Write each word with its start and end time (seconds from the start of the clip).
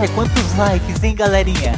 É 0.00 0.06
quantos 0.14 0.56
likes, 0.56 1.02
hein, 1.02 1.12
galerinha? 1.14 1.72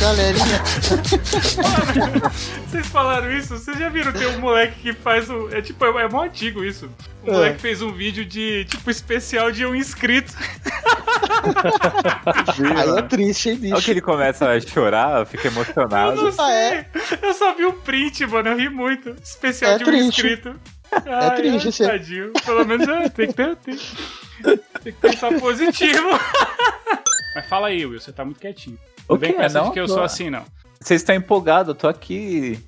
Galerinha. 0.00 0.60
Vocês 2.66 2.86
falaram 2.88 3.30
isso? 3.32 3.56
Vocês 3.56 3.78
já 3.78 3.88
viram? 3.88 4.12
Tem 4.12 4.26
um 4.28 4.40
moleque 4.40 4.80
que 4.80 4.92
faz 4.92 5.30
um. 5.30 5.48
É 5.50 5.62
tipo, 5.62 5.84
é, 5.84 6.02
é 6.04 6.08
mó 6.08 6.24
antigo 6.24 6.64
isso. 6.64 6.90
O 7.24 7.30
É. 7.30 7.32
moleque 7.32 7.60
fez 7.60 7.80
um 7.80 7.92
vídeo 7.92 8.24
de, 8.24 8.64
tipo, 8.64 8.90
especial 8.90 9.52
de 9.52 9.64
um 9.64 9.74
inscrito. 9.76 10.32
Aí 12.76 12.98
é 12.98 13.02
triste, 13.02 13.50
hein, 13.50 13.56
Olha 13.60 13.68
que 13.70 13.76
bicho? 13.76 13.90
ele 13.92 14.00
começa 14.00 14.50
a 14.50 14.60
chorar, 14.60 15.24
fica 15.26 15.46
Eu 15.48 15.52
emocionado. 15.52 16.22
não 16.22 16.32
sei. 16.32 16.44
Ah, 16.44 16.52
é? 16.52 16.86
Eu 17.22 17.34
só 17.34 17.54
vi 17.54 17.64
o 17.66 17.72
print, 17.74 18.26
mano. 18.26 18.48
Eu 18.48 18.56
ri 18.56 18.68
muito. 18.68 19.14
Especial 19.22 19.72
É 19.72 19.78
de 19.78 19.84
um 19.84 19.86
triste. 19.86 20.08
inscrito. 20.08 20.56
Ai, 21.06 21.36
triste, 21.36 21.70
sim. 21.70 21.86
Tadinho. 21.86 22.32
Pelo 22.44 22.66
menos 22.66 22.88
é, 22.88 23.08
tem 23.10 23.28
que 23.28 23.34
ter. 23.34 23.54
Tem, 23.56 23.76
tem 24.82 24.92
que 24.92 25.00
pensar 25.00 25.32
positivo. 25.38 26.08
Mas 27.34 27.46
fala 27.46 27.68
aí, 27.68 27.84
Will. 27.86 28.00
Você 28.00 28.12
tá 28.12 28.24
muito 28.24 28.40
quietinho. 28.40 28.78
Não 29.08 29.16
O 29.16 29.18
vem 29.18 29.32
com 29.32 29.42
essa 29.42 29.58
Não, 29.60 29.68
de 29.68 29.72
que 29.72 29.80
eu 29.80 29.86
tô- 29.86 29.94
sou 29.94 30.02
assim, 30.02 30.30
não. 30.30 30.44
Vocês 30.80 31.00
estão 31.00 31.14
empolgados, 31.14 31.68
eu 31.68 31.74
tô 31.74 31.88
aqui. 31.88 32.62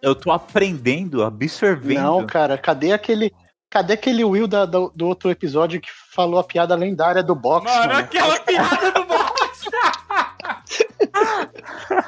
Eu 0.00 0.14
tô 0.14 0.30
aprendendo, 0.32 1.22
absorvendo. 1.24 2.00
Não, 2.02 2.26
cara, 2.26 2.56
cadê 2.56 2.92
aquele. 2.92 3.32
Cadê 3.68 3.94
aquele 3.94 4.24
Will 4.24 4.46
da- 4.46 4.64
do, 4.64 4.90
do 4.94 5.06
outro 5.06 5.30
episódio 5.30 5.80
que 5.80 5.88
falou 6.12 6.38
a 6.38 6.44
piada 6.44 6.74
lendária 6.74 7.22
do 7.22 7.34
box? 7.34 7.64
Mano, 7.70 7.86
mano? 7.88 7.98
aquela 7.98 8.38
piada 8.40 8.92
do 8.92 9.04
box. 9.04 9.66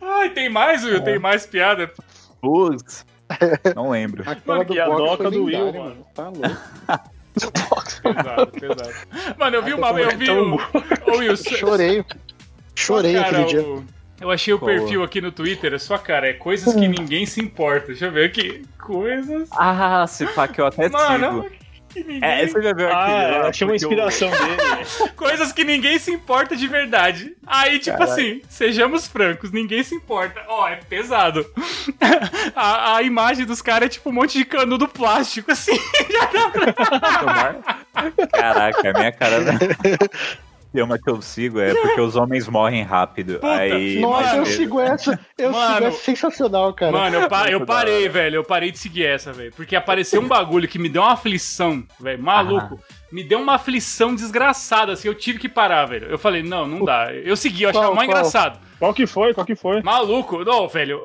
Ai, 0.00 0.30
tem 0.30 0.48
mais, 0.48 0.84
Will? 0.84 1.02
Tem 1.02 1.18
mais 1.18 1.44
piada? 1.46 1.90
Putz, 2.40 3.04
Não 3.74 3.90
lembro. 3.90 4.22
Aquela 4.28 4.58
Mano, 4.58 4.64
do 4.68 4.72
que 4.74 4.80
a 4.80 4.86
doca 4.86 5.30
do 5.30 5.44
Will, 5.44 5.64
lendária, 5.66 5.80
mano. 5.82 6.06
Tá 6.14 6.28
louco. 6.28 6.56
Pesado, 7.34 8.50
pesado. 8.58 8.92
Mano, 9.38 9.56
eu 9.56 9.62
vi 9.62 9.72
uma. 9.74 9.88
Eu 10.00 10.16
vi 10.18 10.26
Tão 10.26 10.52
o. 10.54 10.60
Ô, 11.10 11.16
Will, 11.18 11.36
Chorei. 11.36 12.04
Chorei 12.74 13.14
cara, 13.14 13.28
aquele 13.28 13.44
dia. 13.46 13.62
o- 13.62 13.84
Eu 14.20 14.30
achei 14.30 14.54
o 14.54 14.58
Qual? 14.58 14.70
perfil 14.70 15.02
aqui 15.02 15.20
no 15.20 15.32
Twitter, 15.32 15.74
é 15.74 15.78
sua 15.78 15.98
cara, 15.98 16.28
é 16.28 16.32
coisas 16.32 16.72
que 16.74 16.86
ninguém 16.86 17.26
se 17.26 17.40
importa. 17.40 17.88
Deixa 17.88 18.06
eu 18.06 18.12
ver 18.12 18.26
aqui. 18.26 18.62
Coisas. 18.78 19.48
Ah, 19.52 20.06
se 20.06 20.26
pá, 20.28 20.46
que 20.46 20.60
eu 20.60 20.66
até 20.66 20.88
Mano, 20.88 21.42
sigo. 21.42 21.54
Que 21.92 22.02
ninguém... 22.02 22.20
É, 22.22 22.46
você 22.46 22.62
já 22.62 22.72
viu 22.72 22.86
aqui? 22.86 22.94
Ah, 22.96 23.48
achei 23.48 23.66
uma 23.66 23.76
inspiração 23.76 24.30
dele. 24.32 25.10
coisas 25.16 25.52
que 25.52 25.64
ninguém 25.64 25.98
se 25.98 26.10
importa 26.10 26.56
de 26.56 26.66
verdade. 26.66 27.36
Aí, 27.46 27.78
tipo 27.78 27.96
Caralho. 27.98 28.12
assim, 28.12 28.42
sejamos 28.48 29.06
francos, 29.06 29.50
ninguém 29.50 29.82
se 29.82 29.94
importa. 29.94 30.40
Ó, 30.48 30.68
é 30.68 30.76
pesado. 30.76 31.44
a, 32.56 32.96
a 32.96 33.02
imagem 33.02 33.44
dos 33.44 33.60
caras 33.60 33.86
é 33.86 33.90
tipo 33.90 34.10
um 34.10 34.12
monte 34.12 34.38
de 34.38 34.44
canudo 34.44 34.88
plástico, 34.88 35.52
assim. 35.52 35.78
Já 36.10 36.26
dá 36.26 36.50
pra... 36.50 38.26
Caraca, 38.28 38.90
a 38.90 38.92
minha 38.92 39.12
cara. 39.12 39.38
Tem 40.72 40.82
uma 40.82 40.98
que 40.98 41.10
eu 41.10 41.20
sigo 41.20 41.60
é 41.60 41.74
porque 41.74 42.00
os 42.00 42.16
homens 42.16 42.48
morrem 42.48 42.82
rápido. 42.82 43.34
Puta, 43.34 43.46
aí, 43.52 44.00
Nossa, 44.00 44.34
eu 44.36 44.38
mas- 44.40 44.48
sigo 44.48 44.80
essa. 44.80 45.20
Eu 45.36 45.52
Mano. 45.52 45.74
sigo 45.74 45.86
essa 45.88 45.98
sensacional, 45.98 46.72
cara. 46.72 46.92
Mano, 46.92 47.16
eu, 47.16 47.28
pa- 47.28 47.50
eu 47.50 47.66
parei, 47.66 48.08
velho. 48.08 48.36
Eu 48.36 48.44
parei 48.44 48.70
de 48.70 48.78
seguir 48.78 49.04
essa, 49.04 49.32
velho. 49.32 49.52
Porque 49.54 49.76
apareceu 49.76 50.20
um 50.20 50.28
bagulho 50.28 50.66
que 50.66 50.78
me 50.78 50.88
deu 50.88 51.02
uma 51.02 51.12
aflição, 51.12 51.84
velho. 52.00 52.22
Maluco. 52.22 52.80
Me 53.10 53.22
deu 53.22 53.40
uma 53.40 53.56
aflição 53.56 54.14
desgraçada, 54.14 54.92
assim. 54.92 55.06
Eu 55.08 55.14
tive 55.14 55.38
que 55.38 55.48
parar, 55.48 55.84
velho. 55.84 56.06
Eu 56.06 56.18
falei, 56.18 56.42
não, 56.42 56.66
não 56.66 56.84
dá. 56.84 57.12
Eu 57.12 57.36
segui, 57.36 57.64
eu 57.64 57.70
achava 57.70 57.94
mais 57.94 58.08
qual? 58.08 58.18
engraçado. 58.18 58.58
Qual 58.82 58.92
que 58.92 59.06
foi? 59.06 59.32
Qual 59.32 59.46
que 59.46 59.54
foi? 59.54 59.80
Maluco. 59.80 60.44
Não, 60.44 60.66
velho. 60.66 61.04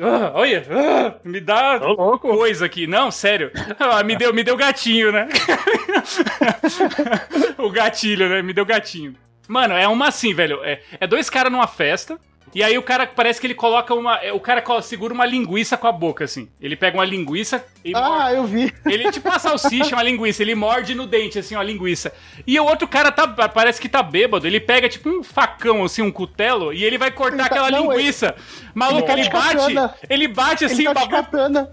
Ah, 0.00 0.32
olha. 0.34 0.66
ah, 0.68 1.14
me 1.22 1.40
dá 1.40 1.78
coisa 2.20 2.66
aqui. 2.66 2.88
Não, 2.88 3.12
sério. 3.12 3.52
Ah, 3.78 4.02
me, 4.02 4.16
deu, 4.16 4.34
me 4.34 4.42
deu 4.42 4.56
gatinho, 4.56 5.12
né? 5.12 5.28
o 7.58 7.70
gatilho, 7.70 8.28
né? 8.28 8.42
Me 8.42 8.52
deu 8.52 8.66
gatinho. 8.66 9.14
Mano, 9.46 9.74
é 9.74 9.86
uma 9.86 10.08
assim, 10.08 10.34
velho. 10.34 10.64
É, 10.64 10.80
é 10.98 11.06
dois 11.06 11.30
caras 11.30 11.52
numa 11.52 11.68
festa. 11.68 12.18
E 12.56 12.62
aí 12.62 12.78
o 12.78 12.82
cara 12.82 13.06
parece 13.06 13.38
que 13.38 13.46
ele 13.46 13.54
coloca 13.54 13.92
uma. 13.94 14.16
é, 14.16 14.32
O 14.32 14.40
cara 14.40 14.64
segura 14.80 15.12
uma 15.12 15.26
linguiça 15.26 15.76
com 15.76 15.86
a 15.86 15.92
boca, 15.92 16.24
assim. 16.24 16.48
Ele 16.58 16.74
pega 16.74 16.96
uma 16.96 17.04
linguiça 17.04 17.62
e 17.84 17.92
Ah, 17.94 18.32
eu 18.32 18.44
vi. 18.44 18.72
ele, 18.86 19.12
tipo 19.12 19.28
uma 19.28 19.38
salsicha, 19.38 19.94
uma 19.94 20.02
linguiça, 20.02 20.42
ele 20.42 20.54
morde 20.54 20.94
no 20.94 21.06
dente, 21.06 21.38
assim, 21.38 21.54
uma 21.54 21.62
linguiça. 21.62 22.14
E 22.46 22.58
o 22.58 22.64
outro 22.64 22.88
cara 22.88 23.12
tá, 23.12 23.28
parece 23.46 23.78
que 23.78 23.90
tá 23.90 24.02
bêbado, 24.02 24.46
ele 24.46 24.58
pega, 24.58 24.88
tipo, 24.88 25.10
um 25.10 25.22
facão, 25.22 25.84
assim, 25.84 26.00
um 26.00 26.10
cutelo, 26.10 26.72
e 26.72 26.82
ele 26.82 26.96
vai 26.96 27.10
cortar 27.10 27.34
Ele 27.34 27.48
tá- 27.50 27.54
aquela 27.56 27.70
não, 27.70 27.92
linguiça. 27.92 28.34
Maluco, 28.74 29.10
ele 29.12 29.28
tá 29.28 29.52
ele 29.52 29.66
bate, 29.68 30.02
ele 30.08 30.28
bate, 30.28 30.64
assim, 30.64 30.86
Ele 30.86 30.94
tá 30.94 31.68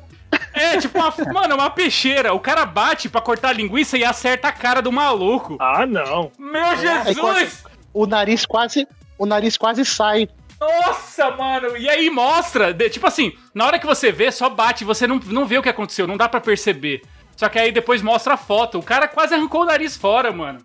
é, 0.54 0.78
tipo, 0.80 1.00
uma, 1.00 1.14
mano, 1.34 1.56
uma 1.56 1.70
peixeira. 1.70 2.34
O 2.34 2.40
cara 2.42 2.66
bate 2.66 3.08
pra 3.08 3.22
cortar 3.22 3.50
a 3.52 3.54
linguiça 3.54 3.98
e 3.98 4.04
acerta 4.04 4.50
a 4.50 4.52
cara 4.52 4.82
do 4.82 4.92
maluco. 4.92 5.56
Ah, 5.62 5.86
não. 5.86 6.30
Meu 6.38 6.76
Jesus! 6.76 7.64
O 7.94 8.06
nariz 8.06 8.46
quase. 8.46 8.86
O 9.18 9.26
nariz 9.26 9.56
quase 9.56 9.86
sai. 9.86 10.28
Nossa, 10.68 11.32
mano! 11.32 11.78
E 11.78 11.90
aí 11.90 12.10
mostra, 12.10 12.74
de- 12.74 12.90
tipo 12.90 13.06
assim, 13.08 13.34
na 13.54 13.66
hora 13.66 13.80
que 13.80 13.86
você 13.86 14.12
vê, 14.12 14.32
só 14.32 14.50
bate, 14.50 14.84
você 14.86 15.06
não, 15.08 15.20
não 15.28 15.46
vê 15.46 15.58
o 15.58 15.64
que 15.64 15.70
aconteceu, 15.70 16.08
não 16.08 16.18
dá 16.18 16.28
pra 16.30 16.40
perceber. 16.42 17.02
Só 17.36 17.50
que 17.50 17.58
aí 17.60 17.72
depois 17.72 18.02
mostra 18.02 18.36
a 18.36 18.38
foto. 18.38 18.78
O 18.80 18.84
cara 18.84 19.08
quase 19.08 19.34
arrancou 19.34 19.62
o 19.62 19.66
nariz 19.66 19.98
fora, 19.98 20.32
mano. 20.32 20.60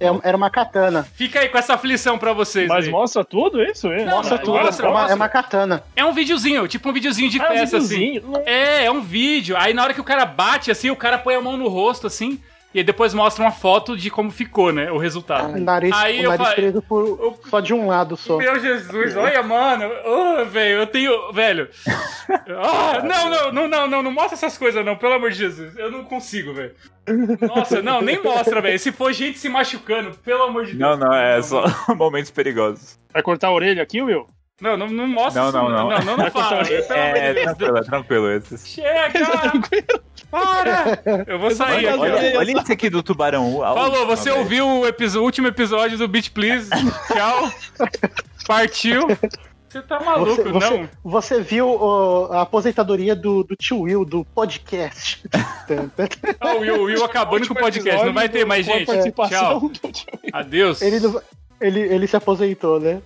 É- 0.00 0.06
Era 0.28 0.36
uma 0.36 0.48
katana. 0.48 1.06
Fica 1.14 1.40
aí 1.40 1.48
com 1.50 1.58
essa 1.58 1.74
aflição 1.74 2.16
pra 2.18 2.32
vocês. 2.32 2.66
Mas 2.66 2.86
aí. 2.86 2.90
mostra 2.90 3.22
tudo 3.22 3.62
isso? 3.62 3.86
É? 3.92 4.04
Não, 4.06 4.16
Mostra 4.16 4.38
tudo. 4.38 4.58
mostra, 4.58 4.86
é, 4.86 4.88
uma, 4.88 4.94
mostra. 4.98 5.12
é 5.12 5.16
uma 5.16 5.28
katana. 5.28 5.84
É 5.94 6.04
um 6.04 6.12
videozinho, 6.14 6.66
tipo 6.66 6.88
um 6.88 6.92
videozinho 6.92 7.28
de 7.28 7.38
Ah, 7.38 7.44
um 7.44 7.48
festa, 7.48 7.76
assim. 7.76 8.12
videozinho. 8.14 8.42
É, 8.46 8.86
é 8.86 8.90
um 8.90 9.02
vídeo. 9.02 9.54
Aí 9.58 9.74
na 9.74 9.82
hora 9.84 9.92
que 9.92 10.00
o 10.00 10.04
cara 10.04 10.24
bate, 10.24 10.70
assim, 10.70 10.90
o 10.90 10.96
cara 10.96 11.18
põe 11.18 11.34
a 11.34 11.40
mão 11.42 11.58
no 11.58 11.68
rosto, 11.68 12.06
assim, 12.06 12.40
e 12.72 12.78
aí 12.78 12.84
depois 12.84 13.12
mostra 13.12 13.42
uma 13.44 13.50
foto 13.50 13.96
de 13.96 14.10
como 14.10 14.30
ficou, 14.30 14.72
né? 14.72 14.90
O 14.92 14.96
resultado. 14.98 15.54
O 15.54 15.60
nariz, 15.60 15.92
Aí 15.94 16.20
o 16.20 16.22
eu 16.24 16.28
nariz 16.30 16.46
falei- 16.48 16.62
preso 16.70 16.82
por, 16.82 17.38
só 17.48 17.60
de 17.60 17.74
um 17.74 17.86
lado 17.88 18.16
só. 18.16 18.36
Meu 18.36 18.58
Jesus, 18.60 19.16
olha, 19.16 19.42
mano. 19.42 19.90
Ô, 20.04 20.44
velho, 20.46 20.80
eu 20.80 20.86
tenho. 20.86 21.32
Velho. 21.32 21.68
Ah, 22.62 23.02
não, 23.02 23.28
não, 23.28 23.52
não, 23.52 23.68
não, 23.68 23.88
não, 23.88 24.02
não 24.04 24.12
mostra 24.12 24.34
essas 24.34 24.56
coisas, 24.56 24.84
não, 24.84 24.94
pelo 24.96 25.14
amor 25.14 25.30
de 25.32 25.36
Jesus. 25.38 25.76
Eu 25.76 25.90
não 25.90 26.04
consigo, 26.04 26.52
velho. 26.54 26.72
Nossa, 27.40 27.82
não, 27.82 28.00
nem 28.00 28.22
mostra, 28.22 28.60
velho. 28.60 28.78
Se 28.78 28.92
for 28.92 29.12
gente 29.12 29.36
se 29.36 29.48
machucando, 29.48 30.16
pelo 30.18 30.44
amor 30.44 30.64
de 30.66 30.76
Não, 30.76 30.96
Deus. 30.96 31.00
não, 31.00 31.12
é 31.16 31.42
só 31.42 31.64
momentos 31.96 32.30
perigosos. 32.30 32.98
Vai 33.12 33.20
cortar 33.22 33.48
a 33.48 33.52
orelha 33.52 33.82
aqui, 33.82 34.00
Will? 34.00 34.28
Não, 34.60 34.76
não, 34.76 34.88
não 34.88 35.06
mostra 35.08 35.40
Não, 35.42 35.48
isso, 35.48 35.58
não, 35.58 35.68
não. 35.70 35.88
Não, 35.90 35.98
não, 36.04 36.16
não 36.18 36.30
fala. 36.32 36.60
É, 36.60 37.32
de 37.32 37.34
Deus. 37.34 37.44
tranquilo, 37.56 37.78
é 37.78 37.82
tranquilo. 37.82 38.30
Esses... 38.32 38.68
Chega! 38.68 39.10
Para! 40.30 41.02
Eu 41.26 41.38
vou 41.38 41.50
sair 41.50 41.86
Olha, 41.86 41.90
aqui. 41.94 42.00
Olha, 42.26 42.38
olha 42.38 42.60
esse 42.60 42.72
aqui 42.72 42.88
do 42.90 43.02
Tubarão. 43.02 43.58
Falou, 43.60 44.06
você 44.06 44.30
ouviu 44.30 44.66
o, 44.68 44.86
episo- 44.86 45.20
o 45.20 45.24
último 45.24 45.48
episódio 45.48 45.98
do 45.98 46.06
Beat 46.06 46.30
Please. 46.30 46.70
Tchau. 47.08 47.50
Partiu. 48.46 49.08
Você 49.68 49.82
tá 49.82 50.00
maluco, 50.00 50.42
Você, 50.42 50.48
você, 50.50 50.70
não? 50.78 50.88
você 51.04 51.40
viu 51.40 52.28
a 52.32 52.42
aposentadoria 52.42 53.14
do, 53.14 53.44
do 53.44 53.54
tio 53.56 53.82
Will, 53.82 54.04
do 54.04 54.24
podcast. 54.24 55.22
Ah, 56.40 56.54
o 56.54 56.58
Will, 56.60 56.74
o 56.80 56.82
Will 56.84 57.04
acabando 57.04 57.46
com 57.46 57.54
o 57.54 57.56
podcast. 57.56 58.04
Não 58.04 58.12
vai 58.12 58.28
ter 58.28 58.44
mais 58.44 58.66
gente. 58.66 58.90
Tchau. 59.28 59.70
Adeus. 60.32 60.82
ele, 60.82 60.98
não- 60.98 61.22
ele, 61.60 61.80
ele 61.80 62.06
se 62.08 62.16
aposentou, 62.16 62.80
né? 62.80 63.00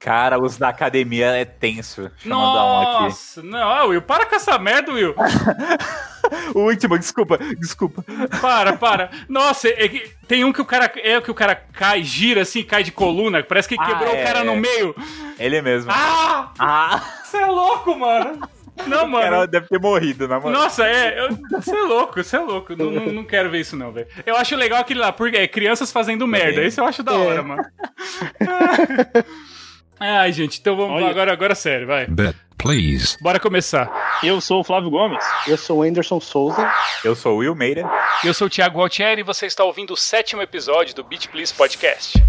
Cara, 0.00 0.38
os 0.40 0.56
da 0.56 0.68
academia 0.68 1.26
é 1.28 1.44
tenso. 1.44 2.10
Mandar 2.24 2.64
um. 2.64 3.02
Nossa, 3.04 3.42
não, 3.42 3.88
Will, 3.88 4.02
para 4.02 4.26
com 4.26 4.34
essa 4.36 4.58
merda, 4.58 4.92
Will. 4.92 5.14
O 6.56 6.62
último, 6.62 6.98
desculpa, 6.98 7.38
desculpa. 7.56 8.04
Para, 8.40 8.72
para. 8.72 9.10
Nossa, 9.28 9.68
é 9.68 9.86
que 9.88 10.10
tem 10.26 10.42
um 10.44 10.52
que 10.52 10.60
o 10.60 10.64
cara 10.64 10.90
é 10.96 11.20
que 11.20 11.30
o 11.30 11.34
cara 11.34 11.54
cai, 11.54 12.02
gira 12.02 12.42
assim, 12.42 12.64
cai 12.64 12.82
de 12.82 12.90
coluna, 12.90 13.44
parece 13.44 13.68
que 13.68 13.76
Ah, 13.78 13.84
quebrou 13.86 14.12
é, 14.12 14.22
o 14.22 14.26
cara 14.26 14.40
é. 14.40 14.42
no 14.44 14.56
meio. 14.56 14.92
Ele 15.38 15.62
mesmo. 15.62 15.92
Ah! 15.94 16.50
Ah, 16.58 17.00
Você 17.22 17.36
é 17.36 17.46
louco, 17.46 17.96
mano. 17.96 18.40
Não, 18.88 19.08
o 19.08 19.12
cara 19.12 19.36
mano. 19.36 19.46
deve 19.46 19.68
ter 19.68 19.78
morrido, 19.80 20.26
na 20.26 20.40
moral. 20.40 20.62
Nossa, 20.62 20.84
é. 20.84 21.28
Você 21.52 21.76
é 21.76 21.82
louco, 21.82 22.20
você 22.24 22.34
é 22.36 22.40
louco. 22.40 22.74
Não, 22.74 22.90
não, 22.90 23.06
não 23.06 23.24
quero 23.24 23.48
ver 23.48 23.60
isso, 23.60 23.76
não, 23.76 23.92
velho. 23.92 24.08
Eu 24.26 24.36
acho 24.36 24.56
legal 24.56 24.80
aquele 24.80 24.98
lá, 24.98 25.12
porque 25.12 25.36
é 25.36 25.46
crianças 25.46 25.92
fazendo 25.92 26.26
merda. 26.26 26.60
Esse 26.64 26.80
eu 26.80 26.84
acho 26.86 27.04
da 27.04 27.12
hora, 27.12 27.38
É. 27.38 27.42
mano. 27.42 27.62
Ai, 29.98 30.32
gente, 30.32 30.60
então 30.60 30.76
vamos 30.76 30.96
Olha. 30.96 31.10
agora, 31.10 31.32
agora 31.32 31.54
sério, 31.54 31.86
vai. 31.86 32.06
Bet, 32.06 32.36
please. 32.58 33.16
Bora 33.20 33.40
começar. 33.40 33.90
Eu 34.22 34.40
sou 34.40 34.60
o 34.60 34.64
Flávio 34.64 34.90
Gomes. 34.90 35.24
Eu 35.46 35.56
sou 35.56 35.78
o 35.78 35.82
Anderson 35.82 36.20
Souza. 36.20 36.70
Eu 37.02 37.14
sou 37.14 37.36
o 37.36 37.38
Will 37.38 37.54
Meira. 37.54 37.88
Eu 38.24 38.34
sou 38.34 38.46
o 38.46 38.50
Thiago 38.50 38.80
Altieri 38.80 39.20
e 39.22 39.24
você 39.24 39.46
está 39.46 39.64
ouvindo 39.64 39.92
o 39.92 39.96
sétimo 39.96 40.42
episódio 40.42 40.94
do 40.94 41.02
Beat 41.02 41.28
Please 41.28 41.52
Podcast. 41.54 42.22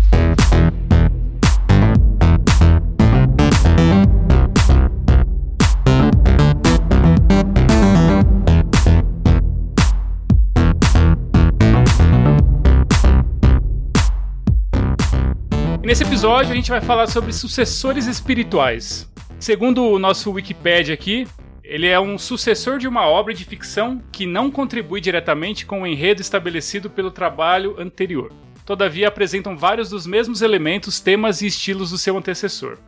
Episódio 16.18 16.52
a 16.52 16.56
gente 16.56 16.72
vai 16.72 16.82
falar 16.82 17.06
sobre 17.06 17.32
sucessores 17.32 18.08
espirituais. 18.08 19.08
Segundo 19.40 19.84
o 19.86 20.00
nosso 20.00 20.32
Wikipedia 20.32 20.92
aqui, 20.92 21.28
ele 21.64 21.86
é 21.86 22.00
um 22.00 22.18
sucessor 22.18 22.80
de 22.80 22.88
uma 22.88 23.06
obra 23.06 23.36
de 23.36 23.46
ficção 23.46 24.02
que 24.12 24.26
não 24.26 24.50
contribui 24.50 25.00
diretamente 25.00 25.64
com 25.64 25.84
o 25.84 25.86
enredo 25.86 26.20
estabelecido 26.20 26.90
pelo 26.90 27.12
trabalho 27.12 27.76
anterior. 27.80 28.32
todavia 28.66 29.08
apresentam 29.08 29.56
vários 29.56 29.92
dos 29.92 30.08
mesmos 30.08 30.42
elementos, 30.42 31.00
temas 31.00 31.44
e 31.44 31.46
estilos 31.46 31.92
do 31.92 32.00
seu 32.00 32.18
antecessor. 32.18 32.80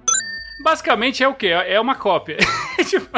Basicamente 0.63 1.23
é 1.23 1.27
o 1.27 1.35
quê? 1.35 1.49
É 1.49 1.79
uma 1.79 1.93
cópia. 1.93 2.37
Tipo, 2.83 3.09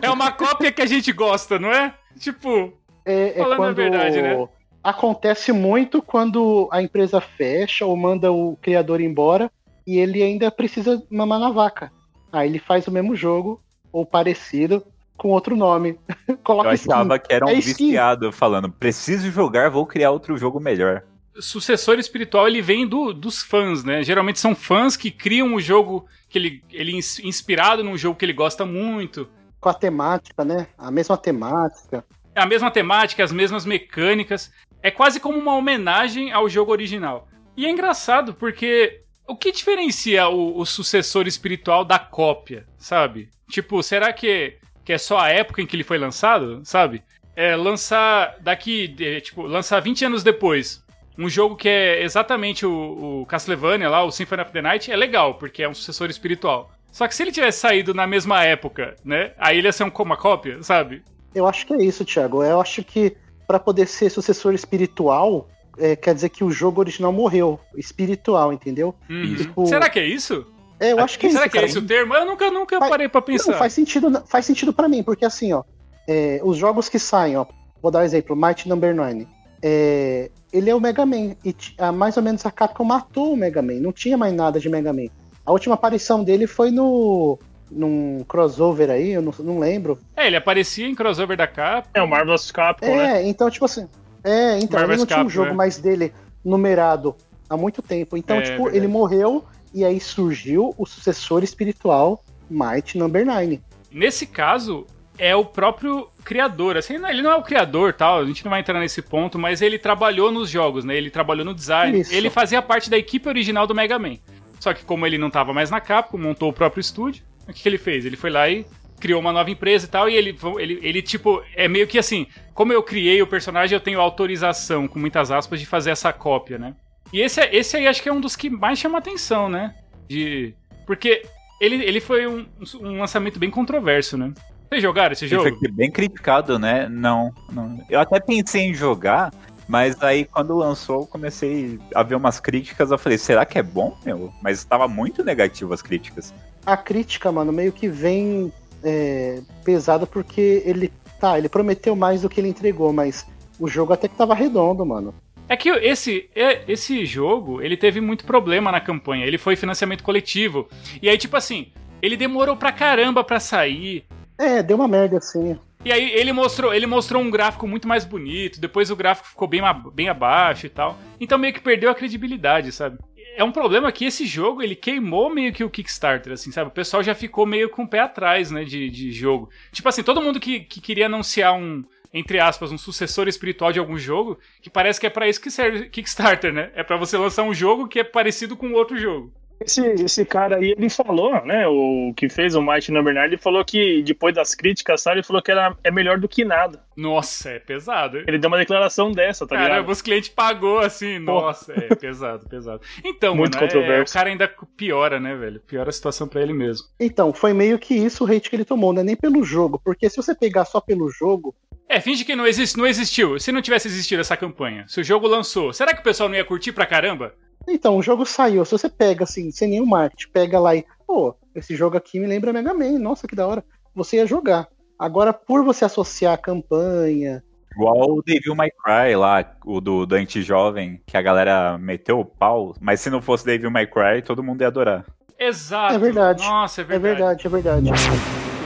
é 0.00 0.10
uma 0.10 0.30
cópia 0.30 0.70
que 0.70 0.80
a 0.80 0.86
gente 0.86 1.10
gosta, 1.10 1.58
não 1.58 1.72
é? 1.72 1.92
Tipo, 2.20 2.72
É, 3.04 3.30
é 3.30 3.42
Falando 3.42 3.52
a 3.52 3.56
quando 3.56 3.74
verdade, 3.74 4.22
né? 4.22 4.48
Acontece 4.82 5.52
muito 5.52 6.02
quando 6.02 6.68
a 6.72 6.82
empresa 6.82 7.20
fecha 7.20 7.86
ou 7.86 7.96
manda 7.96 8.32
o 8.32 8.56
criador 8.60 9.00
embora 9.00 9.50
e 9.86 9.98
ele 9.98 10.22
ainda 10.22 10.50
precisa 10.50 11.02
mamar 11.10 11.38
na 11.40 11.50
vaca. 11.50 11.92
Aí 12.32 12.48
ele 12.48 12.58
faz 12.58 12.86
o 12.86 12.90
mesmo 12.92 13.14
jogo 13.14 13.60
ou 13.92 14.06
parecido 14.06 14.82
com 15.16 15.28
outro 15.28 15.54
nome. 15.56 15.98
Eu 16.26 16.36
Coloca 16.38 16.74
skin. 16.74 16.90
achava 16.92 17.18
que 17.18 17.32
era 17.32 17.44
um 17.44 17.48
É 17.48 17.54
skin. 17.54 17.86
viciado 17.86 18.32
falando, 18.32 18.70
preciso 18.70 19.30
jogar, 19.30 19.70
vou 19.70 19.86
criar 19.86 20.10
outro 20.10 20.36
jogo 20.36 20.58
melhor. 20.58 21.02
sucessor 21.38 21.98
espiritual 21.98 22.48
ele 22.48 22.62
vem 22.62 22.86
do, 22.86 23.12
dos 23.12 23.42
fãs, 23.42 23.84
né? 23.84 24.02
Geralmente 24.02 24.40
são 24.40 24.54
fãs 24.54 24.96
que 24.96 25.10
criam 25.10 25.54
o 25.54 25.60
jogo 25.60 26.06
que 26.28 26.38
ele, 26.38 26.64
ele 26.72 26.96
ins- 26.96 27.18
inspirado 27.20 27.84
num 27.84 27.96
jogo 27.96 28.16
que 28.18 28.24
ele 28.24 28.32
gosta 28.32 28.64
muito. 28.64 29.28
com 29.60 29.68
a 29.68 29.74
temática, 29.74 30.44
né? 30.44 30.66
A 30.78 30.90
mesma 30.90 31.16
temática. 31.16 32.04
É 32.34 32.40
a 32.40 32.46
mesma 32.46 32.70
temática, 32.70 33.22
as 33.22 33.30
mesmas 33.30 33.66
mecânicas. 33.66 34.50
É 34.82 34.90
quase 34.90 35.20
como 35.20 35.38
uma 35.38 35.54
homenagem 35.54 36.32
ao 36.32 36.48
jogo 36.48 36.72
original. 36.72 37.28
E 37.56 37.66
é 37.66 37.70
engraçado 37.70 38.34
porque 38.34 39.02
o 39.26 39.36
que 39.36 39.52
diferencia 39.52 40.28
o, 40.28 40.58
o 40.58 40.66
sucessor 40.66 41.26
espiritual 41.26 41.84
da 41.84 41.98
cópia, 41.98 42.66
sabe? 42.76 43.28
Tipo, 43.48 43.82
será 43.82 44.12
que, 44.12 44.56
que 44.84 44.92
é 44.92 44.98
só 44.98 45.18
a 45.18 45.28
época 45.28 45.62
em 45.62 45.66
que 45.66 45.76
ele 45.76 45.84
foi 45.84 45.98
lançado, 45.98 46.62
sabe? 46.64 47.02
É 47.36 47.54
lançar 47.56 48.36
daqui, 48.40 48.94
é, 49.00 49.20
tipo, 49.20 49.42
lançar 49.42 49.80
20 49.80 50.06
anos 50.06 50.22
depois 50.22 50.82
um 51.18 51.28
jogo 51.28 51.56
que 51.56 51.68
é 51.68 52.02
exatamente 52.02 52.64
o, 52.64 53.22
o 53.22 53.26
Castlevania 53.26 53.88
lá, 53.88 54.02
o 54.02 54.10
Symphony 54.10 54.42
of 54.42 54.52
the 54.52 54.62
Night, 54.62 54.90
é 54.90 54.96
legal, 54.96 55.34
porque 55.34 55.62
é 55.62 55.68
um 55.68 55.74
sucessor 55.74 56.08
espiritual. 56.10 56.70
Só 56.90 57.06
que 57.06 57.14
se 57.14 57.22
ele 57.22 57.32
tivesse 57.32 57.60
saído 57.60 57.94
na 57.94 58.06
mesma 58.06 58.44
época, 58.44 58.96
né? 59.04 59.32
Aí 59.38 59.58
ele 59.58 59.68
ia 59.68 59.72
ser 59.72 59.84
um, 59.84 59.92
uma 60.00 60.16
cópia, 60.16 60.62
sabe? 60.62 61.02
Eu 61.34 61.46
acho 61.46 61.66
que 61.66 61.74
é 61.74 61.84
isso, 61.84 62.04
Thiago. 62.04 62.42
Eu 62.42 62.60
acho 62.60 62.84
que 62.84 63.16
para 63.52 63.58
poder 63.60 63.86
ser 63.86 64.08
sucessor 64.08 64.54
espiritual, 64.54 65.46
é, 65.76 65.94
quer 65.94 66.14
dizer 66.14 66.30
que 66.30 66.42
o 66.42 66.50
jogo 66.50 66.80
original 66.80 67.12
morreu. 67.12 67.60
Espiritual, 67.76 68.50
entendeu? 68.50 68.94
Uhum. 69.10 69.34
Tipo- 69.36 69.66
Será 69.66 69.90
que 69.90 69.98
é 70.00 70.06
isso? 70.06 70.46
É, 70.80 70.92
eu 70.92 71.00
acho 71.00 71.18
que 71.18 71.26
é 71.26 71.30
Será 71.30 71.42
isso. 71.42 71.50
que 71.50 71.58
é 71.58 71.60
cara. 71.60 71.70
esse 71.70 71.78
o 71.78 71.86
termo? 71.86 72.14
Eu 72.14 72.24
nunca, 72.24 72.50
nunca 72.50 72.78
Faz- 72.78 72.90
parei 72.90 73.08
pra 73.10 73.20
pensar. 73.20 73.52
Não, 73.52 73.58
faz 73.58 73.74
sentido, 73.74 74.22
faz 74.26 74.46
sentido 74.46 74.72
para 74.72 74.88
mim, 74.88 75.02
porque 75.02 75.26
assim, 75.26 75.52
ó, 75.52 75.62
é, 76.08 76.40
os 76.42 76.56
jogos 76.56 76.88
que 76.88 76.98
saem, 76.98 77.36
ó, 77.36 77.44
vou 77.82 77.90
dar 77.92 77.98
um 77.98 78.02
exemplo, 78.04 78.34
Might 78.34 78.66
Number 78.66 78.94
9. 78.94 79.28
É, 79.62 80.30
ele 80.50 80.70
é 80.70 80.74
o 80.74 80.80
Mega 80.80 81.04
Man, 81.04 81.36
e 81.44 81.54
ah, 81.76 81.92
mais 81.92 82.16
ou 82.16 82.22
menos 82.22 82.46
a 82.46 82.50
Capcom 82.50 82.84
matou 82.84 83.34
o 83.34 83.36
Mega 83.36 83.60
Man, 83.60 83.74
não 83.80 83.92
tinha 83.92 84.16
mais 84.16 84.32
nada 84.32 84.58
de 84.58 84.68
Mega 84.70 84.94
Man. 84.94 85.08
A 85.44 85.52
última 85.52 85.74
aparição 85.74 86.24
dele 86.24 86.46
foi 86.46 86.70
no 86.70 87.38
num 87.74 88.24
crossover 88.28 88.90
aí, 88.90 89.10
eu 89.12 89.22
não, 89.22 89.32
não 89.40 89.58
lembro. 89.58 89.98
É, 90.16 90.26
ele 90.26 90.36
aparecia 90.36 90.86
em 90.86 90.94
crossover 90.94 91.36
da 91.36 91.46
capa. 91.46 91.88
É 91.94 92.02
o 92.02 92.08
Marvel's 92.08 92.50
Capcom, 92.50 92.86
né? 92.96 93.22
É, 93.22 93.28
então, 93.28 93.50
tipo 93.50 93.64
assim. 93.64 93.88
É, 94.24 94.58
então, 94.58 94.78
Marvel's 94.78 94.90
ele 94.90 94.98
não 94.98 95.06
tinha 95.06 95.18
um 95.18 95.22
Capcom, 95.22 95.28
jogo 95.30 95.50
é. 95.50 95.54
mais 95.54 95.78
dele 95.78 96.12
numerado 96.44 97.14
há 97.48 97.56
muito 97.56 97.82
tempo. 97.82 98.16
Então, 98.16 98.36
É, 98.36 98.42
tipo, 98.42 98.68
ele 98.68 98.86
morreu 98.86 99.44
e 99.74 99.84
aí 99.84 99.98
surgiu 100.00 100.74
o 100.76 100.86
sucessor 100.86 101.42
espiritual, 101.42 102.22
Might 102.50 102.96
Number 102.98 103.24
9. 103.24 103.60
Nesse 103.90 104.26
caso, 104.26 104.86
é 105.18 105.34
o 105.34 105.44
próprio 105.44 106.08
criador. 106.24 106.76
Assim, 106.76 106.98
não- 106.98 107.08
ele 107.08 107.22
não 107.22 107.30
é 107.32 107.36
o 107.36 107.42
criador, 107.42 107.92
tal, 107.92 108.20
a 108.20 108.24
gente 108.24 108.44
não 108.44 108.50
vai 108.50 108.60
entrar 108.60 108.78
nesse 108.78 109.02
ponto, 109.02 109.38
mas 109.38 109.60
ele 109.62 109.78
trabalhou 109.78 110.30
nos 110.30 110.48
jogos, 110.50 110.84
né? 110.84 110.96
Ele 110.96 111.10
trabalhou 111.10 111.44
no 111.44 111.54
design. 111.54 112.00
Isso. 112.00 112.14
Ele 112.14 112.30
fazia 112.30 112.60
parte 112.62 112.88
da 112.90 112.96
equipe 112.98 113.28
original 113.28 113.66
do 113.66 113.74
Mega 113.74 113.98
Man. 113.98 114.16
Só 114.60 114.72
que 114.72 114.84
como 114.84 115.04
ele 115.06 115.18
não 115.18 115.28
tava 115.30 115.52
mais 115.52 115.70
na 115.70 115.80
Capcom, 115.80 116.16
montou 116.18 116.48
o 116.48 116.52
próprio 116.52 116.80
estúdio, 116.80 117.24
o 117.48 117.52
que, 117.52 117.62
que 117.62 117.68
ele 117.68 117.78
fez? 117.78 118.04
Ele 118.04 118.16
foi 118.16 118.30
lá 118.30 118.48
e 118.48 118.64
criou 119.00 119.20
uma 119.20 119.32
nova 119.32 119.50
empresa 119.50 119.84
e 119.86 119.88
tal, 119.88 120.08
e 120.08 120.14
ele, 120.14 120.38
ele, 120.60 120.78
ele, 120.80 121.02
tipo, 121.02 121.42
é 121.56 121.66
meio 121.66 121.88
que 121.88 121.98
assim, 121.98 122.26
como 122.54 122.72
eu 122.72 122.82
criei 122.82 123.20
o 123.20 123.26
personagem, 123.26 123.74
eu 123.74 123.80
tenho 123.80 124.00
autorização, 124.00 124.86
com 124.86 124.98
muitas 124.98 125.30
aspas, 125.32 125.58
de 125.58 125.66
fazer 125.66 125.90
essa 125.90 126.12
cópia, 126.12 126.56
né? 126.56 126.76
E 127.12 127.20
esse, 127.20 127.40
é- 127.40 127.54
esse 127.54 127.76
aí 127.76 127.86
acho 127.88 128.00
que 128.02 128.08
é 128.08 128.12
um 128.12 128.20
dos 128.20 128.36
que 128.36 128.48
mais 128.48 128.78
chama 128.78 128.98
atenção, 128.98 129.48
né? 129.48 129.74
De... 130.08 130.54
Porque 130.86 131.24
ele, 131.60 131.84
ele 131.84 132.00
foi 132.00 132.26
um, 132.26 132.46
um 132.80 132.98
lançamento 133.00 133.38
bem 133.38 133.50
controverso, 133.50 134.16
né? 134.16 134.32
Vocês 134.68 134.82
jogaram 134.82 135.12
esse 135.12 135.24
Ele 135.26 135.34
jogo? 135.34 135.58
foi 135.58 135.70
bem 135.70 135.90
criticado, 135.90 136.58
né? 136.58 136.88
Não, 136.88 137.30
não. 137.52 137.84
Eu 137.90 138.00
até 138.00 138.18
pensei 138.18 138.62
em 138.62 138.74
jogar, 138.74 139.32
mas 139.68 140.00
aí 140.02 140.24
quando 140.24 140.56
lançou 140.56 141.02
eu 141.02 141.06
comecei 141.06 141.78
a 141.94 142.02
ver 142.02 142.14
umas 142.14 142.40
críticas, 142.40 142.90
eu 142.90 142.98
falei, 142.98 143.18
será 143.18 143.44
que 143.44 143.58
é 143.58 143.62
bom, 143.62 143.96
meu? 144.04 144.32
Mas 144.42 144.58
estava 144.58 144.88
muito 144.88 145.22
negativo 145.22 145.74
as 145.74 145.82
críticas. 145.82 146.32
A 146.64 146.76
crítica, 146.76 147.32
mano, 147.32 147.52
meio 147.52 147.72
que 147.72 147.88
vem 147.88 148.52
é, 148.82 149.40
pesada 149.64 150.06
porque 150.06 150.62
ele. 150.64 150.92
Tá, 151.20 151.38
ele 151.38 151.48
prometeu 151.48 151.94
mais 151.94 152.22
do 152.22 152.28
que 152.28 152.40
ele 152.40 152.48
entregou, 152.48 152.92
mas 152.92 153.24
o 153.58 153.68
jogo 153.68 153.92
até 153.92 154.08
que 154.08 154.16
tava 154.16 154.34
redondo, 154.34 154.84
mano. 154.84 155.14
É 155.48 155.56
que 155.56 155.68
esse, 155.68 156.28
é- 156.34 156.62
esse 156.66 157.04
jogo, 157.04 157.60
ele 157.62 157.76
teve 157.76 158.00
muito 158.00 158.24
problema 158.24 158.72
na 158.72 158.80
campanha. 158.80 159.26
Ele 159.26 159.38
foi 159.38 159.54
financiamento 159.54 160.02
coletivo. 160.02 160.68
E 161.00 161.08
aí, 161.08 161.16
tipo 161.18 161.36
assim, 161.36 161.68
ele 162.00 162.16
demorou 162.16 162.56
pra 162.56 162.72
caramba 162.72 163.22
pra 163.22 163.38
sair. 163.38 164.04
É, 164.38 164.62
deu 164.62 164.76
uma 164.76 164.88
merda 164.88 165.18
assim. 165.18 165.56
E 165.84 165.90
aí 165.92 166.10
ele 166.12 166.32
mostrou, 166.32 166.72
ele 166.72 166.86
mostrou 166.86 167.20
um 167.20 167.30
gráfico 167.30 167.66
muito 167.66 167.88
mais 167.88 168.04
bonito, 168.04 168.60
depois 168.60 168.88
o 168.90 168.96
gráfico 168.96 169.28
ficou 169.28 169.48
bem, 169.48 169.60
bem 169.92 170.08
abaixo 170.08 170.66
e 170.66 170.68
tal. 170.68 170.96
Então 171.20 171.36
meio 171.36 171.52
que 171.52 171.60
perdeu 171.60 171.90
a 171.90 171.94
credibilidade, 171.94 172.70
sabe? 172.70 172.98
É 173.34 173.42
um 173.42 173.52
problema 173.52 173.90
que 173.90 174.04
esse 174.04 174.26
jogo, 174.26 174.62
ele 174.62 174.76
queimou 174.76 175.30
meio 175.30 175.52
que 175.52 175.64
o 175.64 175.70
Kickstarter, 175.70 176.32
assim, 176.32 176.52
sabe? 176.52 176.68
O 176.68 176.72
pessoal 176.72 177.02
já 177.02 177.14
ficou 177.14 177.46
meio 177.46 177.68
com 177.68 177.84
o 177.84 177.88
pé 177.88 178.00
atrás, 178.00 178.50
né, 178.50 178.64
de, 178.64 178.90
de 178.90 179.10
jogo. 179.10 179.48
Tipo 179.72 179.88
assim, 179.88 180.02
todo 180.02 180.20
mundo 180.20 180.38
que, 180.38 180.60
que 180.60 180.80
queria 180.80 181.06
anunciar 181.06 181.54
um, 181.54 181.84
entre 182.12 182.38
aspas, 182.38 182.70
um 182.70 182.78
sucessor 182.78 183.26
espiritual 183.28 183.72
de 183.72 183.78
algum 183.78 183.96
jogo, 183.96 184.38
que 184.60 184.68
parece 184.68 185.00
que 185.00 185.06
é 185.06 185.10
pra 185.10 185.28
isso 185.28 185.40
que 185.40 185.50
serve 185.50 185.88
Kickstarter, 185.88 186.52
né? 186.52 186.70
É 186.74 186.82
pra 186.82 186.96
você 186.96 187.16
lançar 187.16 187.42
um 187.42 187.54
jogo 187.54 187.88
que 187.88 188.00
é 188.00 188.04
parecido 188.04 188.56
com 188.56 188.72
outro 188.72 188.98
jogo. 188.98 189.32
Esse, 189.64 189.86
esse 190.04 190.24
cara 190.24 190.56
aí, 190.56 190.74
ele 190.76 190.88
falou, 190.90 191.44
né? 191.44 191.66
O 191.66 192.12
que 192.16 192.28
fez 192.28 192.54
o 192.54 192.62
Might 192.62 192.90
Number 192.90 193.14
9, 193.14 193.26
ele 193.26 193.36
falou 193.38 193.64
que 193.64 194.02
depois 194.02 194.34
das 194.34 194.54
críticas, 194.54 195.00
sabe, 195.02 195.16
ele 195.18 195.22
falou 195.26 195.42
que 195.42 195.50
era, 195.50 195.76
é 195.82 195.90
melhor 195.90 196.18
do 196.18 196.28
que 196.28 196.44
nada. 196.44 196.82
Nossa, 196.96 197.50
é 197.50 197.58
pesado. 197.58 198.18
hein? 198.18 198.24
Ele 198.28 198.38
deu 198.38 198.48
uma 198.48 198.58
declaração 198.58 199.10
dessa, 199.12 199.46
tá 199.46 199.56
Caramba, 199.56 199.74
ligado? 199.76 199.90
os 199.90 200.02
clientes 200.02 200.28
pagou 200.28 200.78
assim, 200.80 201.18
nossa, 201.18 201.72
é 201.72 201.94
pesado, 201.96 202.46
pesado. 202.48 202.80
Então, 203.04 203.34
Muito 203.34 203.54
mano, 203.54 203.64
é, 203.64 203.68
controverso. 203.68 204.12
o 204.12 204.14
cara 204.14 204.28
ainda 204.28 204.48
piora, 204.76 205.18
né, 205.18 205.34
velho? 205.34 205.60
Piora 205.60 205.88
a 205.88 205.92
situação 205.92 206.28
pra 206.28 206.42
ele 206.42 206.52
mesmo. 206.52 206.86
Então, 207.00 207.32
foi 207.32 207.52
meio 207.52 207.78
que 207.78 207.94
isso 207.94 208.24
o 208.24 208.26
hate 208.30 208.50
que 208.50 208.56
ele 208.56 208.64
tomou, 208.64 208.92
não 208.92 209.00
é 209.00 209.04
nem 209.04 209.16
pelo 209.16 209.42
jogo, 209.42 209.80
porque 209.82 210.08
se 210.10 210.16
você 210.16 210.34
pegar 210.34 210.64
só 210.64 210.80
pelo 210.80 211.08
jogo, 211.10 211.54
É, 211.88 212.00
finge 212.00 212.24
que 212.24 212.34
não, 212.36 212.46
existe, 212.46 212.76
não 212.78 212.86
existiu. 212.86 213.38
Se 213.38 213.52
não 213.52 213.60
tivesse 213.62 213.86
existido 213.88 214.20
essa 214.20 214.36
campanha, 214.36 214.84
se 214.88 215.00
o 215.00 215.04
jogo 215.04 215.26
lançou, 215.26 215.72
será 215.72 215.92
que 215.94 216.00
o 216.00 216.04
pessoal 216.04 216.28
não 216.28 216.36
ia 216.36 216.44
curtir 216.44 216.72
pra 216.72 216.86
caramba? 216.86 217.34
Então, 217.68 217.96
o 217.96 218.02
jogo 218.02 218.24
saiu. 218.26 218.64
Se 218.64 218.72
você 218.72 218.88
pega, 218.88 219.24
assim, 219.24 219.50
sem 219.50 219.68
nenhum 219.70 219.86
marketing, 219.86 220.30
pega 220.32 220.58
lá 220.58 220.74
e, 220.74 220.84
pô, 221.06 221.34
esse 221.54 221.76
jogo 221.76 221.96
aqui 221.96 222.18
me 222.18 222.26
lembra 222.26 222.52
Mega 222.52 222.74
Man, 222.74 222.98
nossa, 222.98 223.26
que 223.26 223.36
da 223.36 223.46
hora. 223.46 223.64
Você 223.94 224.16
ia 224.16 224.26
jogar. 224.26 224.68
Agora, 224.98 225.32
por 225.32 225.64
você 225.64 225.84
associar 225.84 226.34
a 226.34 226.38
campanha. 226.38 227.42
Igual 227.72 228.16
o 228.16 228.22
Devil 228.22 228.54
May 228.54 228.70
Cry 228.70 229.16
lá, 229.16 229.56
o 229.64 229.80
do 229.80 230.04
Dante 230.04 230.42
Jovem, 230.42 231.00
que 231.06 231.16
a 231.16 231.22
galera 231.22 231.78
meteu 231.78 232.20
o 232.20 232.24
pau, 232.24 232.74
mas 232.80 233.00
se 233.00 233.08
não 233.08 233.22
fosse 233.22 233.46
Devil 233.46 233.70
May 233.70 233.86
Cry, 233.86 234.22
todo 234.22 234.42
mundo 234.42 234.60
ia 234.60 234.66
adorar. 234.68 235.06
Exato. 235.38 235.94
É 235.94 235.98
verdade. 235.98 236.44
Nossa, 236.44 236.80
é 236.80 236.84
É 236.84 236.86
verdade. 236.86 237.14
verdade, 237.14 237.46
é 237.46 237.50
verdade. 237.50 237.90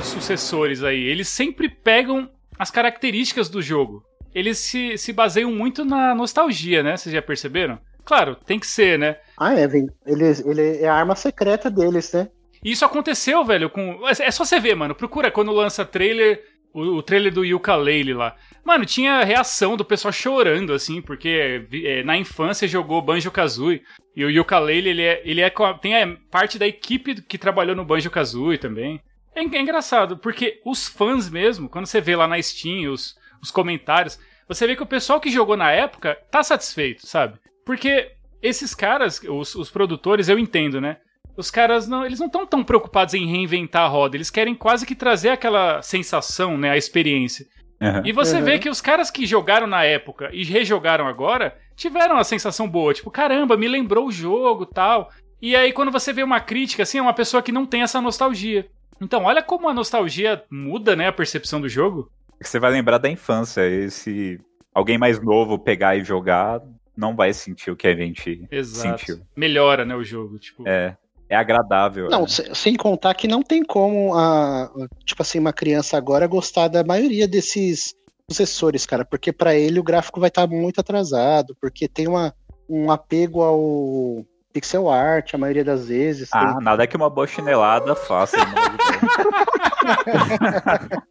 Os 0.01 0.07
sucessores 0.07 0.83
aí, 0.83 1.03
eles 1.05 1.29
sempre 1.29 1.69
pegam 1.69 2.29
as 2.59 2.71
características 2.71 3.49
do 3.49 3.63
jogo. 3.63 4.03
Eles 4.35 4.59
se, 4.59 4.99
se 4.99 5.13
baseiam 5.13 5.51
muito 5.51 5.85
na 5.85 6.15
nostalgia, 6.15 6.83
né? 6.83 6.97
Vocês 6.97 7.15
já 7.15 7.23
perceberam? 7.23 7.79
Claro, 8.07 8.37
tem 8.37 8.61
que 8.61 8.67
ser, 8.69 8.97
né? 8.97 9.17
Ah, 9.37 9.53
é, 9.53 9.67
vem. 9.67 9.89
Ele, 10.07 10.25
ele 10.25 10.77
é 10.79 10.89
a 10.89 10.95
arma 10.95 11.17
secreta 11.17 11.69
deles, 11.69 12.13
né? 12.13 12.29
E 12.65 12.71
isso 12.71 12.85
aconteceu, 12.85 13.45
velho, 13.45 13.69
com. 13.69 14.01
É 14.09 14.31
só 14.31 14.45
você 14.45 14.61
ver, 14.61 14.77
mano. 14.77 14.95
Procura 14.95 15.31
quando 15.31 15.51
lança 15.51 15.85
trailer, 15.85 16.41
o, 16.73 16.81
o 16.83 17.03
trailer 17.03 17.35
do 17.35 17.45
Yooka-Laylee 17.45 18.15
lá. 18.15 18.37
Mano, 18.65 18.87
tinha 18.87 19.25
reação 19.25 19.77
do 19.77 19.85
pessoal 19.85 20.13
chorando, 20.13 20.73
assim, 20.73 21.03
porque 21.03 21.67
é, 21.85 22.05
na 22.05 22.17
infância 22.17 22.69
jogou 22.69 23.03
Banjo-Kazooie. 23.03 23.83
E 24.15 24.25
o 24.25 24.31
Yooka-Laylee, 24.31 24.91
ele, 24.91 25.03
é, 25.03 25.23
ele 25.25 25.41
é, 25.41 25.53
tem 25.83 25.97
é, 25.97 26.17
parte 26.31 26.61
da 26.61 26.67
equipe 26.67 27.21
que 27.23 27.37
trabalhou 27.37 27.75
no 27.75 27.85
Banjo-Kazooie 27.85 28.57
também. 28.57 29.01
É, 29.35 29.41
é 29.41 29.61
engraçado, 29.61 30.17
porque 30.17 30.61
os 30.65 30.87
fãs 30.87 31.29
mesmo, 31.29 31.69
quando 31.69 31.87
você 31.87 32.01
vê 32.01 32.15
lá 32.15 32.29
na 32.29 32.41
Steam 32.41 32.91
os, 32.93 33.17
os 33.43 33.51
comentários, 33.51 34.17
você 34.49 34.65
vê 34.65 34.77
que 34.77 34.83
o 34.83 34.87
pessoal 34.87 35.21
que 35.21 35.29
jogou 35.29 35.57
na 35.57 35.73
época 35.73 36.17
tá 36.31 36.43
satisfeito, 36.43 37.05
sabe? 37.05 37.39
Porque 37.67 38.13
esses 38.41 38.75
caras, 38.75 39.21
os, 39.29 39.55
os 39.57 39.69
produtores, 39.71 40.29
eu 40.29 40.39
entendo, 40.39 40.81
né? 40.81 40.99
Os 41.37 41.51
caras 41.51 41.87
não, 41.87 42.07
eles 42.07 42.19
não 42.21 42.29
estão 42.29 42.47
tão 42.47 42.65
preocupados 42.65 43.13
em 43.13 43.27
reinventar 43.27 43.83
a 43.83 43.89
roda, 43.89 44.17
eles 44.17 44.31
querem 44.31 44.55
quase 44.55 44.87
que 44.87 44.95
trazer 44.95 45.31
aquela 45.31 45.83
sensação, 45.83 46.57
né, 46.57 46.71
a 46.71 46.77
experiência. 46.79 47.45
Aham. 47.83 48.03
E 48.07 48.13
você 48.13 48.39
Uhum. 48.39 48.45
vê 48.45 48.59
que 48.59 48.71
os 48.71 48.81
caras 48.81 49.11
que 49.11 49.27
jogaram 49.27 49.67
na 49.67 49.85
época 49.85 50.31
e 50.33 50.45
rejogaram 50.45 51.07
agora 51.07 51.55
tiveram 51.77 52.15
uma 52.15 52.25
sensação 52.25 52.67
boa. 52.67 52.95
Tipo, 52.95 53.11
caramba, 53.11 53.55
me 53.55 53.69
lembrou 53.69 54.07
o 54.07 54.13
jogo 54.13 54.65
tal. 54.65 55.11
E 55.43 55.55
aí, 55.55 55.73
quando 55.75 55.91
você 55.93 56.11
vê 56.11 56.23
uma 56.23 56.41
crítica, 56.41 56.85
assim, 56.85 56.97
é 56.97 57.03
uma 57.03 57.13
pessoa 57.13 57.43
que 57.43 57.53
não 57.53 57.67
tem 57.67 57.83
essa 57.83 58.01
nostalgia. 58.01 58.67
Então, 58.99 59.25
olha 59.25 59.43
como 59.43 59.69
a 59.69 59.75
nostalgia 59.75 60.43
muda, 60.51 60.97
né, 60.97 61.09
a 61.09 61.13
percepção 61.13 61.61
do 61.61 61.69
jogo. 61.69 62.09
Você 62.41 62.59
vai 62.59 62.71
lembrar 62.71 62.97
da 62.97 63.11
infância. 63.11 63.69
E 63.69 63.91
se 63.91 64.41
alguém 64.75 64.97
mais 64.97 65.21
novo 65.21 65.59
pegar 65.59 65.97
e 65.97 66.03
jogar, 66.03 66.61
não 66.97 67.15
vai 67.15 67.33
sentir 67.33 67.71
o 67.71 67.77
que 67.77 67.87
a 67.87 67.95
gente 67.95 68.47
Exato. 68.51 68.99
sentiu. 69.01 69.21
Melhora, 69.37 69.85
né, 69.85 69.95
o 69.95 70.05
jogo. 70.05 70.39
Tipo, 70.39 70.67
É, 70.67 70.97
é 71.29 71.37
agradável. 71.37 72.09
Não, 72.09 72.23
né? 72.23 72.29
se- 72.29 72.55
sem 72.55 72.75
contar 72.77 73.15
que 73.15 73.29
não 73.29 73.43
tem 73.43 73.63
como 73.65 74.15
a, 74.15 74.71
tipo 75.05 75.23
assim, 75.23 75.39
uma 75.39 75.53
criança 75.53 75.97
agora 75.97 76.27
gostar 76.27 76.69
da 76.69 76.83
maioria 76.85 77.29
desses 77.29 77.95
sucessores, 78.31 78.87
cara, 78.87 79.05
porque 79.05 79.33
pra 79.33 79.55
ele 79.55 79.79
o 79.79 79.83
gráfico 79.85 80.19
vai 80.21 80.29
estar 80.29 80.47
muito 80.47 80.81
atrasado, 80.81 81.57
porque 81.61 81.87
tem 81.87 82.09
uma, 82.09 82.35
um 82.69 82.91
apego 82.91 83.43
ao 83.43 84.25
pixel 84.53 84.89
art 84.91 85.35
a 85.35 85.39
maioria 85.39 85.65
das 85.65 85.89
vezes. 85.89 86.31
tem- 86.31 86.41
Ah, 86.41 86.59
nada 86.61 86.87
que 86.87 86.97
uma 86.97 87.11
boa 87.11 87.27
chinelada 87.27 87.95
faça. 87.95 88.37
né? 88.39 88.45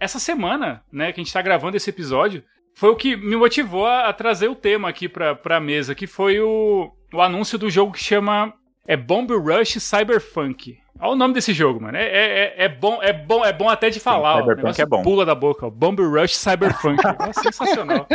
Essa 0.00 0.18
semana, 0.18 0.82
né, 0.90 1.12
que 1.12 1.20
a 1.20 1.24
gente 1.24 1.32
tá 1.32 1.42
gravando 1.42 1.76
esse 1.76 1.90
episódio, 1.90 2.42
foi 2.74 2.90
o 2.90 2.96
que 2.96 3.16
me 3.16 3.36
motivou 3.36 3.86
a, 3.86 4.08
a 4.08 4.12
trazer 4.12 4.48
o 4.48 4.54
tema 4.54 4.88
aqui 4.88 5.08
pra, 5.08 5.34
pra 5.34 5.60
mesa, 5.60 5.94
que 5.94 6.06
foi 6.06 6.40
o, 6.40 6.90
o 7.12 7.20
anúncio 7.20 7.58
do 7.58 7.68
jogo 7.70 7.92
que 7.92 8.02
chama 8.02 8.52
é 8.86 8.96
Bomb 8.96 9.30
Rush 9.32 9.78
Cyberpunk. 9.80 10.78
Olha 10.98 11.12
o 11.12 11.16
nome 11.16 11.32
desse 11.34 11.52
jogo, 11.54 11.80
mano. 11.80 11.96
É, 11.96 12.04
é, 12.04 12.54
é- 12.58 12.64
é 12.64 12.68
bom, 12.68 13.02
é 13.02 13.12
bom, 13.12 13.44
é 13.44 13.52
bom 13.52 13.68
até 13.68 13.88
de 13.88 13.98
falar. 14.00 14.36
O 14.36 14.40
Cyberpunk 14.40 14.80
é 14.80 14.86
bom. 14.86 15.02
Pula 15.02 15.24
da 15.24 15.34
boca, 15.34 15.66
ó. 15.66 15.70
Bomb 15.70 15.98
Rush 16.00 16.36
Cyberpunk. 16.36 17.00
É 17.28 17.32
sensacional. 17.32 18.06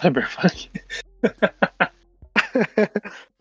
Cyberpunk. 0.00 0.70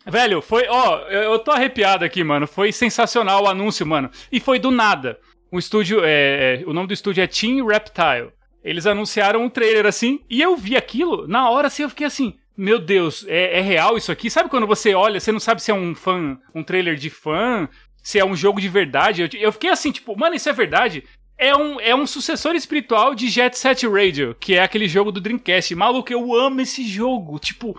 Velho, 0.06 0.42
foi. 0.42 0.66
Ó, 0.68 1.00
eu, 1.10 1.22
eu 1.34 1.40
tô 1.40 1.52
arrepiado 1.52 2.04
aqui, 2.04 2.24
mano. 2.24 2.48
Foi 2.48 2.72
sensacional 2.72 3.44
o 3.44 3.48
anúncio, 3.48 3.86
mano. 3.86 4.10
E 4.32 4.40
foi 4.40 4.60
do 4.60 4.72
nada. 4.72 5.18
O 5.52 5.58
estúdio. 5.60 6.02
É, 6.04 6.62
é, 6.62 6.64
o 6.66 6.74
nome 6.74 6.88
do 6.88 6.94
estúdio 6.94 7.24
é 7.24 7.28
Team 7.28 7.66
Reptile. 7.66 8.32
Eles 8.64 8.86
anunciaram 8.86 9.44
um 9.44 9.50
trailer 9.50 9.86
assim. 9.86 10.22
E 10.30 10.42
eu 10.42 10.56
vi 10.56 10.78
aquilo. 10.78 11.28
Na 11.28 11.50
hora 11.50 11.68
assim, 11.68 11.84
eu 11.84 11.90
fiquei 11.90 12.08
assim. 12.08 12.36
Meu 12.56 12.80
Deus, 12.80 13.26
é, 13.28 13.58
é 13.60 13.62
real 13.62 13.98
isso 13.98 14.12
aqui? 14.12 14.30
Sabe 14.30 14.50
quando 14.50 14.68
você 14.68 14.94
olha, 14.94 15.20
você 15.20 15.32
não 15.32 15.40
sabe 15.40 15.62
se 15.62 15.72
é 15.72 15.74
um 15.74 15.96
fã, 15.96 16.38
um 16.54 16.64
trailer 16.64 16.96
de 16.96 17.10
fã, 17.10 17.68
se 18.02 18.20
é 18.20 18.26
um 18.26 18.36
jogo 18.36 18.62
de 18.62 18.70
verdade? 18.70 19.24
Eu, 19.24 19.30
eu 19.42 19.52
fiquei 19.52 19.72
assim, 19.72 19.92
tipo, 19.92 20.16
mano, 20.18 20.36
isso 20.36 20.50
é 20.50 20.54
verdade? 20.54 21.04
É 21.36 21.56
um, 21.56 21.80
é 21.80 21.96
um 21.96 22.06
sucessor 22.06 22.54
espiritual 22.54 23.16
de 23.16 23.28
Jet 23.28 23.58
Set 23.58 23.88
Radio, 23.88 24.36
que 24.40 24.54
é 24.54 24.62
aquele 24.62 24.88
jogo 24.88 25.12
do 25.12 25.20
Dreamcast. 25.20 25.74
Maluco, 25.74 26.14
eu 26.14 26.34
amo 26.36 26.62
esse 26.62 26.86
jogo. 26.86 27.40
Tipo, 27.40 27.76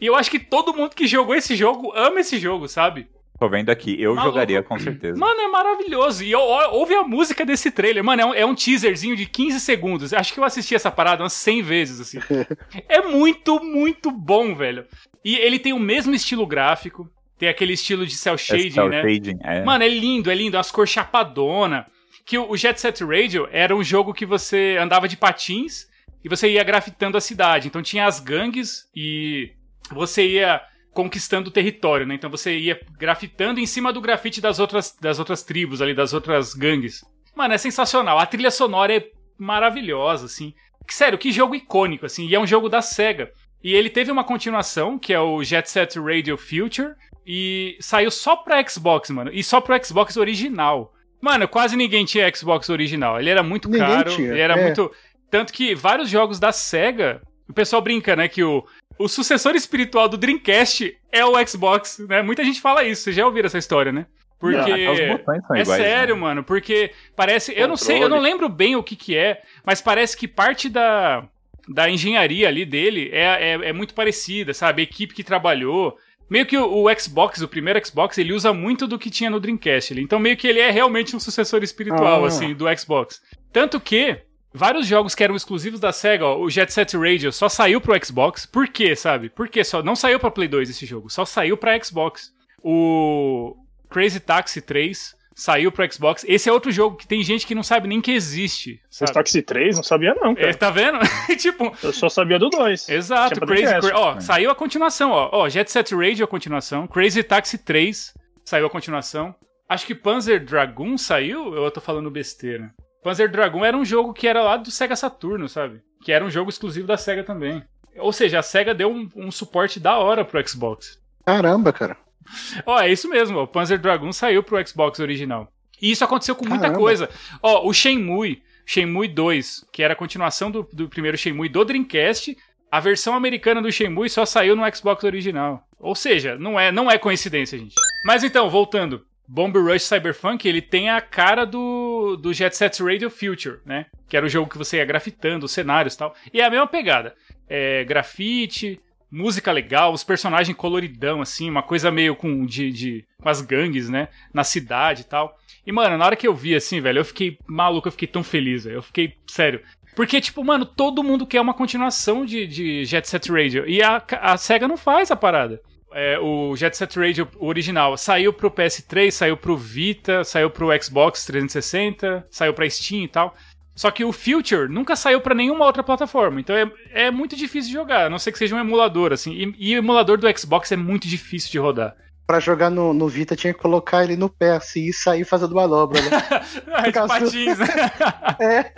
e 0.00 0.06
eu 0.06 0.16
acho 0.16 0.30
que 0.30 0.38
todo 0.38 0.74
mundo 0.74 0.94
que 0.94 1.06
jogou 1.06 1.34
esse 1.34 1.54
jogo 1.54 1.92
ama 1.94 2.20
esse 2.20 2.38
jogo, 2.38 2.66
sabe? 2.66 3.06
Tô 3.44 3.48
vendo 3.50 3.68
aqui, 3.68 3.94
eu 4.00 4.14
Maluco. 4.14 4.32
jogaria 4.32 4.62
com 4.62 4.78
certeza. 4.78 5.18
Mano, 5.18 5.38
é 5.38 5.48
maravilhoso. 5.48 6.24
E 6.24 6.34
ouve 6.34 6.94
a 6.94 7.02
música 7.02 7.44
desse 7.44 7.70
trailer. 7.70 8.02
Mano, 8.02 8.22
é 8.22 8.24
um, 8.24 8.34
é 8.34 8.46
um 8.46 8.54
teaserzinho 8.54 9.14
de 9.14 9.26
15 9.26 9.60
segundos. 9.60 10.14
Acho 10.14 10.32
que 10.32 10.40
eu 10.40 10.44
assisti 10.44 10.74
essa 10.74 10.90
parada 10.90 11.22
umas 11.22 11.34
100 11.34 11.60
vezes, 11.60 12.00
assim. 12.00 12.18
é 12.88 13.02
muito, 13.02 13.62
muito 13.62 14.10
bom, 14.10 14.54
velho. 14.54 14.86
E 15.22 15.36
ele 15.36 15.58
tem 15.58 15.74
o 15.74 15.78
mesmo 15.78 16.14
estilo 16.14 16.46
gráfico. 16.46 17.06
Tem 17.38 17.46
aquele 17.46 17.74
estilo 17.74 18.06
de 18.06 18.14
cel 18.14 18.32
É 18.32 18.38
shading, 18.38 18.70
cel 18.70 18.88
né? 18.88 19.02
shading, 19.02 19.38
é. 19.42 19.62
Mano, 19.62 19.84
é 19.84 19.88
lindo, 19.88 20.30
é 20.30 20.34
lindo. 20.34 20.56
As 20.56 20.70
cores 20.70 20.90
chapadona. 20.90 21.86
Que 22.24 22.38
o 22.38 22.56
Jet 22.56 22.80
Set 22.80 23.04
Radio 23.04 23.46
era 23.52 23.76
um 23.76 23.84
jogo 23.84 24.14
que 24.14 24.24
você 24.24 24.78
andava 24.80 25.06
de 25.06 25.18
patins 25.18 25.86
e 26.24 26.30
você 26.30 26.50
ia 26.50 26.64
grafitando 26.64 27.18
a 27.18 27.20
cidade. 27.20 27.68
Então 27.68 27.82
tinha 27.82 28.06
as 28.06 28.20
gangues 28.20 28.88
e 28.96 29.50
você 29.92 30.26
ia 30.26 30.62
conquistando 30.94 31.50
o 31.50 31.52
território, 31.52 32.06
né? 32.06 32.14
Então 32.14 32.30
você 32.30 32.56
ia 32.56 32.80
grafitando 32.96 33.60
em 33.60 33.66
cima 33.66 33.92
do 33.92 34.00
grafite 34.00 34.40
das 34.40 34.58
outras, 34.58 34.96
das 34.98 35.18
outras 35.18 35.42
tribos 35.42 35.82
ali, 35.82 35.92
das 35.92 36.14
outras 36.14 36.54
gangues. 36.54 37.04
Mano, 37.34 37.52
é 37.52 37.58
sensacional. 37.58 38.18
A 38.18 38.26
trilha 38.26 38.50
sonora 38.50 38.96
é 38.96 39.04
maravilhosa, 39.36 40.26
assim. 40.26 40.54
Sério, 40.88 41.18
que 41.18 41.32
jogo 41.32 41.54
icônico, 41.54 42.06
assim. 42.06 42.26
E 42.26 42.34
é 42.34 42.40
um 42.40 42.46
jogo 42.46 42.68
da 42.68 42.80
SEGA. 42.80 43.30
E 43.62 43.74
ele 43.74 43.90
teve 43.90 44.12
uma 44.12 44.22
continuação, 44.22 44.98
que 44.98 45.12
é 45.12 45.18
o 45.18 45.42
Jet 45.42 45.68
Set 45.68 45.98
Radio 45.98 46.36
Future, 46.36 46.94
e 47.26 47.76
saiu 47.80 48.10
só 48.10 48.36
pra 48.36 48.64
Xbox, 48.66 49.10
mano. 49.10 49.30
E 49.32 49.42
só 49.42 49.60
pro 49.60 49.82
Xbox 49.84 50.16
original. 50.16 50.92
Mano, 51.20 51.48
quase 51.48 51.74
ninguém 51.74 52.04
tinha 52.04 52.32
Xbox 52.32 52.68
original. 52.68 53.18
Ele 53.18 53.30
era 53.30 53.42
muito 53.42 53.68
Ninguém 53.68 53.86
caro, 53.86 54.14
tinha, 54.14 54.30
ele 54.30 54.40
era 54.40 54.60
é. 54.60 54.62
muito. 54.62 54.92
Tanto 55.30 55.52
que 55.52 55.74
vários 55.74 56.10
jogos 56.10 56.38
da 56.38 56.52
SEGA, 56.52 57.22
o 57.48 57.52
pessoal 57.52 57.80
brinca, 57.80 58.14
né, 58.14 58.28
que 58.28 58.44
o, 58.44 58.64
o 58.98 59.08
sucessor 59.08 59.54
espiritual 59.54 60.08
do 60.08 60.16
Dreamcast 60.16 60.96
é 61.10 61.24
o 61.24 61.46
Xbox, 61.46 61.98
né? 62.08 62.22
Muita 62.22 62.44
gente 62.44 62.60
fala 62.60 62.84
isso, 62.84 63.02
vocês 63.02 63.16
já 63.16 63.24
ouviram 63.26 63.46
essa 63.46 63.58
história, 63.58 63.92
né? 63.92 64.06
Porque. 64.38 64.58
Até 64.58 64.90
os 64.90 65.18
botões 65.18 65.46
são 65.46 65.56
É 65.56 65.60
iguais, 65.62 65.82
sério, 65.82 66.14
né? 66.16 66.20
mano, 66.20 66.44
porque 66.44 66.90
parece. 67.16 67.52
Eu 67.56 67.66
não 67.68 67.76
sei, 67.76 68.02
eu 68.02 68.08
não 68.08 68.18
lembro 68.20 68.48
bem 68.48 68.76
o 68.76 68.82
que 68.82 68.96
que 68.96 69.16
é, 69.16 69.40
mas 69.64 69.80
parece 69.80 70.16
que 70.16 70.28
parte 70.28 70.68
da, 70.68 71.26
da 71.68 71.88
engenharia 71.88 72.48
ali 72.48 72.64
dele 72.64 73.08
é, 73.12 73.52
é, 73.52 73.68
é 73.68 73.72
muito 73.72 73.94
parecida, 73.94 74.52
sabe? 74.52 74.82
A 74.82 74.84
equipe 74.84 75.14
que 75.14 75.24
trabalhou. 75.24 75.96
Meio 76.28 76.46
que 76.46 76.56
o, 76.56 76.84
o 76.84 76.98
Xbox, 76.98 77.42
o 77.42 77.48
primeiro 77.48 77.84
Xbox, 77.86 78.16
ele 78.16 78.32
usa 78.32 78.50
muito 78.52 78.86
do 78.86 78.98
que 78.98 79.10
tinha 79.10 79.28
no 79.28 79.38
Dreamcast. 79.38 79.92
ali. 79.92 80.02
Então, 80.02 80.18
meio 80.18 80.36
que 80.38 80.48
ele 80.48 80.58
é 80.58 80.70
realmente 80.70 81.14
um 81.14 81.20
sucessor 81.20 81.62
espiritual, 81.62 82.24
Ah. 82.24 82.28
assim, 82.28 82.54
do 82.54 82.64
Xbox. 82.76 83.20
Tanto 83.52 83.78
que. 83.78 84.16
Vários 84.56 84.86
jogos 84.86 85.14
que 85.16 85.24
eram 85.24 85.34
exclusivos 85.34 85.80
da 85.80 85.92
SEGA, 85.92 86.24
ó, 86.26 86.38
o 86.38 86.48
Jet 86.48 86.72
Set 86.72 86.96
Radio 86.96 87.32
só 87.32 87.48
saiu 87.48 87.80
pro 87.80 87.98
Xbox. 88.04 88.46
Por 88.46 88.68
quê, 88.68 88.94
sabe? 88.94 89.28
Por 89.28 89.48
quê? 89.48 89.64
Só 89.64 89.82
não 89.82 89.96
saiu 89.96 90.20
pra 90.20 90.30
Play 90.30 90.46
2 90.46 90.70
esse 90.70 90.86
jogo, 90.86 91.10
só 91.10 91.24
saiu 91.24 91.56
pra 91.56 91.76
Xbox. 91.82 92.32
O 92.62 93.56
Crazy 93.90 94.20
Taxi 94.20 94.60
3 94.60 95.14
saiu 95.34 95.70
pro 95.72 95.92
Xbox. 95.92 96.24
Esse 96.28 96.48
é 96.48 96.52
outro 96.52 96.70
jogo 96.70 96.96
que 96.96 97.06
tem 97.06 97.22
gente 97.22 97.46
que 97.46 97.54
não 97.54 97.62
sabe 97.64 97.88
nem 97.88 98.00
que 98.00 98.12
existe. 98.12 98.80
Sabe? 98.88 99.12
Taxi 99.12 99.42
3, 99.42 99.76
não 99.76 99.82
sabia 99.82 100.14
não, 100.14 100.30
É, 100.32 100.34
cara. 100.36 100.54
tá 100.54 100.70
vendo? 100.70 100.98
tipo, 101.36 101.76
Eu 101.82 101.92
só 101.92 102.08
sabia 102.08 102.38
do 102.38 102.48
2. 102.48 102.88
exato. 102.88 103.40
Crazy. 103.40 103.64
Cra- 103.80 103.98
ó, 103.98 104.16
É. 104.16 104.20
saiu 104.20 104.50
a 104.50 104.54
continuação, 104.54 105.10
ó. 105.10 105.28
Ó, 105.32 105.48
Jet 105.48 105.70
Set 105.70 105.94
Radio 105.94 106.24
a 106.24 106.28
continuação. 106.28 106.86
Crazy 106.86 107.22
Taxi 107.22 107.58
3 107.58 108.14
saiu 108.44 108.66
a 108.66 108.70
continuação. 108.70 109.34
Acho 109.68 109.86
que 109.86 109.94
Panzer 109.94 110.44
Dragoon 110.44 110.96
saiu, 110.96 111.54
eu 111.54 111.70
tô 111.70 111.80
falando 111.80 112.10
besteira? 112.10 112.72
Panzer 113.04 113.30
Dragoon 113.30 113.62
era 113.62 113.76
um 113.76 113.84
jogo 113.84 114.14
que 114.14 114.26
era 114.26 114.42
lá 114.42 114.56
do 114.56 114.70
Sega 114.70 114.96
Saturno, 114.96 115.46
sabe? 115.46 115.82
Que 116.02 116.10
era 116.10 116.24
um 116.24 116.30
jogo 116.30 116.48
exclusivo 116.48 116.86
da 116.86 116.96
Sega 116.96 117.22
também. 117.22 117.62
Ou 117.98 118.10
seja, 118.14 118.38
a 118.38 118.42
Sega 118.42 118.74
deu 118.74 118.90
um, 118.90 119.10
um 119.14 119.30
suporte 119.30 119.78
da 119.78 119.98
hora 119.98 120.24
pro 120.24 120.48
Xbox. 120.48 120.98
Caramba, 121.26 121.70
cara. 121.70 121.98
Ó, 122.64 122.80
é 122.80 122.90
isso 122.90 123.06
mesmo, 123.06 123.38
o 123.38 123.46
Panzer 123.46 123.78
Dragoon 123.78 124.10
saiu 124.10 124.42
pro 124.42 124.66
Xbox 124.66 124.98
original. 125.00 125.52
E 125.82 125.90
isso 125.90 126.02
aconteceu 126.02 126.34
com 126.34 126.48
muita 126.48 126.62
Caramba. 126.62 126.80
coisa. 126.80 127.10
Ó, 127.42 127.68
o 127.68 127.74
Shenmue, 127.74 128.42
Shenmue 128.64 129.06
2, 129.06 129.66
que 129.70 129.82
era 129.82 129.92
a 129.92 129.96
continuação 129.96 130.50
do, 130.50 130.66
do 130.72 130.88
primeiro 130.88 131.18
Shenmue 131.18 131.50
do 131.50 131.62
Dreamcast, 131.62 132.34
a 132.72 132.80
versão 132.80 133.14
americana 133.14 133.60
do 133.60 133.70
Shenmue 133.70 134.08
só 134.08 134.24
saiu 134.24 134.56
no 134.56 134.74
Xbox 134.74 135.04
original. 135.04 135.68
Ou 135.78 135.94
seja, 135.94 136.38
não 136.38 136.58
é, 136.58 136.72
não 136.72 136.90
é 136.90 136.96
coincidência, 136.96 137.58
gente. 137.58 137.74
Mas 138.06 138.24
então, 138.24 138.48
voltando. 138.48 139.04
Bomb 139.26 139.56
Rush 139.56 139.82
Cyberpunk, 139.84 140.46
ele 140.46 140.60
tem 140.60 140.90
a 140.90 141.00
cara 141.00 141.44
do, 141.44 142.16
do 142.16 142.32
Jet 142.32 142.56
Set 142.56 142.82
Radio 142.82 143.10
Future, 143.10 143.58
né? 143.64 143.86
Que 144.08 144.16
era 144.16 144.26
o 144.26 144.28
jogo 144.28 144.50
que 144.50 144.58
você 144.58 144.76
ia 144.76 144.84
grafitando, 144.84 145.46
os 145.46 145.52
cenários 145.52 145.94
e 145.94 145.98
tal. 145.98 146.14
E 146.32 146.40
é 146.40 146.44
a 146.44 146.50
mesma 146.50 146.66
pegada. 146.66 147.14
É 147.48 147.84
grafite, 147.84 148.80
música 149.10 149.52
legal, 149.52 149.92
os 149.92 150.04
personagens 150.04 150.56
coloridão, 150.56 151.22
assim, 151.22 151.48
uma 151.48 151.62
coisa 151.62 151.90
meio 151.90 152.16
com, 152.16 152.44
de, 152.44 152.70
de, 152.70 153.04
com 153.22 153.28
as 153.28 153.40
gangues, 153.40 153.88
né? 153.88 154.08
Na 154.32 154.44
cidade 154.44 155.02
e 155.02 155.04
tal. 155.04 155.38
E, 155.66 155.72
mano, 155.72 155.96
na 155.96 156.04
hora 156.04 156.16
que 156.16 156.26
eu 156.26 156.34
vi, 156.34 156.54
assim, 156.54 156.80
velho, 156.80 156.98
eu 156.98 157.04
fiquei 157.04 157.38
maluco, 157.46 157.88
eu 157.88 157.92
fiquei 157.92 158.08
tão 158.08 158.22
feliz, 158.22 158.64
velho. 158.64 158.76
Eu 158.76 158.82
fiquei, 158.82 159.14
sério. 159.26 159.62
Porque, 159.94 160.20
tipo, 160.20 160.44
mano, 160.44 160.66
todo 160.66 161.04
mundo 161.04 161.26
quer 161.26 161.40
uma 161.40 161.54
continuação 161.54 162.26
de, 162.26 162.46
de 162.46 162.84
Jet 162.84 163.08
Set 163.08 163.30
Radio. 163.30 163.68
E 163.68 163.82
a, 163.82 164.02
a 164.20 164.36
SEGA 164.36 164.66
não 164.66 164.76
faz 164.76 165.10
a 165.10 165.16
parada. 165.16 165.62
É, 165.94 166.18
o 166.18 166.56
Jet 166.56 166.76
Set 166.76 166.98
Radio 166.98 167.28
original 167.38 167.96
saiu 167.96 168.32
pro 168.32 168.50
PS3, 168.50 169.10
saiu 169.12 169.36
pro 169.36 169.56
Vita, 169.56 170.24
saiu 170.24 170.50
pro 170.50 170.68
Xbox 170.82 171.24
360, 171.24 172.26
saiu 172.30 172.52
pra 172.52 172.68
Steam 172.68 173.04
e 173.04 173.08
tal. 173.08 173.34
Só 173.76 173.90
que 173.90 174.04
o 174.04 174.12
Future 174.12 174.68
nunca 174.68 174.94
saiu 174.96 175.20
pra 175.20 175.34
nenhuma 175.34 175.64
outra 175.64 175.82
plataforma. 175.82 176.40
Então 176.40 176.56
é, 176.56 176.70
é 176.92 177.10
muito 177.10 177.36
difícil 177.36 177.68
de 177.68 177.74
jogar, 177.74 178.06
a 178.06 178.10
não 178.10 178.18
ser 178.18 178.32
que 178.32 178.38
seja 178.38 178.54
um 178.54 178.60
emulador, 178.60 179.12
assim. 179.12 179.32
E, 179.32 179.70
e 179.70 179.74
o 179.76 179.78
emulador 179.78 180.18
do 180.18 180.38
Xbox 180.38 180.70
é 180.72 180.76
muito 180.76 181.06
difícil 181.08 181.50
de 181.50 181.58
rodar. 181.58 181.94
Pra 182.26 182.40
jogar 182.40 182.70
no, 182.70 182.94
no 182.94 183.06
Vita 183.06 183.36
tinha 183.36 183.52
que 183.52 183.60
colocar 183.60 184.02
ele 184.02 184.16
no 184.16 184.30
pé 184.30 184.52
assim 184.56 184.86
e 184.86 184.92
sair 184.94 185.24
fazendo 185.24 185.54
manobra, 185.54 186.00
né? 186.00 186.10
Ah, 186.72 186.80
de 186.82 186.92
do- 186.92 187.06
patins, 187.06 187.58
né? 187.58 187.66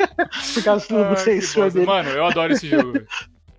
Por 0.55 0.65
causa 0.65 0.89
do 0.89 0.99
Ah, 1.05 1.17
sensor 1.17 1.71
dele. 1.71 1.87
Mano, 1.87 2.11
eu 2.11 2.27
adoro 2.27 2.53
esse 2.53 2.69
jogo. 2.69 2.93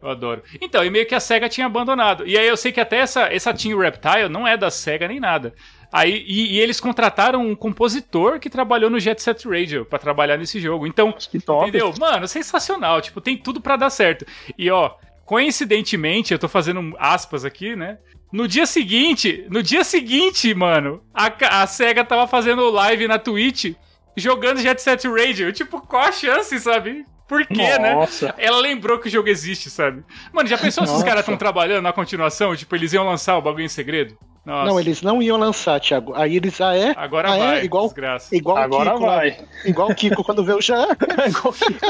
Eu 0.01 0.09
adoro. 0.09 0.43
Então, 0.61 0.83
e 0.85 0.89
meio 0.89 1.07
que 1.07 1.15
a 1.15 1.19
SEGA 1.19 1.49
tinha 1.49 1.65
abandonado. 1.65 2.25
E 2.27 2.37
aí 2.37 2.47
eu 2.47 2.55
sei 2.57 2.71
que 2.71 2.79
até 2.79 2.97
essa, 2.97 3.23
essa 3.33 3.53
Team 3.53 3.77
Reptile 3.79 4.29
não 4.29 4.47
é 4.47 4.55
da 4.55 4.69
SEGA 4.69 5.07
nem 5.07 5.19
nada. 5.19 5.53
Aí, 5.91 6.23
e, 6.27 6.53
e 6.55 6.59
eles 6.59 6.79
contrataram 6.79 7.41
um 7.45 7.55
compositor 7.55 8.39
que 8.39 8.49
trabalhou 8.49 8.89
no 8.89 8.99
Jet 8.99 9.21
Set 9.21 9.47
Radio 9.47 9.85
pra 9.85 9.97
trabalhar 9.97 10.37
nesse 10.37 10.59
jogo. 10.59 10.85
Então, 10.85 11.11
Que 11.13 11.39
top. 11.39 11.69
entendeu? 11.69 11.93
Mano, 11.97 12.27
sensacional. 12.27 13.01
Tipo, 13.01 13.21
tem 13.21 13.37
tudo 13.37 13.61
pra 13.61 13.75
dar 13.77 13.89
certo. 13.89 14.25
E 14.57 14.69
ó, 14.69 14.91
coincidentemente, 15.25 16.33
eu 16.33 16.39
tô 16.39 16.47
fazendo 16.47 16.93
aspas 16.99 17.45
aqui, 17.45 17.75
né? 17.75 17.97
No 18.31 18.47
dia 18.47 18.65
seguinte, 18.65 19.45
no 19.49 19.63
dia 19.63 19.83
seguinte, 19.85 20.53
mano, 20.53 21.01
a, 21.13 21.61
a 21.61 21.67
SEGA 21.67 22.03
tava 22.03 22.27
fazendo 22.27 22.69
live 22.69 23.07
na 23.07 23.17
Twitch 23.17 23.73
jogando 24.17 24.59
Jet 24.59 24.81
Set 24.81 25.07
Radio. 25.07 25.53
Tipo, 25.53 25.79
qual 25.79 26.03
a 26.03 26.11
chance, 26.11 26.59
sabe? 26.59 27.05
Por 27.27 27.45
quê, 27.45 27.77
né? 27.77 27.93
Nossa. 27.93 28.33
Ela 28.37 28.57
lembrou 28.59 28.97
que 28.99 29.07
o 29.07 29.11
jogo 29.11 29.27
existe, 29.27 29.69
sabe? 29.69 30.03
Mano, 30.31 30.47
já 30.47 30.57
pensou 30.57 30.85
se 30.87 30.93
os 30.93 31.03
caras 31.03 31.19
estão 31.21 31.35
trabalhando 31.37 31.83
na 31.83 31.91
continuação? 31.91 32.55
Tipo, 32.55 32.75
eles 32.75 32.93
iam 32.93 33.05
lançar 33.05 33.37
o 33.37 33.41
bagulho 33.41 33.65
em 33.65 33.69
segredo? 33.69 34.17
Nossa. 34.45 34.65
Não, 34.65 34.79
eles 34.79 35.01
não 35.01 35.21
iam 35.21 35.35
lançar, 35.37 35.77
Thiago. 35.81 36.13
Aí 36.15 36.37
eles, 36.37 36.61
ah, 36.61 36.73
é? 36.73 36.93
Agora 36.95 37.29
Ah, 37.31 37.35
é? 37.35 37.39
vai, 37.39 37.65
Igual- 37.65 37.83
desgraça. 37.85 38.33
Igual 38.33 38.57
Agora 38.57 38.91
o 38.91 38.93
Kiko. 38.93 39.05
lá. 39.05 39.15
vai. 39.17 39.37
Igual 39.65 39.89
o 39.91 39.95
Kiko 39.95 40.23
quando 40.23 40.45
vê 40.45 40.53
o 40.53 40.61
já. 40.61 40.87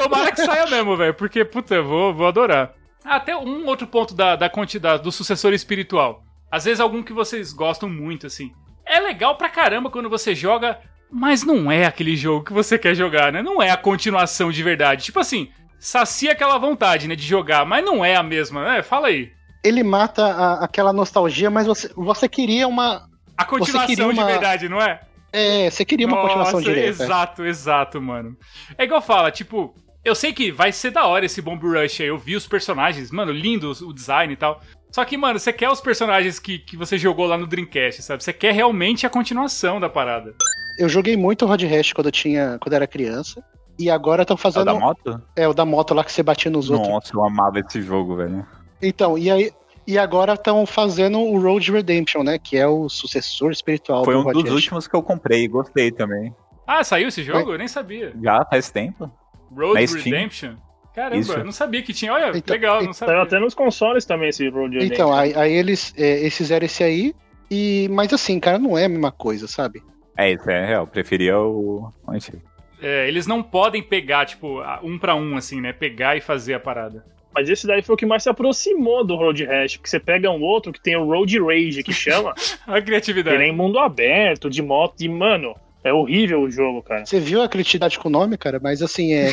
Tomara 0.03 0.32
que 0.32 0.44
saia 0.44 0.65
mesmo, 0.65 0.96
velho, 0.98 1.13
porque, 1.13 1.46
puta, 1.46 1.75
eu 1.75 1.86
vou, 1.88 2.13
vou 2.13 2.27
adorar. 2.27 2.74
Ah, 3.06 3.17
Até 3.17 3.36
um 3.38 3.65
outro 3.67 3.86
ponto 3.88 4.15
da, 4.15 4.36
da 4.36 4.50
quantidade 4.50 5.03
do 5.03 5.12
sucessor 5.12 5.53
espiritual. 5.53 6.24
Às 6.51 6.65
vezes 6.65 6.79
algum 6.79 7.03
que 7.03 7.13
vocês 7.13 7.53
gostam 7.53 7.88
muito, 7.89 8.25
assim. 8.25 8.51
É 8.86 9.00
legal 9.00 9.36
pra 9.38 9.50
caramba 9.50 9.89
quando 9.91 10.10
você 10.10 10.34
joga, 10.34 10.79
mas 11.11 11.43
não 11.43 11.71
é 11.71 11.85
aquele 11.85 12.15
jogo 12.15 12.45
que 12.45 12.53
você 12.53 12.77
quer 12.77 12.95
jogar, 12.95 13.31
né? 13.31 13.41
Não 13.41 13.61
é 13.61 13.69
a 13.71 13.77
continuação 13.77 14.51
de 14.51 14.61
verdade. 14.63 15.05
Tipo 15.05 15.19
assim, 15.19 15.49
sacia 15.79 16.31
aquela 16.31 16.57
vontade, 16.57 17.07
né, 17.07 17.15
de 17.15 17.25
jogar, 17.25 17.65
mas 17.65 17.83
não 17.85 18.03
é 18.03 18.15
a 18.15 18.23
mesma, 18.23 18.63
né? 18.63 18.83
Fala 18.83 19.07
aí. 19.07 19.31
Ele 19.63 19.83
mata 19.83 20.23
a- 20.25 20.63
aquela 20.63 20.93
nostalgia, 20.93 21.49
mas 21.49 21.67
você, 21.67 21.91
você 21.95 22.27
queria 22.29 22.67
uma. 22.67 23.07
A 23.37 23.43
continuação 23.45 23.87
queria 23.87 24.13
de 24.13 24.19
uma- 24.19 24.25
verdade, 24.25 24.69
não 24.69 24.81
é? 24.81 25.01
É, 25.33 25.69
você 25.69 25.83
queria 25.83 26.07
uma 26.07 26.21
continuação 26.21 26.59
Nossa, 26.59 26.63
direta. 26.73 27.03
Exato, 27.03 27.45
exato, 27.45 28.01
mano. 28.01 28.35
É 28.77 28.85
igual 28.85 29.01
fala, 29.01 29.29
tipo, 29.29 29.75
eu 30.03 30.15
sei 30.15 30.31
que 30.31 30.51
vai 30.51 30.71
ser 30.71 30.91
da 30.91 31.05
hora 31.05 31.25
esse 31.25 31.41
Bomb 31.41 31.61
Rush 31.61 32.01
aí. 32.01 32.07
Eu 32.07 32.17
vi 32.17 32.35
os 32.35 32.47
personagens, 32.47 33.11
mano, 33.11 33.31
lindo 33.31 33.71
o 33.85 33.93
design 33.93 34.33
e 34.33 34.37
tal. 34.37 34.61
Só 34.89 35.03
que, 35.03 35.17
mano, 35.17 35.37
você 35.37 35.51
quer 35.51 35.69
os 35.69 35.81
personagens 35.81 36.39
que, 36.39 36.59
que 36.59 36.77
você 36.77 36.97
jogou 36.97 37.27
lá 37.27 37.37
no 37.37 37.45
Dreamcast, 37.45 38.01
sabe? 38.01 38.23
Você 38.23 38.31
quer 38.31 38.53
realmente 38.53 39.05
a 39.05 39.09
continuação 39.09 39.79
da 39.81 39.89
parada. 39.89 40.33
Eu 40.77 40.88
joguei 40.89 41.17
muito 41.17 41.46
Rod 41.46 41.63
Hash 41.63 41.93
quando 41.93 42.07
eu 42.07 42.12
tinha. 42.12 42.57
quando 42.62 42.74
eu 42.74 42.77
era 42.77 42.88
criança. 42.88 43.43
E 43.79 43.89
agora 43.89 44.24
estão 44.24 44.36
É 44.36 44.38
o 44.38 44.41
fazendo. 44.41 44.65
da 44.65 44.74
moto? 44.74 45.22
É, 45.36 45.48
o 45.48 45.53
da 45.53 45.63
moto 45.65 45.93
lá 45.93 46.03
que 46.03 46.12
você 46.12 46.24
batia 46.24 46.50
nos 46.50 46.69
outros. 46.69 46.88
Nossa, 46.89 47.15
eu 47.15 47.24
amava 47.24 47.60
esse 47.60 47.81
jogo, 47.81 48.15
velho. 48.15 48.46
Então, 48.81 49.17
e 49.17 49.29
aí. 49.31 49.51
E 49.86 49.98
agora 49.98 50.34
estão 50.34 50.65
fazendo 50.65 51.17
o 51.17 51.39
Road 51.39 51.72
Redemption, 51.72 52.22
né? 52.22 52.38
Que 52.38 52.57
é 52.57 52.67
o 52.67 52.89
sucessor 52.89 53.51
espiritual 53.51 54.03
Foi 54.03 54.13
do 54.15 54.19
um 54.19 54.24
Rod 54.24 54.34
dos 54.34 54.43
Hash. 54.46 54.51
últimos 54.53 54.88
que 54.88 54.93
eu 54.96 55.01
comprei 55.01 55.43
e 55.46 55.48
gostei 55.48 55.91
também. 55.91 56.36
Ah, 56.65 56.84
saiu 56.84 57.07
esse 57.07 57.24
jogo? 57.24 57.53
Eu 57.53 57.57
nem 57.57 57.69
sabia. 57.69 58.12
Já 58.22 58.43
faz 58.43 58.69
tempo. 58.69 59.10
Road 59.55 59.79
Na 59.79 59.88
Steam. 59.88 60.03
Redemption? 60.03 60.55
Caramba, 60.93 61.17
Isso. 61.22 61.31
eu 61.31 61.46
não 61.46 61.51
sabia 61.53 61.81
que 61.84 61.93
tinha. 61.93 62.12
Olha, 62.12 62.36
Então, 62.38 62.53
legal, 62.53 62.84
não 62.84 62.91
Saiu 62.91 63.10
sabia. 63.12 63.22
até 63.24 63.39
nos 63.39 63.53
consoles 63.53 64.03
também 64.03 64.27
esse 64.29 64.50
Road 64.50 64.75
Então, 64.84 65.12
Redemption. 65.12 65.13
aí, 65.13 65.34
aí 65.36 65.53
eles, 65.53 65.93
é, 65.96 66.19
eles 66.22 66.36
fizeram 66.36 66.65
esse 66.65 66.84
aí. 66.84 67.13
E, 67.50 67.88
mas 67.91 68.12
assim, 68.12 68.39
cara, 68.41 68.60
não 68.60 68.77
é 68.77 68.86
a 68.86 68.89
mesma 68.89 69.12
coisa, 69.12 69.48
sabe? 69.48 69.81
É, 70.17 70.31
isso 70.31 70.50
é 70.50 70.65
real. 70.65 70.88
Preferia 70.88 71.38
o 71.39 71.91
o 72.05 72.12
antigo. 72.12 72.41
É, 72.81 73.07
eles 73.07 73.25
não 73.27 73.41
podem 73.41 73.81
pegar, 73.81 74.25
tipo, 74.25 74.62
um 74.83 74.97
pra 75.00 75.15
um, 75.15 75.36
assim, 75.38 75.62
né? 75.62 75.74
Pegar 75.74 76.15
e 76.17 76.21
fazer 76.21 76.53
a 76.55 76.59
parada. 76.59 77.03
Mas 77.33 77.50
esse 77.50 77.67
daí 77.67 77.81
foi 77.83 77.93
o 77.93 77.97
que 77.97 78.05
mais 78.05 78.24
se 78.24 78.29
aproximou 78.29 79.05
do 79.05 79.15
Road 79.15 79.45
Rash, 79.45 79.77
porque 79.77 79.89
você 79.89 80.00
pega 80.00 80.31
um 80.31 80.41
outro 80.41 80.71
que 80.73 80.82
tem 80.82 80.95
o 80.95 81.06
Road 81.06 81.39
Rage, 81.39 81.84
que 81.84 81.93
chama, 81.93 82.34
A 82.65 82.82
criatividade. 82.82 83.36
ele 83.36 83.45
é 83.45 83.47
em 83.47 83.56
mundo 83.56 83.77
aberto, 83.77 84.49
de 84.49 84.62
moto, 84.62 85.01
e, 85.01 85.08
mano, 85.10 85.56
é 85.84 85.93
horrível 85.93 86.41
o 86.41 86.49
jogo, 86.51 86.82
cara. 86.82 87.06
Você 87.06 87.19
viu 87.19 87.41
a 87.41 87.47
criatividade 87.47 87.99
com 87.99 88.08
o 88.10 88.12
nome, 88.12 88.38
cara? 88.38 88.60
Mas 88.62 88.82
assim, 88.82 89.13
é. 89.13 89.30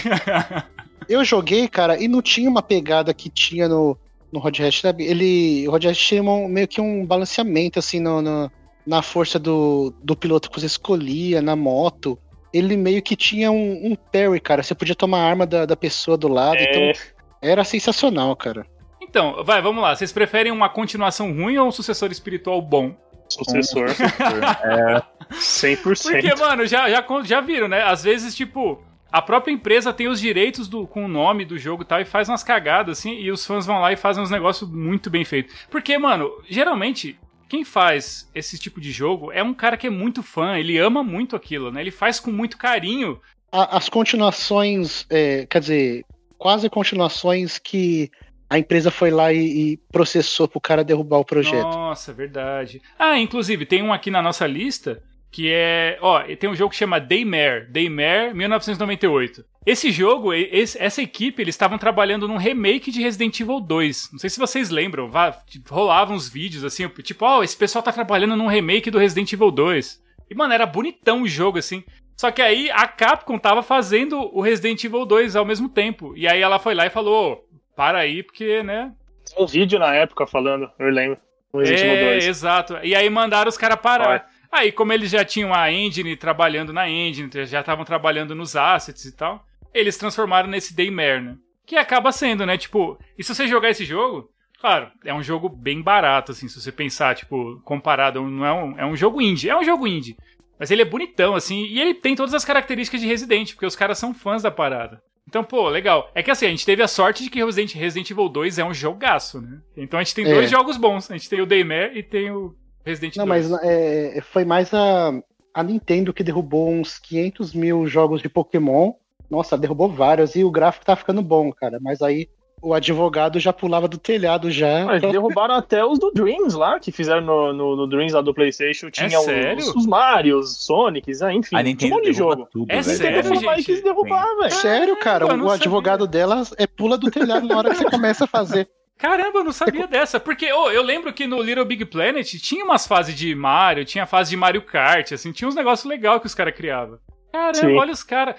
eu 1.09 1.25
joguei, 1.25 1.66
cara, 1.68 1.99
e 2.03 2.09
não 2.09 2.20
tinha 2.23 2.49
uma 2.49 2.62
pegada 2.62 3.12
que 3.14 3.29
tinha 3.31 3.68
no, 3.68 3.97
no 4.33 4.38
Rod 4.38 4.59
Hash, 4.59 4.81
sabe? 4.81 5.05
Ele. 5.05 5.66
O 5.68 5.70
Rod 5.70 5.85
Hash 5.85 5.99
tinha 5.99 6.23
um- 6.23 6.49
meio 6.49 6.68
que 6.68 6.81
um 6.81 7.05
balanceamento, 7.07 7.79
assim, 7.79 8.01
no, 8.01 8.20
no- 8.20 8.51
na 8.87 9.03
força 9.03 9.38
do, 9.38 9.94
do 10.03 10.16
piloto 10.16 10.51
que 10.51 10.61
você 10.61 10.66
escolhia, 10.66 11.40
na 11.40 11.57
moto. 11.57 12.18
Ele 12.53 12.77
meio 12.77 13.03
que 13.03 13.16
tinha 13.16 13.51
um, 13.51 13.92
um 13.92 13.97
parry, 13.97 14.40
cara. 14.40 14.62
Você 14.62 14.75
podia 14.75 14.94
tomar 14.94 15.18
a 15.18 15.29
arma 15.29 15.47
da, 15.47 15.66
da 15.66 15.77
pessoa 15.77 16.16
do 16.16 16.29
lado. 16.29 16.57
É, 16.57 16.64
Então, 16.64 17.03
era 17.42 17.64
sensacional, 17.64 18.35
cara. 18.37 18.66
Então, 19.01 19.42
vai, 19.44 19.61
vamos 19.61 19.83
lá. 19.83 19.94
Vocês 19.94 20.12
preferem 20.12 20.53
uma 20.53 20.68
continuação 20.68 21.33
ruim 21.33 21.59
ou 21.59 21.68
um 21.68 21.73
sucessor 21.73 22.11
espiritual 22.11 22.61
bom? 22.62 22.94
sucessor, 23.29 23.87
É, 24.64 25.03
100%. 25.33 26.03
Porque, 26.03 26.35
mano, 26.37 26.66
já, 26.66 26.88
já, 26.88 27.05
já 27.25 27.40
viram, 27.40 27.68
né? 27.68 27.83
Às 27.83 28.05
vezes, 28.05 28.35
tipo, 28.35 28.83
a 29.11 29.23
própria 29.23 29.53
empresa 29.53 29.92
tem 29.92 30.09
os 30.09 30.20
direitos 30.20 30.68
do, 30.68 30.87
com 30.87 31.05
o 31.05 31.09
nome 31.09 31.44
do 31.44 31.59
jogo 31.59 31.83
e 31.83 31.87
tal, 31.87 32.01
e 32.01 32.05
faz 32.05 32.29
umas 32.29 32.42
cagadas, 32.42 32.99
assim, 32.99 33.14
e 33.14 33.31
os 33.31 33.47
fãs 33.47 33.66
vão 33.66 33.81
lá 33.81 33.92
e 33.92 33.97
fazem 33.97 34.23
uns 34.23 34.31
negócios 34.31 34.68
muito 34.70 35.11
bem 35.11 35.25
feitos. 35.25 35.55
Porque, 35.70 35.97
mano, 35.99 36.31
geralmente, 36.49 37.18
quem 37.48 37.64
faz 37.64 38.30
esse 38.35 38.59
tipo 38.59 38.80
de 38.80 38.90
jogo 38.90 39.33
é 39.33 39.42
um 39.42 39.54
cara 39.54 39.76
que 39.76 39.87
é 39.87 39.90
muito 39.90 40.22
fã, 40.22 40.57
ele 40.57 40.78
ama 40.78 41.02
muito 41.02 41.37
aquilo, 41.37 41.70
né? 41.70 41.80
Ele 41.80 41.90
faz 41.90 42.18
com 42.20 42.30
muito 42.30 42.57
carinho. 42.57 43.20
As 43.52 43.88
continuações, 43.88 45.07
é, 45.09 45.46
quer 45.46 45.61
dizer, 45.61 46.04
quase 46.37 46.68
continuações 46.68 47.59
que 47.59 48.11
a 48.50 48.59
empresa 48.59 48.90
foi 48.90 49.11
lá 49.11 49.33
e, 49.33 49.72
e 49.72 49.76
processou 49.90 50.46
pro 50.48 50.61
cara 50.61 50.85
derrubar 50.85 51.18
o 51.18 51.24
projeto. 51.24 51.64
Nossa, 51.64 52.12
verdade. 52.12 52.83
Ah, 52.98 53.18
inclusive, 53.18 53.64
tem 53.64 53.83
um 53.83 53.92
aqui 53.92 54.11
na 54.11 54.22
nossa 54.22 54.46
lista 54.46 55.02
que 55.35 55.51
é. 55.53 55.99
Ó, 56.01 56.20
tem 56.38 56.49
um 56.49 56.55
jogo 56.55 56.70
que 56.70 56.77
chama 56.77 57.01
Daymare. 57.01 57.66
Daymare 57.68 58.33
1998. 58.35 59.44
Esse 59.66 59.90
jogo, 59.90 60.33
esse- 60.33 60.81
essa 60.81 61.03
equipe, 61.03 61.42
eles 61.42 61.55
estavam 61.55 61.77
trabalhando 61.79 62.29
num 62.29 62.37
remake 62.37 62.90
de 62.90 63.03
Resident 63.03 63.40
Evil 63.40 63.61
2. 63.61 64.11
Não 64.12 64.18
sei 64.18 64.31
se 64.31 64.38
vocês 64.38 64.70
lembram. 64.70 65.11
vá- 65.11 65.33
tipo, 65.33 65.75
rolavam 65.75 66.14
uns 66.14 66.29
vídeos 66.29 66.64
assim, 66.64 66.87
tipo, 67.03 67.25
ó, 67.25 67.42
esse 67.42 67.57
pessoal 67.57 67.83
tá 67.83 67.90
trabalhando 67.90 68.37
num 68.37 68.47
remake 68.47 68.90
do 68.90 68.99
Resident 68.99 69.33
Evil 69.33 69.51
2. 69.51 70.01
E, 70.31 70.35
mano, 70.35 70.53
era 70.55 70.66
bonitão 70.66 71.23
o 71.23 71.29
jogo, 71.29 71.59
assim. 71.59 71.83
Só 72.16 72.31
que 72.31 72.40
aí 72.40 72.70
a 72.70 72.87
Capcom 72.87 73.37
tava 73.38 73.62
fazendo 73.62 74.20
o 74.37 74.40
Resident 74.40 74.85
Evil 74.85 75.05
2 75.05 75.35
ao 75.35 75.44
mesmo 75.44 75.68
tempo. 75.68 76.14
E 76.16 76.29
aí 76.29 76.40
ela 76.40 76.59
foi 76.61 76.75
lá 76.75 76.87
e 76.87 76.90
falou: 76.90 77.33
"Ô, 77.33 77.44
para 77.75 77.99
aí, 77.99 78.23
porque, 78.23 78.62
né, 78.62 78.92
Tem 79.35 79.42
um 79.42 79.47
vídeo 79.47 79.79
na 79.79 79.94
época 79.94 80.27
falando, 80.27 80.70
eu 80.79 80.90
lembro. 80.90 81.18
No 81.53 81.61
Resident 81.61 81.81
Evil 81.83 81.97
é, 82.09 82.11
2. 82.12 82.27
exato. 82.27 82.77
E 82.83 82.94
aí 82.94 83.09
mandaram 83.09 83.49
os 83.49 83.57
caras 83.57 83.79
parar. 83.81 84.27
Aí, 84.55 84.71
como 84.71 84.93
eles 84.93 85.11
já 85.11 85.25
tinham 85.25 85.53
a 85.53 85.71
engine 85.73 86.17
trabalhando 86.17 86.73
na 86.73 86.88
engine, 86.88 87.29
já 87.45 87.59
estavam 87.61 87.85
trabalhando 87.85 88.35
nos 88.37 88.55
assets 88.55 89.05
e 89.05 89.17
tal, 89.17 89.45
eles 89.75 89.99
transformaram 89.99 90.49
nesse 90.49 90.77
Daymare, 90.77 91.21
né? 91.23 91.37
Que 91.67 91.77
acaba 91.77 92.12
sendo, 92.12 92.47
né? 92.47 92.57
Tipo, 92.57 92.97
e 93.19 93.25
se 93.25 93.35
você 93.35 93.49
jogar 93.49 93.71
esse 93.71 93.85
jogo, 93.85 94.29
claro, 94.61 94.88
é 95.05 95.12
um 95.12 95.23
jogo 95.25 95.49
bem 95.49 95.83
barato, 95.83 96.31
assim, 96.31 96.47
se 96.47 96.61
você 96.61 96.71
pensar, 96.71 97.17
tipo, 97.17 97.61
comparado, 97.64 98.23
não 98.23 98.47
é 98.47 98.53
um, 98.53 98.79
é 98.79 98.87
um 98.87 98.95
jogo 98.97 99.21
indie, 99.21 99.51
é 99.51 99.57
um 99.59 99.64
jogo 99.64 99.88
indie. 99.88 100.17
Mas 100.57 100.71
ele 100.71 100.83
é 100.83 100.85
bonitão, 100.85 101.35
assim, 101.35 101.64
e 101.64 101.81
ele 101.81 101.95
tem 101.95 102.14
todas 102.14 102.33
as 102.33 102.45
características 102.45 103.01
de 103.01 103.09
Resident, 103.09 103.55
porque 103.55 103.67
os 103.67 103.75
caras 103.75 103.99
são 103.99 104.14
fãs 104.14 104.43
da 104.45 104.53
parada. 104.53 105.03
Então, 105.27 105.43
pô, 105.43 105.69
legal. 105.69 106.09
É 106.14 106.23
que 106.23 106.31
assim, 106.31 106.47
a 106.47 106.51
gente 106.51 106.64
teve 106.64 106.81
a 106.81 106.87
sorte 106.87 107.25
de 107.25 107.31
que 107.31 107.43
Resident, 107.45 107.75
Resident 107.75 108.09
Evil 108.09 108.29
2 108.29 108.59
é 108.61 108.64
um 108.64 108.73
jogaço, 108.75 109.40
né? 109.40 109.59
Então 109.77 109.99
a 109.99 110.03
gente 110.05 110.14
tem 110.14 110.27
É. 110.27 110.33
dois 110.33 110.49
jogos 110.49 110.77
bons. 110.77 111.11
A 111.11 111.17
gente 111.17 111.29
tem 111.29 111.40
o 111.40 111.47
Daymare 111.47 111.99
e 111.99 112.03
tem 112.05 112.31
o 112.31 112.55
Resident 112.85 113.16
Não, 113.16 113.27
2. 113.27 113.51
mas 113.51 113.61
é, 113.62 114.20
foi 114.20 114.44
mais 114.44 114.73
a, 114.75 115.12
a 115.55 115.62
Nintendo 115.62 116.12
que 116.12 116.23
derrubou 116.25 116.70
uns 116.70 116.99
500 116.99 117.55
mil 117.55 117.87
jogos 117.87 118.20
de 118.23 118.29
Pokémon. 118.29 118.92
Nossa, 119.31 119.57
derrubou 119.57 119.88
vários 119.88 120.35
e 120.37 120.44
o 120.44 120.51
gráfico 120.51 120.85
tá 120.85 120.94
ficando 120.94 121.23
bom, 121.23 121.51
cara. 121.53 121.79
Mas 121.81 122.03
aí 122.03 122.29
o 122.62 122.73
advogado 122.73 123.38
já 123.38 123.53
pulava 123.53 123.87
do 123.87 123.99
telhado 123.99 124.51
já. 124.51 124.85
Mas 124.87 125.03
derrubaram 125.03 125.55
até 125.55 125.85
os 125.85 125.99
do 125.99 126.11
Dreams 126.11 126.55
lá, 126.57 126.79
que 126.81 126.90
fizeram 126.90 127.20
no, 127.20 127.53
no, 127.53 127.77
no 127.77 127.87
Dreams 127.87 128.14
lá 128.14 128.23
do 128.23 128.33
Playstation. 128.33 128.90
Tinha 128.90 129.18
os, 129.18 129.25
sério? 129.25 129.59
os 129.77 129.87
Mario, 129.87 130.38
os 130.38 130.64
Sonics, 130.64 131.20
ah, 131.20 131.33
enfim. 131.33 131.57
a 131.57 131.62
Nintendo 131.62 131.94
um 131.94 131.97
monte 131.99 132.07
de 132.07 132.12
jogo. 132.14 132.49
tudo, 132.51 132.70
É 132.70 132.81
velho. 132.81 132.97
sério, 132.97 133.16
Nintendo 133.31 133.44
foi 133.44 133.62
quis 133.62 133.83
derrubar, 133.83 134.27
velho. 134.38 134.51
Sério, 134.55 134.97
cara, 134.99 135.27
o 135.27 135.29
sabia. 135.29 135.53
advogado 135.53 136.07
delas 136.07 136.55
é 136.57 136.66
pula 136.66 136.97
do 136.97 137.11
telhado 137.11 137.47
na 137.47 137.57
hora 137.57 137.70
que 137.70 137.77
você 137.77 137.90
começa 137.90 138.25
a 138.25 138.29
fazer. 138.29 138.68
Caramba, 139.05 139.40
eu 139.40 139.45
não 139.45 139.53
sabia 139.53 139.87
dessa. 139.87 140.19
Porque 140.19 140.51
ô, 140.53 140.71
eu 140.71 140.83
lembro 140.83 141.12
que 141.12 141.27
no 141.27 141.43
Little 141.43 141.64
Big 141.64 141.85
Planet 141.85 142.27
tinha 142.40 142.64
umas 142.64 142.87
fases 142.87 143.14
de 143.14 143.35
Mario, 143.35 143.85
tinha 143.85 144.07
fase 144.07 144.31
de 144.31 144.37
Mario 144.37 144.62
Kart, 144.62 145.12
assim, 145.12 145.31
tinha 145.31 145.47
uns 145.47 145.55
negócios 145.55 145.85
legais 145.88 146.21
que 146.21 146.27
os 146.27 146.35
caras 146.35 146.55
criavam. 146.55 146.99
Caramba, 147.33 147.55
Sim. 147.55 147.77
olha 147.77 147.93
os 147.93 148.03
caras. 148.03 148.37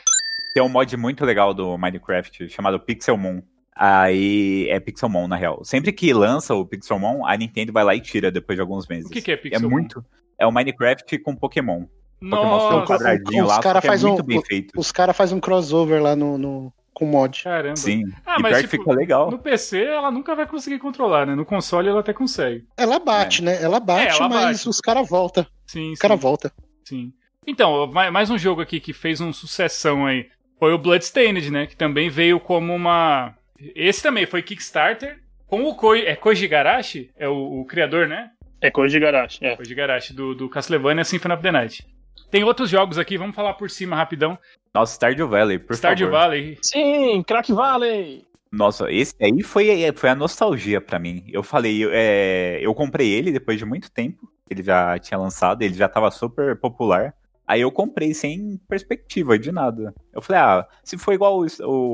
Tem 0.53 0.63
um 0.63 0.69
mod 0.69 0.95
muito 0.97 1.23
legal 1.25 1.53
do 1.53 1.77
Minecraft 1.77 2.49
chamado 2.49 2.79
Pixelmon. 2.79 3.41
Aí 3.75 4.67
é 4.69 4.79
Pixelmon, 4.79 5.27
na 5.27 5.35
real. 5.35 5.63
Sempre 5.63 5.91
que 5.91 6.13
lança 6.13 6.55
o 6.55 6.65
Pixelmon, 6.65 7.25
a 7.25 7.35
Nintendo 7.35 7.73
vai 7.73 7.83
lá 7.83 7.93
e 7.93 7.99
tira 8.01 8.31
depois 8.31 8.55
de 8.57 8.61
alguns 8.61 8.87
meses. 8.87 9.05
O 9.05 9.09
que, 9.09 9.21
que 9.21 9.31
é 9.31 9.33
É 9.33 9.37
Pixel? 9.37 9.69
muito. 9.69 10.03
É 10.39 10.47
o 10.47 10.51
Minecraft 10.51 11.19
com 11.19 11.35
Pokémon. 11.35 11.85
Pokémon 12.19 12.19
tem 12.19 12.39
um 12.39 12.79
Nossa, 12.79 12.87
quadradinho 12.87 13.43
os 13.43 13.49
lá, 13.49 13.59
cara 13.61 13.75
só 13.75 13.81
que 13.81 13.87
é 13.87 13.89
faz 13.89 14.03
muito 14.03 14.21
um- 14.23 14.25
bem 14.25 14.41
feito. 14.41 14.71
Os 14.79 14.91
caras 14.91 15.15
fazem 15.15 15.37
um 15.37 15.41
crossover 15.41 16.01
lá 16.01 16.15
no, 16.15 16.37
no, 16.37 16.73
com 16.95 17.05
mod. 17.05 17.43
Caramba. 17.43 17.75
Sim. 17.75 18.01
Ah, 18.25 18.37
e 18.39 18.41
mas 18.41 18.51
pior 18.53 18.61
tipo, 18.61 18.71
que 18.71 18.77
fica 18.79 18.91
legal. 18.93 19.29
no 19.29 19.37
PC 19.37 19.83
ela 19.83 20.09
nunca 20.09 20.33
vai 20.33 20.47
conseguir 20.47 20.79
controlar, 20.79 21.27
né? 21.27 21.35
No 21.35 21.45
console 21.45 21.87
ela 21.89 21.99
até 21.99 22.13
consegue. 22.13 22.65
Ela 22.75 22.97
bate, 22.97 23.43
né? 23.43 23.61
Ela 23.61 23.79
bate, 23.79 24.07
É, 24.13 24.17
ela 24.17 24.29
mas 24.29 24.57
bate. 24.57 24.69
os 24.69 24.81
caras 24.81 25.07
voltam. 25.07 25.45
Sim, 25.67 25.91
Os 25.91 25.99
caras 25.99 26.17
sim, 26.17 26.23
voltam. 26.23 26.51
sim. 26.83 27.13
Então, 27.45 27.85
mais 28.11 28.31
um 28.31 28.37
jogo 28.39 28.61
aqui 28.61 28.79
que 28.79 28.91
fez 28.93 29.21
uma 29.21 29.31
sucessão 29.33 30.07
aí. 30.07 30.27
Foi 30.57 30.73
o 30.73 30.77
Bloodstained, 30.79 31.51
né? 31.51 31.67
Que 31.67 31.75
também 31.75 32.09
veio 32.09 32.39
como 32.39 32.73
uma. 32.73 33.35
Esse 33.75 34.01
também 34.01 34.25
foi 34.25 34.41
Kickstarter. 34.41 35.19
Com 35.45 35.63
o 35.65 35.75
Ko... 35.75 35.93
é 35.93 36.15
Koji 36.15 36.47
Garashi, 36.47 37.11
é 37.15 37.27
o, 37.27 37.61
o 37.61 37.65
criador, 37.65 38.07
né? 38.07 38.31
É 38.61 38.87
de 38.87 38.99
garagem. 38.99 39.47
É. 39.47 39.55
Koji 39.55 39.75
Garashi, 39.75 40.13
do, 40.13 40.33
do 40.33 40.49
Castlevania 40.49 41.03
Symphony 41.03 41.33
of 41.35 41.43
the 41.43 41.51
Night. 41.51 41.85
Tem 42.29 42.43
outros 42.43 42.69
jogos 42.69 42.97
aqui, 42.97 43.17
vamos 43.17 43.35
falar 43.35 43.53
por 43.53 43.69
cima 43.69 43.95
rapidão. 43.95 44.37
Nossa, 44.73 44.93
Stardew 44.95 45.27
Valley, 45.27 45.59
por 45.59 45.75
Stardew 45.75 46.07
favor. 46.07 46.19
Valley. 46.19 46.57
Sim, 46.61 47.23
Crack 47.23 47.51
Valley! 47.53 48.25
Nossa, 48.51 48.91
esse 48.91 49.13
aí 49.21 49.43
foi, 49.43 49.91
foi 49.95 50.09
a 50.09 50.15
nostalgia 50.15 50.79
pra 50.79 50.99
mim. 50.99 51.25
Eu 51.31 51.43
falei, 51.43 51.83
eu, 51.83 51.89
é, 51.91 52.59
eu 52.61 52.73
comprei 52.73 53.11
ele 53.11 53.31
depois 53.31 53.57
de 53.57 53.65
muito 53.65 53.91
tempo. 53.91 54.29
Ele 54.49 54.63
já 54.63 54.97
tinha 54.99 55.17
lançado, 55.17 55.61
ele 55.61 55.73
já 55.73 55.89
tava 55.89 56.09
super 56.11 56.55
popular. 56.57 57.13
Aí 57.47 57.61
eu 57.61 57.71
comprei 57.71 58.13
sem 58.13 58.59
perspectiva 58.67 59.37
de 59.37 59.51
nada. 59.51 59.93
Eu 60.13 60.21
falei, 60.21 60.41
ah, 60.41 60.67
se 60.83 60.97
for 60.97 61.13
igual 61.13 61.39
o, 61.39 61.45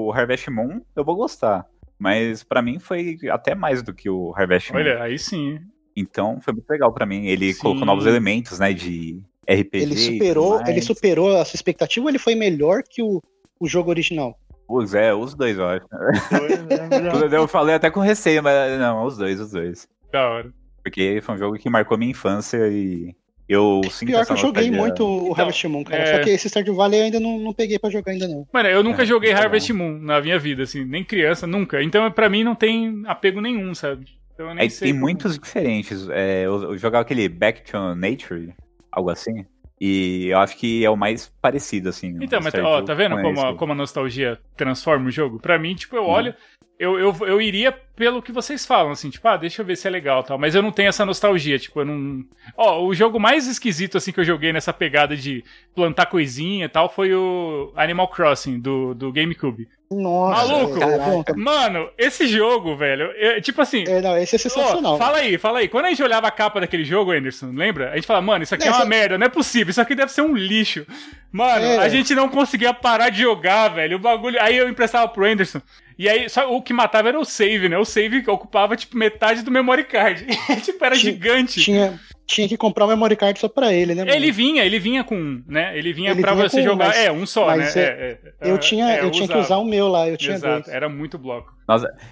o 0.07 0.11
Harvest 0.11 0.49
Moon, 0.49 0.81
eu 0.95 1.03
vou 1.03 1.15
gostar. 1.15 1.65
Mas 1.97 2.43
pra 2.43 2.61
mim 2.61 2.79
foi 2.79 3.17
até 3.29 3.53
mais 3.53 3.83
do 3.83 3.93
que 3.93 4.09
o 4.09 4.33
Harvest 4.35 4.71
Moon. 4.71 4.79
Olha, 4.79 5.03
aí 5.03 5.19
sim. 5.19 5.59
Então 5.95 6.39
foi 6.41 6.53
muito 6.53 6.69
legal 6.69 6.93
pra 6.93 7.05
mim. 7.05 7.25
Ele 7.27 7.53
Sim. 7.53 7.61
colocou 7.61 7.85
novos 7.85 8.05
elementos, 8.05 8.59
né, 8.59 8.73
de 8.73 9.21
RPG. 9.53 9.77
Ele 9.83 9.97
superou, 9.97 10.61
ele 10.67 10.81
superou 10.81 11.37
a 11.37 11.45
sua 11.45 11.55
expectativa 11.57 12.03
ou 12.05 12.09
ele 12.09 12.19
foi 12.19 12.35
melhor 12.35 12.81
que 12.87 13.01
o, 13.01 13.21
o 13.59 13.67
jogo 13.67 13.89
original? 13.89 14.37
Os, 14.67 14.93
é, 14.93 15.13
os 15.13 15.33
dois, 15.35 15.57
eu 15.57 15.65
acho. 15.67 15.85
Foi, 16.29 16.47
né? 16.49 17.27
Eu 17.37 17.47
falei 17.47 17.75
até 17.75 17.89
com 17.89 17.99
receio, 17.99 18.41
mas 18.41 18.79
não, 18.79 19.05
os 19.05 19.17
dois, 19.17 19.39
os 19.39 19.51
dois. 19.51 19.87
Da 20.11 20.29
hora. 20.29 20.53
Porque 20.83 21.19
foi 21.21 21.35
um 21.35 21.37
jogo 21.37 21.57
que 21.57 21.69
marcou 21.69 21.97
minha 21.97 22.11
infância 22.11 22.57
e 22.69 23.13
eu 23.49 23.81
sinto 23.91 24.07
Pior 24.09 24.25
que 24.25 24.31
eu 24.31 24.37
joguei 24.37 24.69
nostalgia. 24.71 24.77
muito 24.79 25.05
o 25.05 25.31
Então, 25.31 25.35
Harvest 25.41 25.67
Moon, 25.67 25.83
cara. 25.83 26.01
é- 26.03 26.15
Só 26.17 26.23
que 26.23 26.29
esse 26.29 26.47
Stardew 26.47 26.73
Valley 26.73 26.99
eu 27.01 27.03
ainda 27.05 27.19
não, 27.19 27.37
não 27.37 27.53
peguei 27.53 27.77
pra 27.77 27.89
jogar 27.89 28.13
ainda 28.13 28.27
não. 28.29 28.47
Mano, 28.53 28.69
eu 28.69 28.81
nunca 28.81 29.03
É, 29.03 29.05
joguei 29.05 29.31
muito 29.31 29.43
Harvest 29.43 29.73
Moon 29.73 29.97
na 29.99 30.21
minha 30.21 30.39
vida, 30.39 30.63
assim, 30.63 30.85
nem 30.85 31.03
criança, 31.03 31.45
nunca. 31.45 31.83
Então, 31.83 32.09
pra 32.09 32.29
mim, 32.29 32.43
não 32.45 32.55
tem 32.55 33.03
apego 33.05 33.41
nenhum, 33.41 33.75
sabe? 33.75 34.05
Então, 34.33 34.47
eu 34.47 34.55
nem 34.55 34.63
Aí 34.63 34.69
sei 34.69 34.85
tem 34.87 34.93
como- 34.93 35.05
muitos 35.05 35.37
diferentes. 35.37 36.07
É, 36.09 36.45
eu, 36.45 36.63
eu 36.63 36.77
jogava 36.77 37.01
aquele 37.01 37.27
Back 37.27 37.69
to 37.69 37.93
Nature, 37.93 38.53
algo 38.91 39.09
assim. 39.09 39.45
E 39.79 40.27
eu 40.27 40.37
acho 40.37 40.57
que 40.57 40.85
é 40.85 40.89
o 40.91 40.95
mais 40.95 41.33
parecido, 41.41 41.89
assim. 41.89 42.15
Então, 42.21 42.39
o 42.39 42.43
mas, 42.43 42.53
ó, 42.53 42.83
tá 42.83 42.93
vendo 42.93 43.15
com 43.15 43.23
como 43.23 43.41
a, 43.41 43.55
como 43.55 43.71
a 43.71 43.75
nostalgia 43.75 44.37
transforma 44.55 45.07
o 45.07 45.11
jogo? 45.11 45.39
Pra 45.39 45.57
mim, 45.57 45.73
tipo, 45.73 45.95
eu 45.95 46.03
Hum. 46.03 46.09
olho, 46.09 46.35
eu, 46.77 46.99
eu, 46.99 47.15
eu 47.21 47.41
iria 47.41 47.71
pelo 47.71 48.21
que 48.21 48.31
vocês 48.31 48.63
falam, 48.63 48.91
assim, 48.91 49.09
tipo, 49.09 49.27
ah, 49.27 49.37
deixa 49.37 49.61
eu 49.61 49.65
ver 49.65 49.75
se 49.75 49.87
é 49.87 49.91
legal 49.91 50.21
e 50.21 50.25
tal. 50.25 50.37
Mas 50.37 50.53
eu 50.53 50.61
não 50.61 50.71
tenho 50.71 50.89
essa 50.89 51.03
nostalgia, 51.03 51.57
tipo, 51.57 51.79
eu 51.81 51.85
não. 51.85 52.23
Ó, 52.55 52.85
o 52.85 52.93
jogo 52.93 53.19
mais 53.19 53.47
esquisito, 53.47 53.97
assim, 53.97 54.11
que 54.11 54.19
eu 54.19 54.23
joguei 54.23 54.53
nessa 54.53 54.71
pegada 54.71 55.15
de 55.15 55.43
plantar 55.73 56.05
coisinha 56.05 56.65
e 56.65 56.69
tal 56.69 56.87
foi 56.87 57.13
o 57.13 57.71
Animal 57.75 58.07
Crossing 58.07 58.59
do, 58.59 58.93
do 58.93 59.11
GameCube. 59.11 59.67
Nossa, 59.91 60.47
Maluco! 60.47 60.79
caraca. 60.79 61.33
Mano, 61.35 61.89
esse 61.97 62.27
jogo, 62.27 62.75
velho, 62.75 63.11
eu- 63.17 63.41
tipo 63.41 63.61
assim. 63.61 63.83
É, 63.87 64.01
não, 64.01 64.17
esse 64.17 64.35
é 64.35 64.39
sensacional. 64.39 64.97
fala 64.97 65.17
aí, 65.17 65.37
fala 65.37 65.59
aí. 65.59 65.67
Quando 65.67 65.85
a 65.85 65.89
gente 65.89 66.01
olhava 66.01 66.27
a 66.27 66.31
capa 66.31 66.61
daquele 66.61 66.85
jogo, 66.85 67.11
Anderson, 67.11 67.51
lembra? 67.53 67.91
A 67.91 67.95
gente 67.95 68.07
fala, 68.07 68.21
mano, 68.21 68.43
isso 68.43 68.55
aqui 68.55 68.63
é, 68.63 68.67
É, 68.67 68.71
uma 68.71 68.79
só- 68.81 68.85
merda, 68.85 69.17
não 69.17 69.25
é 69.25 69.29
possível, 69.29 69.69
isso 69.71 69.81
aqui 69.81 69.93
deve 69.93 70.11
ser 70.11 70.21
um 70.21 70.33
lixo. 70.35 70.85
Mano, 71.31 71.65
É. 71.65 71.77
a 71.79 71.89
gente 71.89 72.15
não 72.15 72.29
conseguia 72.29 72.73
parar 72.73 73.09
de 73.09 73.21
jogar, 73.21 73.67
velho. 73.69 73.97
O 73.97 73.99
bagulho. 73.99 74.37
Aí 74.41 74.57
eu 74.57 74.69
emprestava 74.69 75.07
pro 75.07 75.25
Anderson. 75.25 75.61
E 75.99 76.09
aí, 76.09 76.27
só 76.29 76.51
o 76.51 76.61
que 76.61 76.73
matava 76.73 77.09
era 77.09 77.19
o 77.19 77.25
save, 77.25 77.69
né? 77.69 77.77
O 77.77 77.85
save 77.85 78.23
ocupava, 78.27 78.75
tipo, 78.75 78.97
metade 78.97 79.43
do 79.43 79.51
memory 79.51 79.83
card. 79.83 80.25
tipo, 80.63 80.83
era 80.83 80.95
Tinha- 80.97 81.11
gigante. 81.13 81.61
Tinha, 81.61 81.99
tinha 82.25 82.47
que 82.47 82.55
comprar 82.57 82.85
um 82.85 82.89
memory 82.89 83.15
card 83.15 83.39
só 83.39 83.47
pra 83.49 83.73
ele, 83.73 83.93
né? 83.95 84.03
mano? 84.05 84.15
Ele 84.15 84.31
vinha, 84.31 84.63
ele 84.65 84.79
vinha 84.79 85.03
com 85.03 85.15
um, 85.15 85.43
né? 85.47 85.77
Ele 85.77 85.91
vinha 85.93 86.11
Ele 86.11 86.21
pra 86.21 86.33
vinha 86.33 86.49
você 86.49 86.57
com 86.57 86.61
um, 86.61 86.65
jogar. 86.71 86.87
mas- 86.87 86.97
é, 86.97 87.11
um 87.11 87.25
só, 87.25 87.47
né? 87.51 87.57
mas 87.57 87.75
É, 87.75 87.81
é- 87.81 88.19
é, 88.47 88.51
Eu 88.51 88.57
tinha, 88.57 88.89
é, 88.89 89.03
eu 89.03 89.11
tinha 89.11 89.27
que 89.27 89.37
usar 89.37 89.57
o 89.57 89.65
meu 89.65 89.87
lá, 89.87 90.07
eu 90.07 90.15
tinha 90.17 90.35
Exato, 90.35 90.63
dois. 90.63 90.67
era 90.75 90.87
muito 90.87 91.17
bloco. 91.17 91.53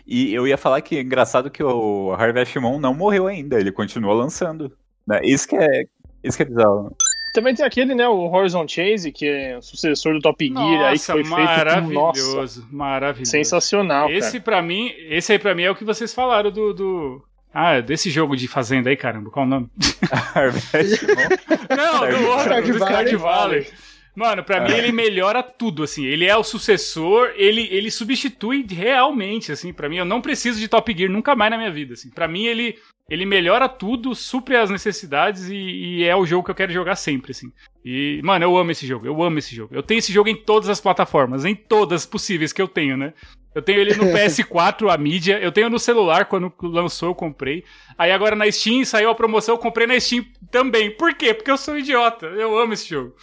E 0.08 0.34
eu 0.34 0.48
ia 0.48 0.58
falar 0.58 0.82
que 0.82 0.98
é 0.98 1.02
engraçado 1.02 1.50
que 1.52 1.63
o 1.63 2.13
Harvest 2.17 2.58
Moon 2.60 2.80
não 2.80 2.93
morreu 2.93 3.28
ainda, 3.28 3.60
ele 3.60 3.72
continua 3.72 4.13
lançando. 4.13 4.72
né? 5.08 5.19
Isso 5.24 5.48
que 5.48 5.56
é. 5.56 5.84
Isso 6.24 6.36
que 6.38 6.43
é 6.43 6.45
bizarro. 6.45 6.95
Também 7.34 7.54
tem 7.56 7.63
aquele, 7.65 7.93
né, 7.95 8.08
o 8.08 8.30
Horizon 8.32 8.67
Chase, 8.67 9.12
que 9.12 9.26
é 9.28 9.58
o 9.58 9.62
sucessor 9.62 10.13
do 10.13 10.19
Top 10.19 10.43
Gear, 10.45 10.60
aí 10.60 11.00
que 11.00 11.08
Nossa, 11.08 11.13
foi 11.13 11.24
feito. 11.24 11.30
Nossa, 11.39 11.56
maravilhoso, 11.56 12.67
maravilhoso. 12.72 13.32
sensacional, 13.32 14.10
Esse 14.10 14.39
pra 14.39 14.62
mim, 14.62 14.91
esse 15.10 15.32
aí 15.32 15.39
pra 15.39 15.54
mim 15.54 15.63
é 15.63 15.72
o 15.72 15.76
que 15.76 15.84
vocês 15.86 16.13
falaram 16.13 16.50
do, 16.52 16.74
do... 16.74 17.24
Ah, 17.53 17.79
desse 17.81 18.09
jogo 18.09 18.35
de 18.35 18.47
fazenda 18.47 18.89
aí, 18.89 18.95
caramba, 18.95 19.29
qual 19.29 19.45
o 19.45 19.49
nome? 19.49 19.69
Harvest 20.35 21.03
Moon. 21.03 21.75
Não, 21.75 22.09
do 22.09 22.27
outro, 22.27 22.43
Stardew 22.43 22.73
do 22.77 22.85
Stardew 22.85 23.19
Valley. 23.19 23.62
Valley. 23.62 23.88
Mano, 24.19 24.43
pra 24.43 24.60
mim 24.60 24.73
ele 24.73 24.91
melhora 24.91 25.41
tudo, 25.41 25.82
assim. 25.82 26.03
Ele 26.03 26.25
é 26.25 26.36
o 26.36 26.43
sucessor, 26.43 27.32
ele, 27.38 27.69
ele 27.71 27.89
substitui 27.89 28.65
realmente, 28.69 29.49
assim. 29.49 29.71
Pra 29.71 29.88
mim, 29.88 29.95
eu 29.95 30.03
não 30.03 30.19
preciso 30.19 30.60
de 30.60 30.67
Top 30.67 30.93
Gear 30.93 31.10
nunca 31.10 31.38
mais 31.38 31.49
na 31.49 31.58
minha 31.58 31.71
vida, 31.71 31.93
assim. 31.93 32.10
Pra 32.10 32.27
mim, 32.27 32.43
ele, 32.43 32.77
ele 33.10 33.25
melhora 33.25 33.69
tudo, 33.69 34.13
supre 34.13 34.58
as 34.58 34.69
necessidades 34.69 35.47
e, 35.47 35.55
e 35.55 36.03
é 36.03 36.13
o 36.13 36.25
jogo 36.25 36.43
que 36.43 36.51
eu 36.51 36.55
quero 36.55 36.73
jogar 36.73 36.97
sempre, 36.97 37.32
assim. 37.32 37.49
E, 37.86 38.19
mano, 38.21 38.43
eu 38.43 38.58
amo 38.58 38.71
esse 38.71 38.86
jogo, 38.86 39.05
eu 39.05 39.23
amo 39.23 39.39
esse 39.39 39.55
jogo. 39.55 39.73
Eu 39.73 39.82
tenho 39.82 39.99
esse 39.99 40.12
jogo 40.12 40.27
em 40.27 40.36
todas 40.36 40.67
as 40.67 40.82
plataformas, 40.82 41.45
em 41.45 41.55
todas 41.55 42.05
possíveis 42.05 42.51
que 42.51 42.62
eu 42.62 42.67
tenho, 42.67 42.97
né? 42.97 43.13
Eu 43.55 43.62
tenho 43.62 43.79
ele 43.79 43.95
no 43.95 44.03
PS4, 44.12 44.93
a 44.93 44.97
mídia, 44.97 45.39
eu 45.39 45.53
tenho 45.53 45.69
no 45.69 45.79
celular, 45.79 46.25
quando 46.25 46.53
lançou 46.62 47.08
eu 47.08 47.15
comprei. 47.15 47.63
Aí 47.97 48.12
agora 48.12 48.36
na 48.36 48.51
Steam 48.51 48.84
saiu 48.84 49.12
a 49.12 49.15
promoção, 49.15 49.55
eu 49.55 49.60
comprei 49.60 49.88
na 49.88 49.97
Steam 49.97 50.25
também. 50.51 50.91
Por 50.91 51.13
quê? 51.13 51.34
Porque 51.34 51.49
eu 51.49 51.58
sou 51.58 51.77
idiota, 51.77 52.25
eu 52.25 52.60
amo 52.60 52.73
esse 52.73 52.89
jogo. 52.89 53.15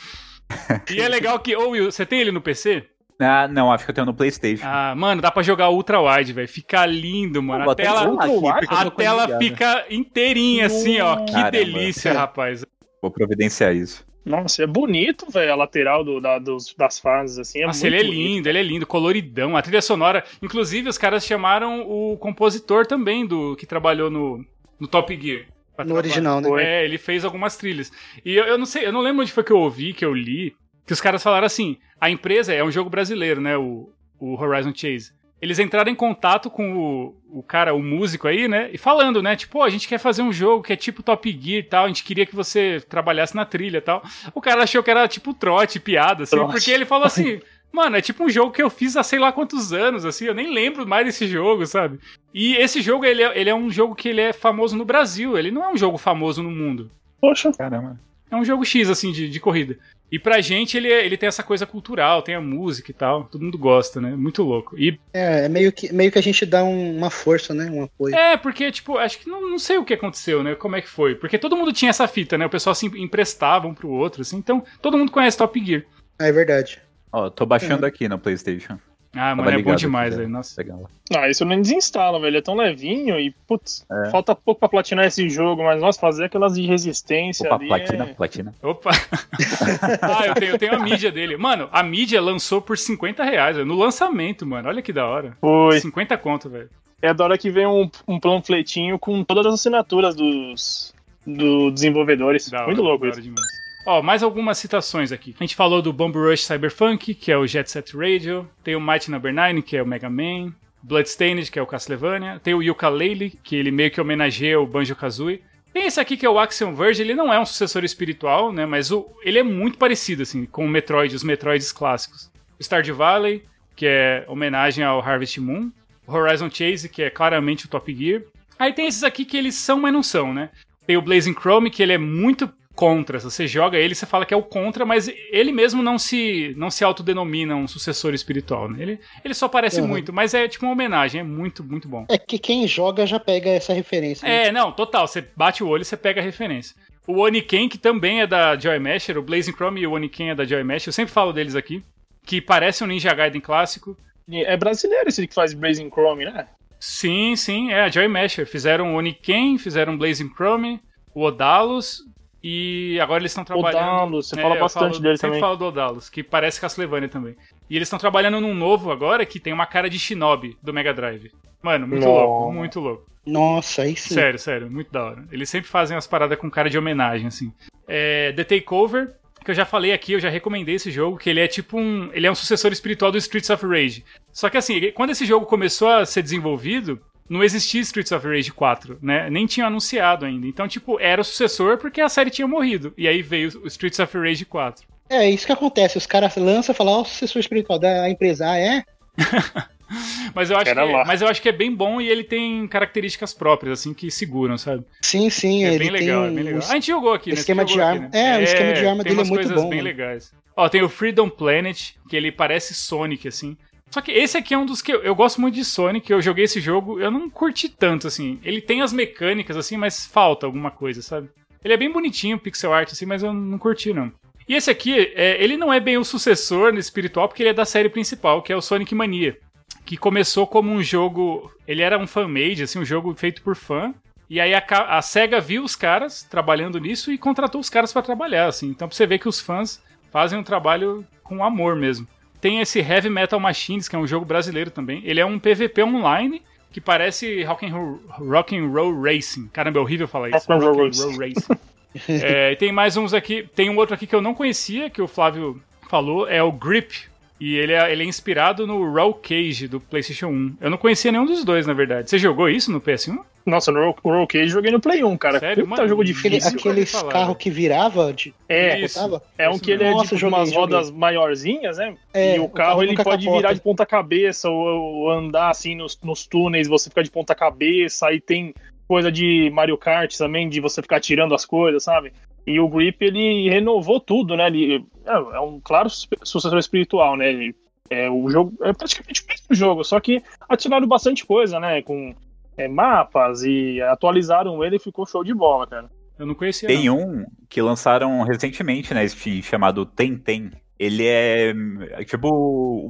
E 0.90 1.00
é 1.00 1.08
legal 1.08 1.38
que, 1.38 1.56
ô 1.56 1.70
Will, 1.70 1.90
você 1.90 2.04
tem 2.06 2.20
ele 2.20 2.32
no 2.32 2.40
PC? 2.40 2.84
Ah, 3.18 3.48
não, 3.48 3.72
acho 3.72 3.84
que 3.84 3.90
eu 3.90 3.94
tenho 3.94 4.06
no 4.06 4.12
PlayStation. 4.14 4.64
Ah, 4.66 4.94
mano, 4.94 5.22
dá 5.22 5.30
pra 5.30 5.42
jogar 5.42 5.70
ultra 5.70 6.00
wide, 6.00 6.32
velho. 6.34 6.46
Fica 6.48 6.84
lindo, 6.84 7.42
mano. 7.42 7.64
Vou 7.64 7.72
A 7.72 7.74
tela, 7.74 8.14
aqui, 8.22 8.68
a 8.68 8.90
tela 8.90 9.38
fica 9.38 9.86
inteirinha, 9.90 10.66
assim, 10.66 11.00
ó. 11.00 11.24
Que 11.24 11.32
Caramba. 11.32 11.50
delícia, 11.50 12.12
rapaz. 12.12 12.64
Vou 13.00 13.10
providenciar 13.10 13.74
isso. 13.74 14.04
Nossa, 14.24 14.64
é 14.64 14.66
bonito, 14.66 15.30
velho, 15.30 15.52
a 15.52 15.56
lateral 15.56 16.02
do, 16.04 16.20
da- 16.20 16.38
dos- 16.38 16.74
das 16.76 16.98
fases, 16.98 17.38
assim. 17.38 17.62
É 17.62 17.66
Nossa, 17.66 17.84
muito 17.88 17.94
ele 17.94 18.02
é 18.02 18.06
bonito. 18.06 18.28
lindo, 18.28 18.48
ele 18.48 18.58
é 18.58 18.62
lindo, 18.62 18.86
coloridão. 18.86 19.56
A 19.56 19.62
trilha 19.62 19.80
sonora. 19.80 20.24
Inclusive, 20.42 20.88
os 20.88 20.98
caras 20.98 21.24
chamaram 21.24 21.88
o 21.88 22.16
compositor 22.18 22.86
também 22.86 23.24
do 23.24 23.54
que 23.56 23.64
trabalhou 23.64 24.10
no, 24.10 24.44
no 24.80 24.86
Top 24.88 25.16
Gear. 25.18 25.46
No 25.84 25.94
original, 25.96 26.40
né? 26.40 26.48
É, 26.62 26.84
ele 26.84 26.98
fez 26.98 27.24
algumas 27.24 27.56
trilhas. 27.56 27.92
E 28.24 28.34
eu, 28.34 28.44
eu 28.44 28.58
não 28.58 28.66
sei, 28.66 28.86
eu 28.86 28.92
não 28.92 29.00
lembro 29.00 29.22
onde 29.22 29.32
foi 29.32 29.44
que 29.44 29.52
eu 29.52 29.58
ouvi, 29.58 29.92
que 29.92 30.04
eu 30.04 30.14
li, 30.14 30.54
que 30.86 30.92
os 30.92 31.00
caras 31.00 31.22
falaram 31.22 31.46
assim: 31.46 31.76
a 32.00 32.08
empresa 32.10 32.52
é 32.52 32.62
um 32.62 32.70
jogo 32.70 32.88
brasileiro, 32.90 33.40
né? 33.40 33.56
O, 33.56 33.90
o 34.18 34.34
Horizon 34.40 34.72
Chase. 34.74 35.14
Eles 35.40 35.58
entraram 35.58 35.92
em 35.92 35.94
contato 35.94 36.48
com 36.48 36.76
o, 36.78 37.38
o 37.40 37.42
cara, 37.42 37.74
o 37.74 37.82
músico 37.82 38.26
aí, 38.26 38.48
né? 38.48 38.70
E 38.72 38.78
falando, 38.78 39.22
né? 39.22 39.36
Tipo, 39.36 39.58
"Pô, 39.58 39.62
a 39.62 39.68
gente 39.68 39.86
quer 39.86 39.98
fazer 39.98 40.22
um 40.22 40.32
jogo 40.32 40.62
que 40.62 40.72
é 40.72 40.76
tipo 40.76 41.02
Top 41.02 41.30
Gear 41.30 41.58
e 41.58 41.62
tal. 41.62 41.84
A 41.84 41.88
gente 41.88 42.04
queria 42.04 42.24
que 42.24 42.34
você 42.34 42.82
trabalhasse 42.88 43.36
na 43.36 43.44
trilha 43.44 43.78
e 43.78 43.82
tal. 43.82 44.02
O 44.34 44.40
cara 44.40 44.62
achou 44.62 44.82
que 44.82 44.90
era 44.90 45.06
tipo 45.06 45.34
trote, 45.34 45.78
piada, 45.78 46.22
assim, 46.22 46.36
Trote. 46.36 46.52
porque 46.52 46.70
ele 46.70 46.86
falou 46.86 47.06
assim. 47.06 47.38
Mano, 47.72 47.96
é 47.96 48.00
tipo 48.00 48.24
um 48.24 48.30
jogo 48.30 48.52
que 48.52 48.62
eu 48.62 48.70
fiz 48.70 48.96
há 48.96 49.02
sei 49.02 49.18
lá 49.18 49.32
quantos 49.32 49.72
anos, 49.72 50.04
assim, 50.04 50.24
eu 50.24 50.34
nem 50.34 50.52
lembro 50.52 50.86
mais 50.86 51.04
desse 51.04 51.26
jogo, 51.26 51.66
sabe? 51.66 51.98
E 52.32 52.54
esse 52.56 52.80
jogo, 52.80 53.04
ele 53.04 53.22
é, 53.22 53.38
ele 53.38 53.50
é 53.50 53.54
um 53.54 53.70
jogo 53.70 53.94
que 53.94 54.08
ele 54.08 54.20
é 54.20 54.32
famoso 54.32 54.76
no 54.76 54.84
Brasil, 54.84 55.36
ele 55.36 55.50
não 55.50 55.62
é 55.64 55.68
um 55.68 55.76
jogo 55.76 55.98
famoso 55.98 56.42
no 56.42 56.50
mundo. 56.50 56.90
Poxa, 57.20 57.52
Caramba. 57.52 57.98
É 58.30 58.34
um 58.34 58.44
jogo 58.44 58.64
X, 58.64 58.90
assim, 58.90 59.12
de, 59.12 59.28
de 59.28 59.38
corrida. 59.38 59.78
E 60.10 60.18
pra 60.18 60.40
gente, 60.40 60.76
ele, 60.76 60.90
é- 60.90 61.04
ele 61.06 61.16
tem 61.16 61.26
essa 61.28 61.42
coisa 61.44 61.64
cultural, 61.66 62.22
tem 62.22 62.34
a 62.34 62.40
música 62.40 62.90
e 62.90 62.94
tal, 62.94 63.24
todo 63.24 63.42
mundo 63.44 63.56
gosta, 63.58 64.00
né? 64.00 64.16
Muito 64.16 64.42
louco. 64.42 64.76
E 64.78 64.98
É, 65.12 65.44
é 65.44 65.48
meio 65.48 65.70
que, 65.72 65.92
meio 65.92 66.10
que 66.10 66.18
a 66.18 66.22
gente 66.22 66.44
dá 66.44 66.64
um- 66.64 66.96
uma 66.96 67.10
força, 67.10 67.54
né? 67.54 67.70
Um 67.70 67.84
apoio. 67.84 68.14
é, 68.16 68.36
porque, 68.36 68.70
tipo, 68.72 68.98
acho 68.98 69.18
que 69.20 69.28
não, 69.28 69.48
não 69.48 69.58
sei 69.60 69.78
o 69.78 69.84
que 69.84 69.94
aconteceu, 69.94 70.42
né? 70.42 70.54
Como 70.56 70.74
é 70.76 70.80
que 70.82 70.88
foi. 70.88 71.14
Porque 71.14 71.38
todo 71.38 71.56
mundo 71.56 71.72
tinha 71.72 71.90
essa 71.90 72.08
fita, 72.08 72.36
né? 72.36 72.46
O 72.46 72.50
pessoal 72.50 72.74
se 72.74 72.86
emprestava 72.86 73.68
um 73.68 73.74
pro 73.74 73.90
outro, 73.90 74.22
assim. 74.22 74.36
Então, 74.38 74.64
todo 74.82 74.98
mundo 74.98 75.12
conhece 75.12 75.38
Top 75.38 75.64
Gear. 75.64 75.84
É 76.18 76.32
verdade. 76.32 76.80
Ó, 77.12 77.30
tô 77.30 77.46
baixando 77.46 77.86
aqui 77.86 78.08
no 78.08 78.18
PlayStation. 78.18 78.78
Ah, 79.18 79.30
Tava 79.30 79.44
mano, 79.44 79.58
é 79.58 79.62
bom 79.62 79.74
demais, 79.74 80.08
aqui, 80.08 80.16
velho. 80.18 80.28
né? 80.28 80.36
Nossa. 80.36 80.60
Legal. 80.60 80.90
ah, 81.16 81.30
isso 81.30 81.42
eu 81.42 81.46
nem 81.48 81.62
desinstalo, 81.62 82.20
velho. 82.20 82.36
É 82.36 82.42
tão 82.42 82.54
levinho 82.54 83.18
e, 83.18 83.30
putz, 83.48 83.86
É. 83.90 84.10
falta 84.10 84.34
pouco 84.34 84.60
pra 84.60 84.68
platinar 84.68 85.06
esse 85.06 85.26
jogo, 85.30 85.64
mas 85.64 85.80
nossa, 85.80 85.98
fazer 85.98 86.24
aquelas 86.24 86.54
de 86.54 86.66
resistência 86.66 87.46
Opa, 87.46 87.54
ali 87.56 87.68
platina, 87.68 88.04
é... 88.04 88.12
platina. 88.14 88.54
Opa! 88.62 88.90
ah, 90.02 90.26
eu 90.26 90.34
tenho, 90.34 90.52
eu 90.52 90.58
tenho 90.58 90.74
a 90.74 90.78
mídia 90.78 91.10
dele. 91.10 91.36
Mano, 91.38 91.66
a 91.72 91.82
mídia 91.82 92.20
lançou 92.20 92.60
por 92.60 92.76
50 92.76 93.24
reais, 93.24 93.56
velho, 93.56 93.66
no 93.66 93.74
lançamento, 93.74 94.44
mano. 94.44 94.68
Olha 94.68 94.82
que 94.82 94.92
da 94.92 95.06
hora. 95.06 95.34
Foi. 95.40 95.80
50 95.80 96.18
conto, 96.18 96.50
velho. 96.50 96.68
É 97.00 97.14
da 97.14 97.24
hora 97.24 97.38
que 97.38 97.50
vem 97.50 97.66
um, 97.66 97.88
um 98.06 98.20
panfletinho 98.20 98.98
com 98.98 99.24
todas 99.24 99.46
as 99.46 99.54
assinaturas 99.54 100.14
dos 100.14 100.94
do 101.26 101.70
desenvolvedores. 101.70 102.50
Da 102.50 102.58
hora, 102.58 102.66
Muito 102.66 102.82
louco 102.82 103.04
da 103.04 103.10
isso. 103.10 103.18
hora 103.20 103.22
demais. 103.22 103.65
Ó, 103.86 104.02
mais 104.02 104.20
algumas 104.24 104.58
citações 104.58 105.12
aqui. 105.12 105.32
A 105.38 105.44
gente 105.44 105.54
falou 105.54 105.80
do 105.80 105.92
Bomb 105.92 106.16
Rush 106.16 106.44
Cyberpunk, 106.44 107.14
que 107.14 107.30
é 107.30 107.38
o 107.38 107.46
Jet 107.46 107.70
Set 107.70 107.96
Radio. 107.96 108.50
Tem 108.64 108.74
o 108.74 108.80
Mighty 108.80 109.12
Number 109.12 109.32
9, 109.32 109.62
que 109.62 109.76
é 109.76 109.82
o 109.82 109.86
Mega 109.86 110.10
Man. 110.10 110.52
Bloodstained, 110.82 111.48
que 111.48 111.58
é 111.58 111.62
o 111.62 111.66
Castlevania. 111.66 112.40
Tem 112.40 112.52
o 112.52 112.60
Yooka-Laylee, 112.60 113.38
que 113.44 113.54
ele 113.54 113.70
meio 113.70 113.92
que 113.92 114.00
homenageia 114.00 114.60
o 114.60 114.66
Banjo-Kazooie. 114.66 115.40
Tem 115.72 115.86
esse 115.86 116.00
aqui 116.00 116.16
que 116.16 116.26
é 116.26 116.28
o 116.28 116.36
Axiom 116.36 116.74
Verge, 116.74 117.00
ele 117.00 117.14
não 117.14 117.32
é 117.32 117.38
um 117.38 117.46
sucessor 117.46 117.84
espiritual, 117.84 118.52
né? 118.52 118.66
Mas 118.66 118.90
o, 118.90 119.06
ele 119.22 119.38
é 119.38 119.42
muito 119.44 119.78
parecido, 119.78 120.22
assim, 120.22 120.46
com 120.46 120.64
o 120.64 120.68
Metroid, 120.68 121.14
os 121.14 121.22
Metroids 121.22 121.70
clássicos. 121.70 122.28
O 122.58 122.62
Stardew 122.62 122.96
Valley, 122.96 123.44
que 123.76 123.86
é 123.86 124.24
homenagem 124.26 124.82
ao 124.82 125.00
Harvest 125.00 125.38
Moon. 125.38 125.70
O 126.04 126.12
Horizon 126.12 126.50
Chase, 126.50 126.88
que 126.88 127.04
é 127.04 127.10
claramente 127.10 127.66
o 127.66 127.68
Top 127.68 127.94
Gear. 127.94 128.22
Aí 128.58 128.72
tem 128.72 128.88
esses 128.88 129.04
aqui 129.04 129.24
que 129.24 129.36
eles 129.36 129.54
são, 129.54 129.78
mas 129.78 129.92
não 129.92 130.02
são, 130.02 130.34
né? 130.34 130.50
Tem 130.86 130.96
o 130.96 131.02
Blazing 131.02 131.34
Chrome, 131.34 131.70
que 131.70 131.82
ele 131.82 131.92
é 131.92 131.98
muito 131.98 132.52
contra. 132.76 133.18
Se 133.18 133.24
você 133.24 133.46
joga 133.48 133.78
ele, 133.78 133.94
você 133.94 134.04
fala 134.04 134.26
que 134.26 134.34
é 134.34 134.36
o 134.36 134.42
contra, 134.42 134.84
mas 134.84 135.08
ele 135.32 135.50
mesmo 135.50 135.82
não 135.82 135.98
se 135.98 136.54
não 136.56 136.70
se 136.70 136.84
autodenomina 136.84 137.56
um 137.56 137.66
sucessor 137.66 138.14
espiritual. 138.14 138.68
Né? 138.70 138.82
Ele, 138.82 139.00
ele 139.24 139.34
só 139.34 139.48
parece 139.48 139.80
uhum. 139.80 139.88
muito, 139.88 140.12
mas 140.12 140.34
é 140.34 140.46
tipo 140.46 140.66
uma 140.66 140.72
homenagem, 140.72 141.22
é 141.22 141.24
muito, 141.24 141.64
muito 141.64 141.88
bom. 141.88 142.04
É 142.08 142.18
que 142.18 142.38
quem 142.38 142.68
joga 142.68 143.06
já 143.06 143.18
pega 143.18 143.50
essa 143.50 143.72
referência. 143.72 144.28
Né? 144.28 144.48
É, 144.48 144.52
não, 144.52 144.70
total. 144.70 145.08
Você 145.08 145.26
bate 145.34 145.64
o 145.64 145.68
olho 145.68 145.82
e 145.82 145.84
você 145.84 145.96
pega 145.96 146.20
a 146.20 146.24
referência. 146.24 146.76
O 147.06 147.22
Oniken, 147.22 147.68
que 147.68 147.78
também 147.78 148.20
é 148.20 148.26
da 148.26 148.56
Joy 148.58 148.78
Masher, 148.78 149.16
o 149.16 149.22
Blazing 149.22 149.52
Chrome 149.52 149.80
e 149.80 149.86
o 149.86 149.92
Oniken 149.92 150.30
é 150.30 150.34
da 150.34 150.44
Joy 150.44 150.62
Masher, 150.62 150.88
eu 150.88 150.92
sempre 150.92 151.12
falo 151.12 151.32
deles 151.32 151.54
aqui, 151.54 151.82
que 152.24 152.40
parece 152.40 152.84
um 152.84 152.86
Ninja 152.86 153.14
Gaiden 153.14 153.40
clássico. 153.40 153.96
É 154.28 154.56
brasileiro 154.56 155.08
esse 155.08 155.26
que 155.26 155.34
faz 155.34 155.54
Blazing 155.54 155.88
Chrome, 155.88 156.24
né? 156.24 156.48
Sim, 156.80 157.36
sim, 157.36 157.70
é 157.70 157.82
a 157.82 157.88
Joy 157.88 158.08
Masher. 158.08 158.46
Fizeram 158.46 158.92
o 158.92 158.98
Oniken, 158.98 159.56
fizeram 159.56 159.94
o 159.94 159.98
Blazing 159.98 160.30
Chrome, 160.34 160.80
o 161.14 161.22
Odalos, 161.22 162.02
e 162.48 163.00
agora 163.00 163.20
eles 163.20 163.32
estão 163.32 163.42
trabalhando. 163.42 164.04
Odalos, 164.04 164.28
você 164.28 164.38
é, 164.38 164.42
fala 164.42 164.54
bastante 164.54 164.92
falo, 164.92 165.02
dele 165.02 165.16
sempre 165.16 165.26
também. 165.30 165.40
falo 165.40 165.56
do 165.56 165.64
Odalos, 165.64 166.08
que 166.08 166.22
parece 166.22 166.60
Castlevania 166.60 167.08
também. 167.08 167.34
E 167.68 167.74
eles 167.74 167.86
estão 167.86 167.98
trabalhando 167.98 168.40
num 168.40 168.54
novo 168.54 168.92
agora 168.92 169.26
que 169.26 169.40
tem 169.40 169.52
uma 169.52 169.66
cara 169.66 169.90
de 169.90 169.98
Shinobi 169.98 170.56
do 170.62 170.72
Mega 170.72 170.94
Drive. 170.94 171.32
Mano, 171.60 171.88
muito 171.88 172.06
louco, 172.06 172.52
muito 172.52 172.78
louco. 172.78 173.06
Nossa, 173.26 173.82
aí 173.82 173.96
sim. 173.96 174.14
Sério, 174.14 174.38
sério, 174.38 174.70
muito 174.70 174.92
da 174.92 175.02
hora. 175.02 175.24
Eles 175.32 175.50
sempre 175.50 175.68
fazem 175.68 175.96
umas 175.96 176.06
paradas 176.06 176.38
com 176.38 176.48
cara 176.48 176.70
de 176.70 176.78
homenagem, 176.78 177.26
assim. 177.26 177.52
É, 177.88 178.30
The 178.30 178.44
Takeover, 178.44 179.16
que 179.44 179.50
eu 179.50 179.54
já 179.54 179.64
falei 179.64 179.92
aqui, 179.92 180.12
eu 180.12 180.20
já 180.20 180.30
recomendei 180.30 180.76
esse 180.76 180.92
jogo, 180.92 181.18
que 181.18 181.28
ele 181.28 181.40
é 181.40 181.48
tipo 181.48 181.76
um. 181.76 182.10
Ele 182.12 182.28
é 182.28 182.30
um 182.30 182.36
sucessor 182.36 182.70
espiritual 182.70 183.10
do 183.10 183.18
Streets 183.18 183.50
of 183.50 183.66
Rage. 183.66 184.04
Só 184.32 184.48
que 184.48 184.56
assim, 184.56 184.92
quando 184.92 185.10
esse 185.10 185.26
jogo 185.26 185.46
começou 185.46 185.88
a 185.88 186.06
ser 186.06 186.22
desenvolvido, 186.22 187.00
não 187.28 187.42
existia 187.42 187.80
Streets 187.80 188.12
of 188.12 188.26
Rage 188.26 188.52
4, 188.52 188.98
né? 189.02 189.28
Nem 189.30 189.46
tinha 189.46 189.66
anunciado 189.66 190.24
ainda. 190.24 190.46
Então, 190.46 190.66
tipo, 190.68 190.98
era 191.00 191.20
o 191.20 191.24
sucessor 191.24 191.78
porque 191.78 192.00
a 192.00 192.08
série 192.08 192.30
tinha 192.30 192.46
morrido. 192.46 192.92
E 192.96 193.08
aí 193.08 193.22
veio 193.22 193.50
o 193.62 193.66
Streets 193.66 193.98
of 193.98 194.16
Rage 194.16 194.44
4. 194.44 194.86
É, 195.08 195.28
isso 195.28 195.46
que 195.46 195.52
acontece. 195.52 195.98
Os 195.98 196.06
caras 196.06 196.36
lançam 196.36 196.72
e 196.72 196.76
falam, 196.76 196.94
ó, 196.94 196.98
oh, 196.98 197.02
o 197.02 197.04
sucessor 197.04 197.40
espiritual 197.40 197.78
da 197.78 198.08
empresa, 198.10 198.50
ah, 198.50 198.58
é? 198.58 198.84
mas, 200.34 200.50
eu 200.50 200.56
acho 200.56 200.72
que, 200.72 200.78
é, 200.78 201.04
mas 201.04 201.22
eu 201.22 201.28
acho 201.28 201.40
que 201.40 201.48
é 201.48 201.52
bem 201.52 201.74
bom 201.74 202.00
e 202.00 202.08
ele 202.08 202.24
tem 202.24 202.66
características 202.66 203.32
próprias, 203.32 203.80
assim, 203.80 203.94
que 203.94 204.10
seguram, 204.10 204.58
sabe? 204.58 204.84
Sim, 205.02 205.30
sim. 205.30 205.64
É 205.64 205.78
bem 205.78 205.90
legal, 205.90 206.22
um... 206.22 206.26
é 206.26 206.30
bem 206.30 206.44
legal. 206.44 206.62
Ah, 206.64 206.70
a 206.70 206.74
gente 206.74 206.88
jogou 206.88 207.12
aqui, 207.12 207.30
né? 207.30 207.36
Esquema 207.36 207.64
de 207.64 207.80
arma. 207.80 208.06
Aqui, 208.06 208.16
né? 208.16 208.36
É, 208.36 208.38
o 208.38 208.42
esquema 208.42 208.72
de 208.72 208.86
arma 208.86 209.04
dele 209.04 209.20
é 209.20 209.24
muito 209.24 209.30
bom. 209.30 209.36
Tem 209.36 209.48
coisas 209.48 209.70
bem 209.70 209.80
legais. 209.80 210.34
Ó, 210.56 210.68
tem 210.68 210.82
o 210.82 210.88
Freedom 210.88 211.28
Planet, 211.28 211.92
que 212.08 212.16
ele 212.16 212.32
parece 212.32 212.74
Sonic, 212.74 213.28
assim. 213.28 213.56
Só 213.90 214.00
que 214.00 214.12
esse 214.12 214.36
aqui 214.36 214.52
é 214.52 214.58
um 214.58 214.66
dos 214.66 214.82
que 214.82 214.92
eu, 214.92 215.02
eu, 215.02 215.14
gosto 215.14 215.40
muito 215.40 215.54
de 215.54 215.64
Sonic, 215.64 216.10
eu 216.10 216.20
joguei 216.20 216.44
esse 216.44 216.60
jogo, 216.60 217.00
eu 217.00 217.10
não 217.10 217.30
curti 217.30 217.68
tanto, 217.68 218.06
assim. 218.06 218.38
Ele 218.42 218.60
tem 218.60 218.82
as 218.82 218.92
mecânicas, 218.92 219.56
assim, 219.56 219.76
mas 219.76 220.06
falta 220.06 220.44
alguma 220.44 220.70
coisa, 220.70 221.00
sabe? 221.02 221.30
Ele 221.64 221.74
é 221.74 221.76
bem 221.76 221.90
bonitinho, 221.90 222.38
pixel 222.38 222.72
art, 222.72 222.92
assim, 222.92 223.06
mas 223.06 223.22
eu 223.22 223.32
não 223.32 223.58
curti, 223.58 223.92
não. 223.92 224.12
E 224.48 224.54
esse 224.54 224.70
aqui, 224.70 225.12
é, 225.14 225.42
ele 225.42 225.56
não 225.56 225.72
é 225.72 225.80
bem 225.80 225.96
o 225.96 226.04
sucessor 226.04 226.74
espiritual, 226.76 227.28
porque 227.28 227.42
ele 227.42 227.50
é 227.50 227.54
da 227.54 227.64
série 227.64 227.88
principal, 227.88 228.42
que 228.42 228.52
é 228.52 228.56
o 228.56 228.60
Sonic 228.60 228.94
Mania. 228.94 229.36
Que 229.84 229.96
começou 229.96 230.46
como 230.46 230.70
um 230.70 230.82
jogo. 230.82 231.50
Ele 231.66 231.82
era 231.82 231.98
um 231.98 232.06
fan-made, 232.06 232.62
assim, 232.62 232.78
um 232.78 232.84
jogo 232.84 233.14
feito 233.16 233.42
por 233.42 233.56
fã. 233.56 233.92
E 234.28 234.40
aí 234.40 234.54
a, 234.54 234.64
a 234.88 235.02
SEGA 235.02 235.40
viu 235.40 235.62
os 235.62 235.76
caras 235.76 236.22
trabalhando 236.24 236.80
nisso 236.80 237.12
e 237.12 237.18
contratou 237.18 237.60
os 237.60 237.70
caras 237.70 237.92
para 237.92 238.02
trabalhar, 238.02 238.46
assim. 238.46 238.68
Então 238.68 238.88
pra 238.88 238.96
você 238.96 239.06
ver 239.06 239.18
que 239.18 239.28
os 239.28 239.40
fãs 239.40 239.82
fazem 240.10 240.38
um 240.38 240.42
trabalho 240.42 241.06
com 241.22 241.44
amor 241.44 241.76
mesmo. 241.76 242.06
Tem 242.46 242.60
esse 242.60 242.78
Heavy 242.78 243.10
Metal 243.10 243.40
Machines, 243.40 243.88
que 243.88 243.96
é 243.96 243.98
um 243.98 244.06
jogo 244.06 244.24
brasileiro 244.24 244.70
também. 244.70 245.02
Ele 245.04 245.18
é 245.18 245.26
um 245.26 245.36
PVP 245.36 245.82
online 245.82 246.40
que 246.70 246.80
parece 246.80 247.42
Rock 247.42 247.66
and 247.66 247.74
Roll, 247.74 248.00
rock 248.08 248.56
and 248.56 248.68
roll 248.68 249.02
Racing. 249.02 249.48
Caramba, 249.48 249.80
é 249.80 249.82
horrível 249.82 250.06
falar 250.06 250.28
isso. 250.28 250.46
Rock 250.46 250.52
and 250.52 250.64
Roll, 250.64 250.84
rock 250.84 250.96
roll 250.96 251.18
Racing. 251.18 251.58
é, 252.22 252.54
tem 252.54 252.70
mais 252.70 252.96
uns 252.96 253.12
aqui. 253.12 253.48
Tem 253.52 253.68
um 253.68 253.76
outro 253.76 253.96
aqui 253.96 254.06
que 254.06 254.14
eu 254.14 254.20
não 254.22 254.32
conhecia, 254.32 254.88
que 254.88 255.02
o 255.02 255.08
Flávio 255.08 255.60
falou, 255.90 256.28
é 256.28 256.40
o 256.40 256.52
Grip. 256.52 257.08
E 257.38 257.56
ele 257.56 257.72
é, 257.72 257.92
ele 257.92 258.02
é 258.02 258.06
inspirado 258.06 258.66
no 258.66 258.92
Raw 258.92 259.12
Cage 259.12 259.68
do 259.68 259.80
PlayStation 259.80 260.28
1. 260.28 260.56
Eu 260.60 260.70
não 260.70 260.78
conhecia 260.78 261.12
nenhum 261.12 261.26
dos 261.26 261.44
dois, 261.44 261.66
na 261.66 261.74
verdade. 261.74 262.08
Você 262.08 262.18
jogou 262.18 262.48
isso 262.48 262.72
no 262.72 262.80
PS1? 262.80 263.18
Nossa, 263.46 263.70
no 263.70 263.94
Roll 264.02 264.26
Cage 264.26 264.48
joguei 264.48 264.72
no 264.72 264.80
Play 264.80 265.04
1, 265.04 265.16
cara. 265.16 265.38
Sério? 265.38 265.68
Puta 265.68 265.86
jogo 265.86 266.02
difícil. 266.02 266.58
Aqueles 266.58 266.90
carros 267.02 267.36
que 267.36 267.48
virava 267.48 268.12
de. 268.12 268.34
É, 268.48 268.80
isso. 268.80 268.98
é 269.38 269.48
um 269.48 269.56
que 269.56 269.70
ele 269.70 269.84
é 269.84 269.92
Nossa, 269.92 270.16
tipo 270.16 270.26
umas 270.26 270.52
rodas 270.52 270.90
maiorzinhas, 270.90 271.78
né? 271.78 271.94
É, 272.12 272.36
e 272.36 272.40
o 272.40 272.48
carro 272.48 272.80
o 272.80 272.82
ele 272.82 272.96
pode 272.96 273.24
capota. 273.24 273.36
virar 273.36 273.52
de 273.52 273.60
ponta 273.60 273.86
cabeça 273.86 274.50
ou, 274.50 274.66
ou, 274.66 275.10
andar 275.12 275.50
assim 275.50 275.76
nos, 275.76 275.96
nos 276.02 276.26
túneis, 276.26 276.66
você 276.66 276.88
fica 276.88 277.04
de 277.04 277.10
ponta 277.10 277.36
cabeça, 277.36 278.08
aí 278.08 278.20
tem 278.20 278.52
coisa 278.88 279.12
de 279.12 279.48
Mario 279.54 279.78
Kart 279.78 280.12
também, 280.16 280.48
de 280.48 280.60
você 280.60 280.82
ficar 280.82 280.98
tirando 280.98 281.32
as 281.32 281.44
coisas, 281.44 281.84
sabe? 281.84 282.12
E 282.46 282.60
o 282.60 282.68
Grip, 282.68 283.02
ele 283.02 283.50
renovou 283.50 283.98
tudo, 283.98 284.36
né? 284.36 284.46
Ele 284.46 284.86
é, 285.04 285.12
é 285.12 285.40
um 285.40 285.60
claro 285.60 285.88
sucessor 285.90 286.58
espiritual, 286.58 287.16
né? 287.16 287.28
Ele, 287.28 287.56
é, 287.90 288.08
o 288.08 288.30
jogo 288.30 288.52
é 288.62 288.72
praticamente 288.72 289.22
o 289.22 289.26
mesmo 289.26 289.46
jogo, 289.50 289.84
só 289.84 289.98
que 289.98 290.22
adicionaram 290.48 290.86
bastante 290.86 291.26
coisa, 291.26 291.58
né? 291.58 291.82
Com 291.82 292.14
é, 292.56 292.68
mapas 292.68 293.42
e 293.42 293.80
atualizaram 293.82 294.64
ele 294.64 294.76
e 294.76 294.80
ficou 294.80 295.06
show 295.06 295.24
de 295.24 295.34
bola, 295.34 295.66
cara. 295.66 295.90
Eu 296.18 296.24
não 296.24 296.34
conhecia. 296.34 296.68
Tem 296.68 296.86
não. 296.86 296.98
um 296.98 297.26
que 297.48 297.60
lançaram 297.60 298.22
recentemente 298.22 298.94
na 298.94 299.06
Steam 299.06 299.42
chamado 299.42 299.84
Tenten. 299.84 300.52
Ele 300.78 301.06
é, 301.06 301.54
é 301.92 302.04
tipo 302.04 302.28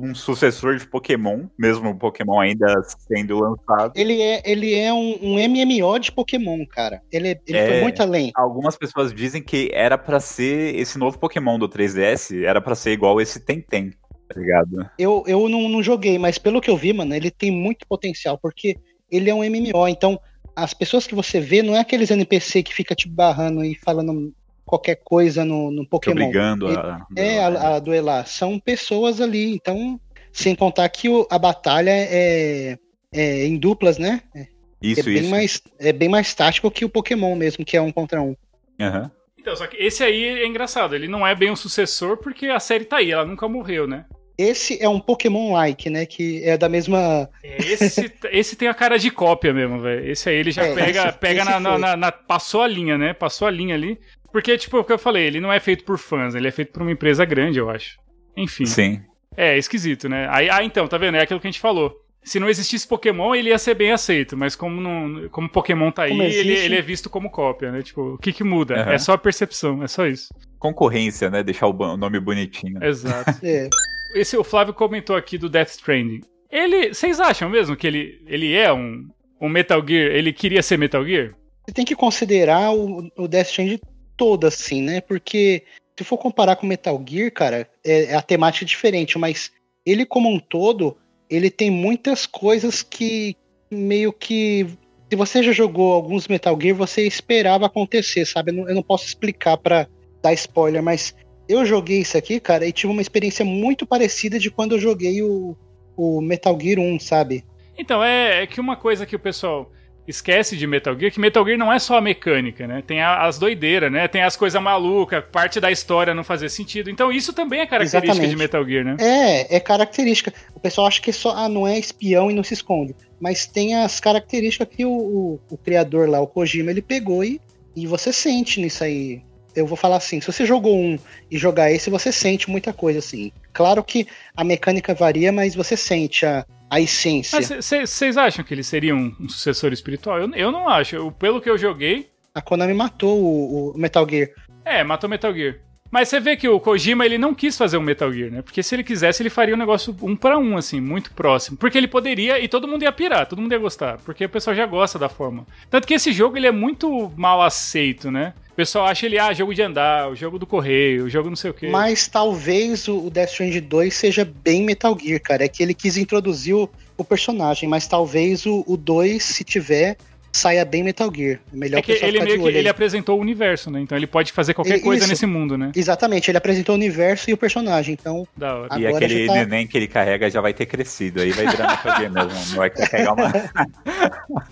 um 0.03 0.15
sucessor 0.15 0.77
de 0.77 0.87
Pokémon, 0.87 1.47
mesmo 1.59 1.91
o 1.91 1.97
Pokémon 1.97 2.41
ainda 2.41 2.67
sendo 3.09 3.39
lançado. 3.39 3.93
Ele 3.95 4.21
é, 4.21 4.43
ele 4.45 4.75
é 4.75 4.93
um, 4.93 5.19
um 5.23 5.49
MMO 5.49 5.99
de 5.99 6.11
Pokémon, 6.11 6.65
cara. 6.67 7.01
Ele, 7.13 7.29
é, 7.29 7.41
ele 7.47 7.59
é, 7.59 7.69
foi 7.69 7.83
muito 7.83 8.03
além. 8.03 8.33
Algumas 8.35 8.77
pessoas 8.77 9.15
dizem 9.15 9.43
que 9.43 9.71
era 9.73 9.97
para 9.97 10.19
ser 10.19 10.75
esse 10.75 10.99
novo 10.99 11.19
Pokémon 11.19 11.59
do 11.59 11.69
3DS, 11.69 12.45
era 12.45 12.61
para 12.61 12.75
ser 12.75 12.91
igual 12.91 13.21
esse 13.21 13.39
Tenten, 13.39 13.93
tá 14.29 14.41
ligado? 14.41 14.91
Eu, 14.99 15.23
eu 15.27 15.49
não, 15.49 15.69
não 15.69 15.83
joguei, 15.83 16.19
mas 16.19 16.39
pelo 16.39 16.61
que 16.61 16.71
eu 16.71 16.77
vi, 16.77 16.93
mano, 16.93 17.15
ele 17.15 17.31
tem 17.31 17.51
muito 17.51 17.87
potencial, 17.87 18.37
porque 18.37 18.77
ele 19.11 19.31
é 19.31 19.35
um 19.35 19.45
MMO, 19.45 19.87
então 19.87 20.21
as 20.57 20.73
pessoas 20.73 21.07
que 21.07 21.15
você 21.15 21.39
vê 21.39 21.63
não 21.63 21.77
é 21.77 21.81
aqueles 21.81 22.11
NPC 22.11 22.63
que 22.63 22.75
fica 22.75 22.95
te 22.95 23.09
barrando 23.09 23.63
e 23.65 23.75
falando 23.75 24.35
qualquer 24.67 24.97
coisa 24.97 25.45
no, 25.45 25.71
no 25.71 25.87
Pokémon. 25.87 26.17
Te 26.17 26.23
obrigando 26.23 26.67
a, 26.69 27.07
é, 27.17 27.39
a, 27.39 27.77
a, 27.77 27.79
duelar. 27.79 28.27
São 28.27 28.59
pessoas 28.59 29.21
ali, 29.21 29.55
então, 29.55 29.99
sem 30.33 30.55
contar 30.55 30.89
que 30.89 31.09
o, 31.09 31.27
a 31.31 31.39
batalha 31.39 31.93
é, 31.93 32.77
é 33.13 33.47
em 33.47 33.57
duplas, 33.57 33.97
né? 33.97 34.21
É, 34.35 34.49
isso, 34.83 35.01
é 35.01 35.03
bem 35.05 35.15
isso. 35.21 35.31
Mais, 35.31 35.63
é 35.79 35.93
bem 35.93 36.09
mais 36.09 36.35
tático 36.35 36.71
que 36.71 36.85
o 36.85 36.89
Pokémon 36.89 37.35
mesmo, 37.37 37.65
que 37.65 37.77
é 37.77 37.81
um 37.81 37.93
contra 37.93 38.21
um. 38.21 38.37
Uhum. 38.79 39.11
Então, 39.39 39.57
só 39.57 39.67
que 39.69 39.77
esse 39.77 40.03
aí 40.03 40.25
é 40.41 40.47
engraçado, 40.47 40.95
ele 40.95 41.07
não 41.07 41.25
é 41.25 41.35
bem 41.35 41.51
um 41.53 41.57
sucessor 41.57 42.17
porque 42.17 42.47
a 42.47 42.59
série 42.59 42.85
tá 42.85 42.97
aí, 42.97 43.13
ela 43.13 43.25
nunca 43.25 43.49
morreu, 43.49 43.87
né? 43.87 44.05
Esse 44.39 44.83
é 44.83 44.89
um 44.89 45.01
Pokémon-like, 45.01 45.89
né? 45.89 46.05
Que 46.05 46.45
é 46.45 46.59
da 46.59 46.69
mesma. 46.69 47.29
É, 47.43 47.57
esse, 47.59 48.13
esse 48.31 48.55
tem 48.55 48.69
a 48.69 48.75
cara 48.75 48.99
de 48.99 49.11
cópia 49.11 49.53
mesmo, 49.53 49.81
velho. 49.81 50.11
Esse 50.11 50.29
aí 50.29 50.37
ele 50.37 50.51
já 50.51 50.63
é, 50.63 50.75
pega, 50.75 51.09
esse, 51.09 51.19
pega 51.19 51.41
esse 51.41 51.51
na, 51.51 51.61
na, 51.61 51.79
na, 51.79 51.97
na, 51.97 52.13
Passou 52.13 52.61
a 52.61 52.69
linha, 52.69 52.99
né? 52.99 53.15
Passou 53.15 53.49
a 53.49 53.51
linha 53.51 53.75
ali. 53.75 53.99
Porque, 54.37 54.59
tipo, 54.59 54.79
o 54.79 54.85
que 54.85 54.93
eu 54.93 54.99
falei, 54.99 55.25
ele 55.25 55.41
não 55.41 55.51
é 55.51 55.59
feito 55.59 55.83
por 55.83 55.97
fãs, 55.97 56.35
ele 56.35 56.47
é 56.47 56.51
feito 56.51 56.71
por 56.71 56.83
uma 56.83 56.93
empresa 56.93 57.25
grande, 57.25 57.59
eu 57.59 57.71
acho. 57.71 57.97
Enfim. 58.37 58.67
Sim. 58.67 59.01
É, 59.35 59.57
esquisito, 59.57 60.11
né? 60.11 60.29
Aí, 60.31 60.51
ah, 60.51 60.63
então, 60.63 60.87
tá 60.87 60.99
vendo? 60.99 61.17
É 61.17 61.23
aquilo 61.23 61.41
que 61.41 61.47
a 61.47 61.51
gente 61.51 61.59
falou. 61.59 61.97
Se 62.23 62.39
não 62.39 62.47
existisse 62.47 62.87
Pokémon, 62.87 63.35
ele 63.35 63.49
ia 63.49 63.57
ser 63.57 63.73
bem 63.73 63.93
aceito, 63.93 64.37
mas 64.37 64.55
como, 64.55 64.79
não, 64.79 65.27
como 65.31 65.49
Pokémon 65.49 65.91
tá 65.91 66.03
aí, 66.03 66.21
ele, 66.21 66.53
ele, 66.53 66.77
é 66.77 66.83
visto 66.83 67.09
como 67.09 67.31
cópia, 67.31 67.73
né? 67.73 67.81
Tipo, 67.81 68.13
o 68.13 68.19
que 68.19 68.31
que 68.31 68.45
muda? 68.45 68.75
Uhum. 68.75 68.91
É 68.91 68.99
só 68.99 69.15
a 69.15 69.19
percepção, 69.19 69.83
é 69.83 69.89
só 69.89 70.07
isso. 70.07 70.29
Concorrência, 70.59 71.31
né? 71.31 71.43
Deixar 71.43 71.69
o 71.69 71.97
nome 71.97 72.21
bonitinho. 72.21 72.85
Exato. 72.85 73.31
é 73.43 73.71
esse 74.15 74.37
o 74.37 74.45
Flávio 74.45 74.75
comentou 74.75 75.17
aqui 75.17 75.39
do 75.39 75.49
Death 75.49 75.71
Stranding. 75.71 76.21
Ele, 76.51 76.93
vocês 76.93 77.21
acham 77.21 77.49
mesmo 77.49 77.75
que 77.75 77.87
ele, 77.87 78.23
ele 78.27 78.53
é 78.53 78.71
um, 78.71 79.09
um 79.41 79.49
Metal 79.49 79.83
Gear? 79.83 80.15
Ele 80.15 80.31
queria 80.31 80.63
ser 80.63 80.77
Metal 80.77 81.03
Gear? 81.07 81.33
Você 81.67 81.73
tem 81.73 81.87
que 81.87 81.97
considerar 81.97 82.75
o, 82.75 83.11
o 83.17 83.27
Death 83.27 83.47
Stranding 83.47 83.81
todo 84.17 84.47
assim, 84.47 84.83
né? 84.83 85.01
Porque 85.01 85.63
se 85.99 86.05
for 86.05 86.19
comparar 86.19 86.57
com 86.57 86.67
Metal 86.67 87.03
Gear, 87.07 87.33
cara, 87.33 87.69
é, 87.85 88.05
é 88.05 88.15
a 88.15 88.23
temática 88.23 88.65
diferente, 88.65 89.19
mas 89.19 89.53
ele 89.85 90.05
como 90.05 90.29
um 90.29 90.39
todo, 90.39 90.97
ele 91.29 91.51
tem 91.51 91.71
muitas 91.71 92.27
coisas 92.27 92.83
que 92.83 93.37
meio 93.71 94.13
que 94.13 94.67
se 95.09 95.17
você 95.17 95.43
já 95.43 95.53
jogou 95.53 95.95
alguns 95.95 96.27
Metal 96.27 96.59
Gear, 96.61 96.75
você 96.75 97.07
esperava 97.07 97.67
acontecer, 97.67 98.25
sabe? 98.27 98.51
Eu 98.51 98.55
não, 98.57 98.69
eu 98.69 98.75
não 98.75 98.83
posso 98.83 99.07
explicar 99.07 99.57
para 99.57 99.87
dar 100.23 100.33
spoiler, 100.33 100.83
mas 100.83 101.15
eu 101.49 101.65
joguei 101.65 102.01
isso 102.01 102.19
aqui, 102.19 102.41
cara, 102.41 102.67
e 102.67 102.73
tive 102.73 102.93
uma 102.93 103.03
experiência 103.03 103.45
muito 103.45 103.87
parecida 103.87 104.39
de 104.39 104.51
quando 104.51 104.73
eu 104.73 104.81
joguei 104.81 105.23
o, 105.23 105.57
o 105.97 106.21
Metal 106.21 106.59
Gear 106.61 106.81
1, 106.81 106.99
sabe? 106.99 107.45
Então, 107.79 108.03
é, 108.03 108.43
é 108.43 108.47
que 108.47 108.61
uma 108.61 108.77
coisa 108.77 109.07
que 109.07 109.15
o 109.15 109.19
pessoal 109.19 109.71
esquece 110.07 110.57
de 110.57 110.67
Metal 110.67 110.99
Gear, 110.99 111.13
que 111.13 111.21
Metal 111.21 111.45
Gear 111.45 111.59
não 111.59 111.73
é 111.73 111.79
só 111.79 111.99
a 111.99 112.01
mecânica, 112.01 112.67
né? 112.67 112.83
Tem 112.87 113.01
a, 113.01 113.27
as 113.27 113.39
doideiras, 113.39 113.91
né? 113.91 114.07
Tem 114.07 114.23
as 114.23 114.37
coisas 114.37 114.61
malucas, 114.63 115.25
parte 115.31 115.59
da 115.59 115.71
história 115.71 116.15
não 116.15 116.23
fazer 116.23 116.49
sentido. 116.49 116.89
Então 116.89 117.11
isso 117.11 117.33
também 117.33 117.61
é 117.61 117.67
característica 117.67 118.13
Exatamente. 118.13 118.31
de 118.31 118.37
Metal 118.37 118.65
Gear, 118.65 118.85
né? 118.85 118.97
É, 118.99 119.57
é 119.57 119.61
característica. 119.61 120.33
O 120.55 120.61
pessoal 120.61 120.87
acha 120.87 121.01
que 121.01 121.13
só 121.13 121.31
ah, 121.31 121.49
não 121.49 121.67
é 121.67 121.79
espião 121.79 122.31
e 122.31 122.35
não 122.35 122.45
se 122.45 122.55
esconde. 122.55 122.95
Mas 123.21 123.47
tem 123.47 123.75
as 123.75 123.99
características 123.99 124.69
que 124.69 124.85
o, 124.85 124.91
o, 124.91 125.41
o 125.51 125.57
criador 125.57 126.09
lá, 126.09 126.21
o 126.21 126.27
Kojima, 126.27 126.71
ele 126.71 126.83
pegou 126.83 127.25
e, 127.25 127.41
e 127.75 127.87
você 127.87 128.13
sente 128.13 128.61
nisso 128.61 128.85
aí. 128.85 129.23
Eu 129.55 129.67
vou 129.67 129.77
falar 129.77 129.97
assim, 129.97 130.21
se 130.21 130.27
você 130.27 130.45
jogou 130.45 130.79
um 130.79 130.99
e 131.31 131.39
jogar 131.39 131.73
esse, 131.73 131.89
você 131.89 132.13
sente 132.13 132.51
muita 132.51 132.75
coisa 132.75 132.99
assim. 132.99 133.33
Claro 133.55 133.83
que 133.83 134.07
a 134.37 134.45
mecânica 134.45 134.95
varia, 134.95 135.33
mas 135.33 135.55
você 135.55 135.79
sente 135.79 136.27
a, 136.27 136.45
a 136.71 136.81
essência. 136.81 137.41
Vocês 137.61 138.17
acham 138.17 138.45
que 138.45 138.53
ele 138.53 138.63
seria 138.63 138.95
um, 138.95 139.15
um 139.21 139.29
sucessor 139.29 139.73
espiritual? 139.73 140.19
Eu, 140.19 140.31
eu 140.35 140.53
não 140.53 140.69
acho. 140.69 140.97
Eu, 140.97 141.13
pelo 141.13 141.41
que 141.41 141.49
eu 141.49 141.59
joguei. 141.59 142.11
A 142.35 142.43
Konami 142.43 142.75
matou 142.75 143.19
o, 143.19 143.71
o 143.71 143.79
Metal 143.79 144.07
Gear. 144.09 144.29
É, 144.65 144.85
matou 144.85 145.09
o 145.09 145.11
Metal 145.11 145.33
Gear. 145.33 145.57
Mas 145.91 146.09
você 146.09 146.19
vê 146.19 146.37
que 146.37 146.49
o 146.49 146.59
Kojima 146.59 147.07
ele 147.07 147.17
não 147.17 147.33
quis 147.35 147.57
fazer 147.57 147.77
um 147.79 147.83
Metal 147.83 148.13
Gear, 148.13 148.31
né? 148.31 148.43
Porque 148.43 148.63
se 148.63 148.75
ele 148.75 148.83
quisesse, 148.83 149.23
ele 149.23 149.31
faria 149.31 149.55
um 149.55 149.59
negócio 149.59 149.97
um 150.03 150.17
para 150.17 150.37
um, 150.37 150.57
assim, 150.57 150.81
muito 150.81 151.13
próximo. 151.13 151.57
Porque 151.57 151.79
ele 151.79 151.89
poderia 151.89 152.39
e 152.41 152.49
todo 152.49 152.69
mundo 152.69 152.83
ia 152.83 152.93
pirar, 152.93 153.27
todo 153.27 153.41
mundo 153.41 153.53
ia 153.53 153.59
gostar. 153.59 153.99
Porque 153.99 154.25
o 154.25 154.29
pessoal 154.29 154.55
já 154.55 154.67
gosta 154.67 154.99
da 154.99 155.09
forma. 155.09 155.47
Tanto 155.71 155.87
que 155.87 155.95
esse 155.95 156.13
jogo 156.13 156.37
ele 156.37 156.49
é 156.49 156.53
muito 156.53 157.13
mal 157.17 157.41
aceito, 157.43 158.11
né? 158.11 158.35
O 158.57 158.65
pessoal 158.65 158.87
acha 158.87 159.05
ele, 159.05 159.19
ah, 159.19 159.35
jogo 159.35 159.55
de 159.55 159.61
andar, 159.61 160.09
o 160.09 160.17
jogo 160.17 160.39
do 160.39 160.47
correio, 160.47 161.05
o 161.05 161.11
jogo 161.11 161.29
não 161.29 161.37
sei 161.37 161.51
o 161.51 161.53
quê. 161.53 161.69
Mas 161.69 162.09
talvez 162.09 162.89
o 162.89 163.11
Death 163.11 163.29
Stranding 163.29 163.61
2 163.61 163.93
seja 163.93 164.25
bem 164.25 164.63
Metal 164.65 164.97
Gear, 164.99 165.21
cara. 165.21 165.45
É 165.45 165.49
que 165.49 165.63
ele 165.63 165.75
quis 165.75 165.99
introduzir 165.99 166.55
o, 166.55 166.67
o 166.97 167.05
personagem, 167.05 167.69
mas 167.69 167.87
talvez 167.87 168.47
o, 168.47 168.65
o 168.67 168.75
2, 168.75 169.23
se 169.23 169.45
tiver, 169.45 169.99
saia 170.33 170.65
bem 170.65 170.83
Metal 170.83 171.13
Gear. 171.15 171.39
É 171.53 171.55
melhor 171.55 171.81
é 171.81 171.83
que 171.83 171.93
ele 171.93 172.19
meio 172.19 172.43
que 172.43 172.49
ele 172.49 172.67
apresentou 172.67 173.19
o 173.19 173.21
universo, 173.21 173.71
né? 173.71 173.79
Então 173.79 173.99
ele 173.99 174.07
pode 174.07 174.33
fazer 174.33 174.55
qualquer 174.55 174.81
coisa 174.81 175.03
Isso. 175.03 175.11
nesse 175.11 175.27
mundo, 175.27 175.59
né? 175.59 175.71
Exatamente, 175.77 176.31
ele 176.31 176.39
apresentou 176.39 176.75
o 176.75 176.79
universo 176.79 177.29
e 177.29 177.35
o 177.35 177.37
personagem, 177.37 177.93
então... 177.93 178.27
Da 178.35 178.57
hora. 178.57 178.81
E 178.81 178.87
aquele 178.87 179.27
tá... 179.27 179.35
neném 179.35 179.67
que 179.67 179.77
ele 179.77 179.87
carrega 179.87 180.31
já 180.31 180.41
vai 180.41 180.55
ter 180.55 180.65
crescido, 180.65 181.21
aí 181.21 181.31
vai 181.31 181.47
virar 181.47 181.73
Metal 181.73 181.99
Gear 181.99 182.11
mesmo, 182.11 182.33
não 182.33 182.57
vai 182.57 182.71
carregar 182.71 183.13
uma... 183.13 183.31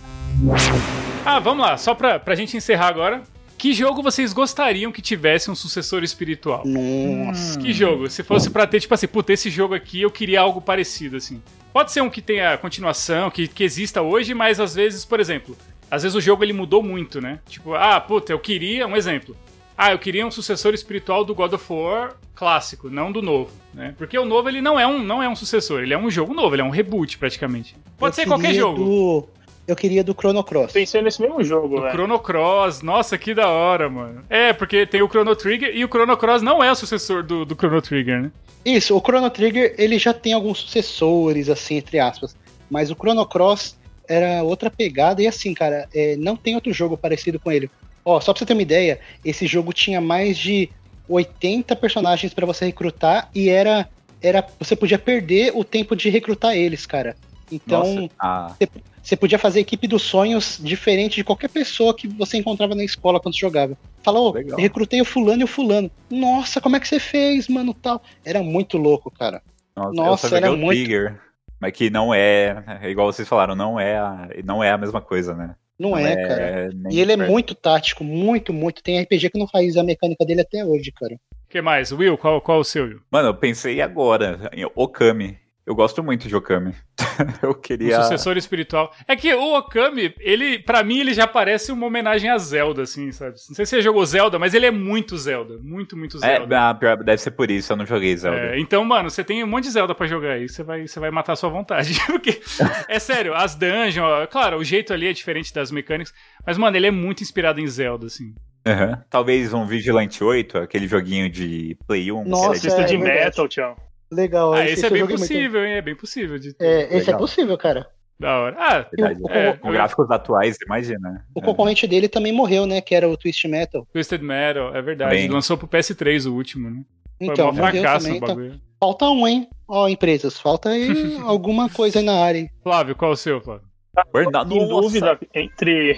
ah, 1.25 1.39
vamos 1.39 1.65
lá, 1.65 1.75
só 1.75 1.95
pra, 1.95 2.19
pra 2.19 2.35
gente 2.35 2.55
encerrar 2.55 2.89
agora. 2.89 3.23
Que 3.65 3.73
jogo 3.73 4.03
vocês 4.03 4.31
gostariam 4.31 4.91
que 4.91 5.01
tivesse 5.01 5.49
um 5.49 5.55
sucessor 5.55 6.03
espiritual? 6.03 6.61
Nossa. 6.67 7.59
Que 7.59 7.73
jogo? 7.73 8.07
Se 8.11 8.21
fosse 8.21 8.51
pra 8.51 8.67
ter, 8.67 8.79
tipo 8.79 8.93
assim, 8.93 9.07
puta, 9.07 9.33
esse 9.33 9.49
jogo 9.49 9.73
aqui 9.73 10.03
eu 10.03 10.11
queria 10.11 10.39
algo 10.39 10.61
parecido, 10.61 11.17
assim. 11.17 11.41
Pode 11.73 11.91
ser 11.91 12.01
um 12.01 12.09
que 12.11 12.21
tenha 12.21 12.59
continuação, 12.59 13.31
que, 13.31 13.47
que 13.47 13.63
exista 13.63 14.03
hoje, 14.03 14.35
mas 14.35 14.59
às 14.59 14.75
vezes, 14.75 15.03
por 15.03 15.19
exemplo, 15.19 15.57
às 15.89 16.03
vezes 16.03 16.15
o 16.15 16.21
jogo 16.21 16.43
ele 16.43 16.53
mudou 16.53 16.83
muito, 16.83 17.19
né? 17.19 17.39
Tipo, 17.49 17.73
ah, 17.73 17.99
puta, 17.99 18.31
eu 18.31 18.37
queria, 18.37 18.85
um 18.85 18.95
exemplo. 18.95 19.35
Ah, 19.75 19.91
eu 19.91 19.97
queria 19.97 20.27
um 20.27 20.29
sucessor 20.29 20.75
espiritual 20.75 21.25
do 21.25 21.33
God 21.33 21.53
of 21.53 21.65
War 21.73 22.17
clássico, 22.35 22.87
não 22.87 23.11
do 23.11 23.23
novo, 23.23 23.49
né? 23.73 23.95
Porque 23.97 24.15
o 24.15 24.25
novo 24.25 24.47
ele 24.47 24.61
não 24.61 24.79
é 24.79 24.85
um, 24.85 24.99
não 24.99 25.23
é 25.23 25.27
um 25.27 25.35
sucessor, 25.35 25.81
ele 25.81 25.93
é 25.95 25.97
um 25.97 26.11
jogo 26.11 26.35
novo, 26.35 26.53
ele 26.53 26.61
é 26.61 26.65
um 26.65 26.69
reboot 26.69 27.17
praticamente. 27.17 27.75
Pode 27.97 28.11
eu 28.11 28.15
ser 28.15 28.27
qualquer 28.27 28.53
jogo. 28.53 28.83
Do... 28.83 29.29
Eu 29.67 29.75
queria 29.75 30.03
do 30.03 30.13
Chrono 30.13 30.43
Cross. 30.43 30.73
Pensei 30.73 31.01
nesse 31.01 31.21
mesmo 31.21 31.43
jogo, 31.43 31.81
velho. 31.81 31.91
Chrono 31.91 32.19
Cross, 32.19 32.81
nossa, 32.81 33.17
que 33.17 33.33
da 33.33 33.49
hora, 33.49 33.89
mano. 33.89 34.23
É, 34.29 34.53
porque 34.53 34.85
tem 34.85 35.01
o 35.01 35.07
Chrono 35.07 35.35
Trigger 35.35 35.75
e 35.75 35.83
o 35.83 35.87
Chrono 35.87 36.15
Cross 36.15 36.43
não 36.43 36.63
é 36.63 36.71
o 36.71 36.75
sucessor 36.75 37.23
do, 37.23 37.45
do 37.45 37.55
Chrono 37.55 37.81
Trigger, 37.81 38.21
né? 38.21 38.31
Isso, 38.63 38.95
o 38.95 38.99
Chrono 38.99 39.29
Trigger 39.29 39.73
ele 39.77 39.97
já 39.97 40.13
tem 40.13 40.33
alguns 40.33 40.59
sucessores, 40.59 41.49
assim, 41.49 41.77
entre 41.77 41.99
aspas. 41.99 42.35
Mas 42.69 42.91
o 42.91 42.95
Chrono 42.95 43.25
Cross 43.25 43.75
era 44.07 44.43
outra 44.43 44.69
pegada. 44.69 45.21
E 45.21 45.27
assim, 45.27 45.53
cara, 45.53 45.87
é, 45.93 46.15
não 46.15 46.35
tem 46.35 46.55
outro 46.55 46.71
jogo 46.71 46.95
parecido 46.95 47.39
com 47.39 47.51
ele. 47.51 47.69
Ó, 48.03 48.19
só 48.21 48.33
pra 48.33 48.39
você 48.39 48.45
ter 48.45 48.53
uma 48.53 48.61
ideia, 48.61 48.99
esse 49.23 49.47
jogo 49.47 49.73
tinha 49.73 49.99
mais 49.99 50.37
de 50.37 50.69
80 51.09 51.75
personagens 51.75 52.33
para 52.33 52.45
você 52.45 52.65
recrutar 52.65 53.29
e 53.33 53.49
era, 53.49 53.89
era. 54.21 54.45
Você 54.59 54.75
podia 54.75 54.99
perder 54.99 55.51
o 55.55 55.63
tempo 55.63 55.95
de 55.95 56.09
recrutar 56.09 56.55
eles, 56.55 56.85
cara. 56.85 57.15
Então, 57.51 58.09
ah. 58.19 58.53
você, 58.57 58.69
você 59.05 59.15
podia 59.15 59.37
fazer 59.37 59.59
equipe 59.59 59.87
dos 59.87 60.01
sonhos 60.01 60.59
diferente 60.59 61.17
de 61.17 61.23
qualquer 61.23 61.49
pessoa 61.49 61.93
que 61.93 62.07
você 62.07 62.37
encontrava 62.37 62.73
na 62.73 62.83
escola 62.83 63.19
quando 63.19 63.37
jogava. 63.37 63.77
Falou, 64.01 64.35
oh, 64.35 64.55
recrutei 64.55 64.99
o 64.99 65.05
fulano 65.05 65.41
e 65.41 65.43
o 65.43 65.47
fulano. 65.47 65.91
Nossa, 66.09 66.59
como 66.59 66.75
é 66.75 66.79
que 66.79 66.87
você 66.87 66.99
fez, 66.99 67.47
mano, 67.47 67.71
tal. 67.71 68.01
Era 68.25 68.41
muito 68.41 68.79
louco, 68.79 69.11
cara. 69.11 69.43
Nossa, 69.75 69.93
Nossa 69.93 70.37
era 70.37 70.51
muito. 70.55 70.79
Trigger. 70.79 71.21
Mas 71.59 71.71
que 71.73 71.91
não 71.91 72.13
é, 72.13 72.63
é, 72.81 72.89
igual 72.89 73.11
vocês 73.11 73.27
falaram, 73.27 73.55
não 73.55 73.79
é 73.79 73.95
a, 73.97 74.27
não 74.43 74.63
é 74.63 74.71
a 74.71 74.77
mesma 74.77 74.99
coisa, 74.99 75.35
né? 75.35 75.55
Não, 75.77 75.91
não 75.91 75.97
é, 75.99 76.13
é, 76.13 76.27
cara. 76.27 76.69
E 76.89 76.99
ele 76.99 77.11
é 77.11 77.17
muito 77.17 77.53
tático, 77.53 78.03
muito, 78.03 78.51
muito. 78.51 78.81
Tem 78.81 78.99
RPG 78.99 79.29
que 79.29 79.39
não 79.39 79.47
faz 79.47 79.77
a 79.77 79.83
mecânica 79.83 80.25
dele 80.25 80.41
até 80.41 80.65
hoje, 80.65 80.91
cara. 80.91 81.13
O 81.13 81.47
que 81.47 81.61
mais? 81.61 81.91
Will, 81.91 82.17
qual, 82.17 82.41
qual 82.41 82.59
o 82.59 82.63
seu? 82.63 82.99
Mano, 83.11 83.29
eu 83.29 83.35
pensei 83.35 83.81
agora 83.81 84.49
em 84.51 84.65
Okami. 84.73 85.37
Eu 85.65 85.73
gosto 85.73 86.03
muito 86.03 86.27
de 86.27 86.35
Okami. 86.35 86.75
eu 87.41 87.55
queria. 87.55 87.99
O 87.99 88.03
sucessor 88.03 88.37
espiritual. 88.37 88.93
É 89.07 89.15
que 89.15 89.33
o 89.33 89.57
Okami, 89.57 90.13
ele, 90.19 90.59
para 90.59 90.83
mim, 90.83 90.99
ele 90.99 91.11
já 91.11 91.25
parece 91.25 91.71
uma 91.71 91.87
homenagem 91.87 92.29
a 92.29 92.37
Zelda, 92.37 92.83
assim, 92.83 93.11
sabe? 93.11 93.31
Não 93.31 93.55
sei 93.55 93.65
se 93.65 93.71
você 93.71 93.81
jogou 93.81 94.05
Zelda, 94.05 94.37
mas 94.37 94.53
ele 94.53 94.67
é 94.67 94.71
muito 94.71 95.17
Zelda. 95.17 95.57
Muito, 95.57 95.97
muito 95.97 96.17
é, 96.17 96.37
Zelda. 96.37 96.77
É, 96.83 96.95
deve 96.97 97.17
ser 97.17 97.31
por 97.31 97.49
isso, 97.49 97.73
eu 97.73 97.77
não 97.77 97.85
joguei 97.85 98.15
Zelda. 98.15 98.37
É, 98.37 98.59
então, 98.59 98.85
mano, 98.85 99.09
você 99.09 99.23
tem 99.23 99.43
um 99.43 99.47
monte 99.47 99.63
de 99.63 99.71
Zelda 99.71 99.95
para 99.95 100.05
jogar 100.05 100.33
aí. 100.33 100.47
Você 100.47 100.61
vai, 100.61 100.87
você 100.87 100.99
vai 100.99 101.09
matar 101.09 101.33
a 101.33 101.35
sua 101.35 101.49
vontade. 101.49 101.99
Porque, 102.05 102.39
é 102.87 102.99
sério, 102.99 103.33
as 103.33 103.55
dungeons, 103.55 104.27
claro, 104.29 104.57
o 104.57 104.63
jeito 104.63 104.93
ali 104.93 105.07
é 105.07 105.13
diferente 105.13 105.51
das 105.51 105.71
mecânicas. 105.71 106.13
Mas, 106.45 106.59
mano, 106.59 106.77
ele 106.77 106.87
é 106.87 106.91
muito 106.91 107.23
inspirado 107.23 107.59
em 107.59 107.67
Zelda, 107.67 108.05
assim. 108.05 108.35
Uhum. 108.67 108.97
Talvez 109.09 109.51
um 109.51 109.65
Vigilante 109.65 110.23
8, 110.23 110.59
aquele 110.59 110.87
joguinho 110.87 111.27
de 111.27 111.75
Play 111.87 112.11
1. 112.11 112.23
Nossa, 112.25 112.81
é, 112.81 112.83
de 112.83 112.97
Metal, 112.97 113.47
tchau. 113.47 113.75
Legal. 114.15 114.53
Ah, 114.53 114.63
esse, 114.63 114.73
esse 114.73 114.85
é 114.85 114.89
bem 114.89 115.07
possível, 115.07 115.61
muito... 115.61 115.71
hein? 115.71 115.73
É 115.75 115.81
bem 115.81 115.95
possível. 115.95 116.39
De... 116.39 116.55
É, 116.59 116.83
esse 116.83 116.93
é 116.93 116.97
Legal. 116.97 117.15
é 117.15 117.17
possível, 117.17 117.57
cara. 117.57 117.87
Da 118.19 118.39
hora. 118.39 118.55
Ah, 118.57 118.85
Verdade, 118.89 119.21
o, 119.21 119.29
é, 119.29 119.57
com 119.57 119.71
gráficos 119.71 120.09
atuais, 120.09 120.57
imagina. 120.65 121.25
O 121.35 121.41
concorrente 121.41 121.85
dele 121.85 122.07
também 122.07 122.31
morreu, 122.31 122.65
né? 122.65 122.79
Que 122.79 122.95
era 122.95 123.09
o 123.09 123.17
Twisted 123.17 123.51
Metal. 123.51 123.85
Twisted 123.91 124.21
Metal, 124.21 124.73
é 124.73 124.81
verdade. 124.81 125.15
Bem... 125.15 125.27
Lançou 125.27 125.57
pro 125.57 125.67
PS3 125.67 126.29
o 126.29 126.33
último, 126.33 126.69
né? 126.69 126.83
Então, 127.19 127.53
Foi 127.53 127.63
um 127.63 127.71
fracasso 127.71 128.05
também, 128.05 128.21
o 128.21 128.25
bagulho. 128.25 128.47
Então... 128.47 128.61
Falta 128.79 129.09
um, 129.09 129.27
hein? 129.27 129.47
Ó, 129.67 129.87
empresas, 129.87 130.39
falta 130.39 130.69
aí 130.69 131.17
alguma 131.23 131.69
coisa 131.69 131.99
aí 131.99 132.05
na 132.05 132.23
área. 132.23 132.49
Flávio, 132.61 132.95
qual 132.95 133.11
é 133.11 133.13
o 133.13 133.17
seu, 133.17 133.41
Flávio? 133.41 133.67
Burnout. 134.11 134.53
Em 134.53 134.67
dúvida 134.67 135.19
entre. 135.33 135.97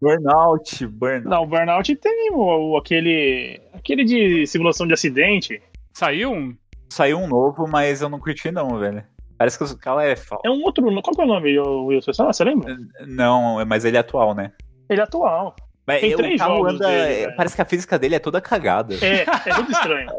Burnout, 0.00 0.86
Burnout. 0.86 1.28
Não, 1.28 1.46
Burnout 1.46 1.96
tem 1.96 2.30
o, 2.32 2.76
aquele. 2.76 3.60
aquele 3.72 4.04
de 4.04 4.46
simulação 4.46 4.86
de 4.86 4.92
acidente. 4.92 5.62
Saiu 5.92 6.32
um? 6.32 6.56
Saiu 6.90 7.18
um 7.18 7.28
novo, 7.28 7.66
mas 7.68 8.02
eu 8.02 8.08
não 8.08 8.18
curti 8.18 8.50
não, 8.50 8.78
velho. 8.78 9.04
Parece 9.38 9.56
que 9.56 9.64
o 9.64 9.78
cara 9.78 10.04
é 10.04 10.16
falso. 10.16 10.42
É 10.44 10.50
um 10.50 10.62
outro. 10.62 10.84
Qual 11.02 11.14
que 11.14 11.20
é 11.20 11.24
o 11.24 11.26
nome, 11.26 11.58
Wilson? 11.58 12.12
Você 12.12 12.44
lembra? 12.44 12.76
Não, 13.06 13.64
mas 13.64 13.84
ele 13.84 13.96
é 13.96 14.00
atual, 14.00 14.34
né? 14.34 14.52
Ele 14.88 15.00
é 15.00 15.04
atual. 15.04 15.54
Mas 15.86 16.00
Tem 16.02 16.14
três 16.14 16.38
jogos 16.38 16.74
anda, 16.74 16.86
dele, 16.86 17.32
Parece 17.36 17.56
que 17.56 17.62
a 17.62 17.64
física 17.64 17.98
dele 17.98 18.14
é 18.16 18.18
toda 18.18 18.40
cagada. 18.40 18.94
É, 18.94 19.22
é 19.22 19.54
tudo 19.54 19.72
estranho. 19.72 20.10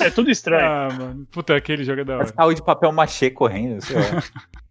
é 0.00 0.10
tudo 0.10 0.30
estranho. 0.30 0.66
Ah, 0.66 0.88
mano. 0.92 1.26
Puta, 1.32 1.56
aquele 1.56 1.82
jogo 1.82 2.02
é 2.02 2.04
da 2.04 2.12
hora. 2.12 2.18
Parece 2.18 2.36
carro 2.36 2.54
de 2.54 2.62
papel 2.62 2.92
machê 2.92 3.30
correndo, 3.30 3.80
sei 3.80 3.96
lá. 3.96 4.22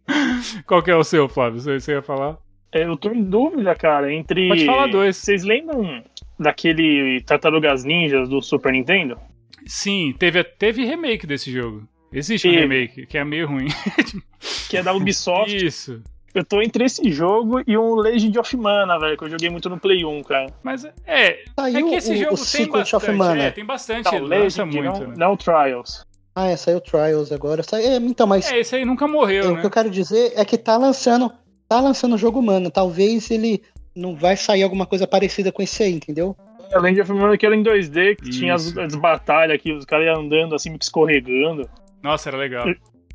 Qual 0.67 0.83
que 0.83 0.91
é 0.91 0.95
o 0.95 1.03
seu, 1.03 1.27
Flávio? 1.27 1.59
Você, 1.59 1.79
você 1.79 1.93
ia 1.93 2.01
falar? 2.01 2.37
É, 2.71 2.85
eu 2.85 2.95
tô 2.95 3.09
em 3.09 3.23
dúvida, 3.23 3.75
cara, 3.75 4.13
entre... 4.13 4.47
Pode 4.47 4.65
falar 4.65 4.87
dois. 4.87 5.17
Vocês 5.17 5.43
lembram 5.43 6.03
daquele 6.39 7.21
Tartarugas 7.25 7.83
Ninjas 7.83 8.29
do 8.29 8.41
Super 8.41 8.71
Nintendo? 8.71 9.17
Sim, 9.65 10.13
teve, 10.17 10.43
teve 10.43 10.85
remake 10.85 11.25
desse 11.25 11.51
jogo. 11.51 11.87
Existe 12.11 12.47
um 12.47 12.51
remake, 12.51 13.05
que 13.05 13.17
é 13.17 13.23
meio 13.23 13.47
ruim. 13.47 13.67
que 14.69 14.77
é 14.77 14.83
da 14.83 14.93
Ubisoft. 14.93 15.55
Isso. 15.55 16.01
Eu 16.33 16.45
tô 16.45 16.61
entre 16.61 16.85
esse 16.85 17.09
jogo 17.11 17.61
e 17.67 17.77
um 17.77 17.95
Legend 17.95 18.39
of 18.39 18.57
Mana, 18.57 18.97
velho, 18.97 19.17
que 19.17 19.23
eu 19.25 19.29
joguei 19.29 19.49
muito 19.49 19.69
no 19.69 19.79
Play 19.79 20.05
1, 20.05 20.23
cara. 20.23 20.47
Mas 20.63 20.85
é. 21.05 21.43
Tá 21.55 21.69
é 21.69 21.83
que 21.83 21.95
esse 21.95 22.11
o, 22.11 22.17
jogo 22.17 22.33
o 22.35 22.37
tem 22.37 22.67
bastante. 22.67 22.95
Of 22.95 23.11
Mana. 23.11 23.43
É, 23.43 23.51
tem 23.51 23.65
bastante. 23.65 24.03
Tá, 24.03 24.17
Legend, 24.17 24.75
muito, 24.75 24.99
não, 24.99 25.07
né? 25.07 25.15
não 25.17 25.37
Trials. 25.37 26.05
Ah, 26.33 26.47
é, 26.47 26.55
saiu 26.55 26.79
Trials 26.79 27.31
agora. 27.31 27.63
Sai... 27.63 27.83
É, 27.83 27.95
então, 27.97 28.25
mas. 28.25 28.49
É, 28.49 28.59
esse 28.59 28.75
aí 28.75 28.85
nunca 28.85 29.07
morreu. 29.07 29.43
É, 29.43 29.47
né? 29.47 29.53
O 29.53 29.59
que 29.59 29.65
eu 29.65 29.71
quero 29.71 29.89
dizer 29.89 30.31
é 30.35 30.45
que 30.45 30.57
tá 30.57 30.77
lançando. 30.77 31.31
Tá 31.67 31.79
lançando 31.79 32.15
o 32.15 32.17
jogo 32.17 32.41
Mana. 32.41 32.69
Talvez 32.69 33.29
ele 33.29 33.61
não 33.93 34.15
vai 34.15 34.37
sair 34.37 34.63
alguma 34.63 34.85
coisa 34.85 35.05
parecida 35.05 35.51
com 35.51 35.61
esse 35.61 35.83
aí, 35.83 35.93
entendeu? 35.93 36.35
Além 36.73 36.93
de 36.93 37.03
filme 37.03 37.37
que 37.37 37.45
era 37.45 37.55
em 37.55 37.63
2D, 37.63 38.15
que 38.15 38.29
Isso. 38.29 38.39
tinha 38.39 38.53
as, 38.53 38.77
as 38.77 38.95
batalhas 38.95 39.55
aqui, 39.55 39.71
os 39.71 39.85
caras 39.85 40.05
iam 40.05 40.21
andando 40.21 40.55
assim, 40.55 40.75
escorregando. 40.79 41.69
Nossa, 42.01 42.29
era 42.29 42.37
legal. 42.37 42.65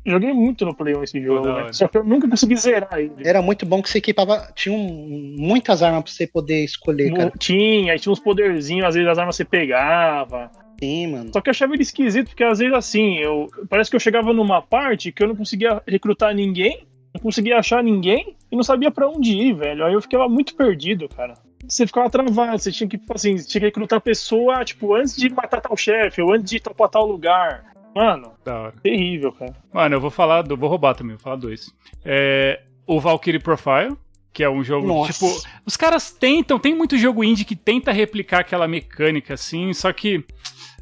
Joguei 0.05 0.31
muito 0.31 0.65
no 0.65 0.73
Play 0.73 0.95
1 0.95 1.03
esse 1.03 1.21
jogo, 1.21 1.51
né? 1.51 1.67
Só 1.73 1.85
que 1.85 1.97
eu 1.97 2.03
nunca 2.03 2.29
consegui 2.29 2.55
zerar 2.55 2.97
ele. 2.97 3.11
Era 3.25 3.41
muito 3.41 3.65
bom 3.65 3.81
que 3.81 3.89
você 3.89 3.97
equipava. 3.97 4.47
Tinha 4.55 4.73
um, 4.73 5.35
muitas 5.37 5.83
armas 5.83 6.03
pra 6.03 6.11
você 6.13 6.25
poder 6.25 6.63
escolher, 6.63 7.13
cara. 7.13 7.33
Tinha, 7.37 7.91
aí 7.91 7.99
tinha 7.99 8.13
uns 8.13 8.19
poderzinhos, 8.19 8.85
às 8.85 8.95
vezes 8.95 9.09
as 9.09 9.17
armas 9.17 9.35
você 9.35 9.43
pegava. 9.43 10.49
Sim, 10.79 11.07
mano. 11.07 11.29
Só 11.33 11.41
que 11.41 11.49
eu 11.49 11.51
achava 11.51 11.73
ele 11.73 11.81
esquisito, 11.81 12.27
porque 12.27 12.43
às 12.43 12.59
vezes 12.59 12.73
assim, 12.73 13.17
eu 13.17 13.47
parece 13.69 13.89
que 13.89 13.97
eu 13.97 13.99
chegava 13.99 14.31
numa 14.31 14.61
parte 14.61 15.11
que 15.11 15.21
eu 15.21 15.27
não 15.27 15.35
conseguia 15.35 15.81
recrutar 15.85 16.33
ninguém, 16.33 16.87
não 17.13 17.21
conseguia 17.21 17.57
achar 17.57 17.83
ninguém 17.83 18.33
e 18.49 18.55
não 18.55 18.63
sabia 18.63 18.89
para 18.89 19.09
onde 19.09 19.33
ir, 19.33 19.55
velho. 19.55 19.83
Aí 19.83 19.93
eu 19.93 20.01
ficava 20.01 20.29
muito 20.29 20.55
perdido, 20.55 21.09
cara. 21.09 21.33
Você 21.67 21.85
ficava 21.85 22.09
travado, 22.09 22.59
você 22.59 22.71
tinha 22.71 22.87
que, 22.87 22.97
tipo 22.97 23.13
assim, 23.13 23.35
tinha 23.35 23.59
que 23.59 23.67
recrutar 23.67 23.97
a 23.97 24.01
pessoa, 24.01 24.63
tipo, 24.63 24.95
antes 24.95 25.15
de 25.15 25.29
matar 25.29 25.61
tal 25.61 25.75
chefe, 25.75 26.21
ou 26.21 26.33
antes 26.33 26.49
de 26.49 26.59
topar 26.59 26.89
tal 26.89 27.05
lugar. 27.05 27.65
Mano, 27.95 28.33
terrível, 28.81 29.31
cara. 29.31 29.55
Mano, 29.73 29.95
eu 29.95 30.01
vou 30.01 30.11
falar, 30.11 30.43
do, 30.43 30.55
vou 30.55 30.69
roubar 30.69 30.95
também, 30.95 31.15
vou 31.15 31.23
falar 31.23 31.35
dois. 31.35 31.73
É, 32.05 32.61
o 32.85 32.99
Valkyrie 32.99 33.39
Profile, 33.39 33.97
que 34.31 34.43
é 34.43 34.49
um 34.49 34.63
jogo, 34.63 34.87
Nossa. 34.87 35.13
tipo, 35.13 35.25
os 35.65 35.75
caras 35.75 36.11
tentam, 36.11 36.59
tem 36.59 36.75
muito 36.75 36.97
jogo 36.97 37.23
indie 37.23 37.43
que 37.43 37.55
tenta 37.55 37.91
replicar 37.91 38.41
aquela 38.41 38.67
mecânica, 38.67 39.33
assim, 39.33 39.73
só 39.73 39.91
que 39.91 40.23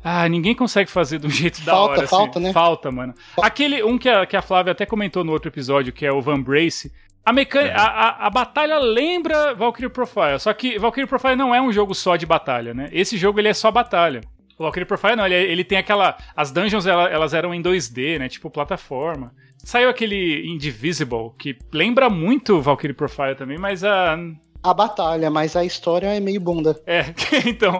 ah, 0.03 0.29
ninguém 0.29 0.53
consegue 0.53 0.91
fazer 0.91 1.17
do 1.17 1.27
jeito 1.31 1.63
falta, 1.63 1.71
da 1.71 1.79
hora. 1.79 1.95
Falta, 1.95 2.07
falta, 2.07 2.39
assim. 2.39 2.47
né? 2.47 2.53
Falta, 2.53 2.91
mano. 2.91 3.15
Aquele, 3.41 3.81
um 3.81 3.97
que 3.97 4.07
a, 4.07 4.23
que 4.25 4.38
a 4.38 4.41
Flávia 4.41 4.71
até 4.71 4.86
comentou 4.86 5.23
no 5.23 5.31
outro 5.31 5.49
episódio, 5.49 5.91
que 5.91 6.05
é 6.05 6.11
o 6.11 6.21
Van 6.21 6.39
Brace. 6.39 6.91
A, 7.26 7.34
mecânica, 7.34 7.73
é. 7.73 7.78
a, 7.78 7.86
a, 7.86 8.28
a, 8.28 8.30
batalha 8.30 8.78
lembra 8.78 9.53
Valkyrie 9.55 9.89
Profile, 9.89 10.39
só 10.39 10.53
que 10.53 10.78
Valkyrie 10.78 11.07
Profile 11.07 11.36
não 11.36 11.55
é 11.55 11.61
um 11.61 11.71
jogo 11.71 11.95
só 11.95 12.15
de 12.15 12.26
batalha, 12.26 12.73
né? 12.73 12.88
Esse 12.91 13.17
jogo 13.17 13.39
ele 13.39 13.47
é 13.47 13.53
só 13.53 13.71
batalha. 13.71 14.21
O 14.57 14.63
Valkyrie 14.63 14.86
Profile 14.86 15.15
não, 15.15 15.26
ele, 15.26 15.36
ele 15.36 15.63
tem 15.63 15.78
aquela. 15.78 16.17
As 16.36 16.51
dungeons 16.51 16.86
elas, 16.86 17.11
elas 17.11 17.34
eram 17.34 17.53
em 17.53 17.61
2D, 17.61 18.19
né? 18.19 18.30
Tipo 18.30 18.49
plataforma. 18.49 19.34
Saiu 19.57 19.89
aquele 19.89 20.47
Indivisible, 20.47 21.32
que 21.39 21.57
lembra 21.73 22.09
muito 22.09 22.61
Valkyrie 22.61 22.93
Profile 22.93 23.36
também, 23.36 23.57
mas 23.57 23.84
a, 23.84 24.15
a 24.70 24.74
batalha, 24.74 25.30
mas 25.30 25.55
a 25.55 25.63
história 25.63 26.07
é 26.07 26.20
meio 26.20 26.39
bunda. 26.39 26.80
É, 26.86 27.05
então. 27.45 27.80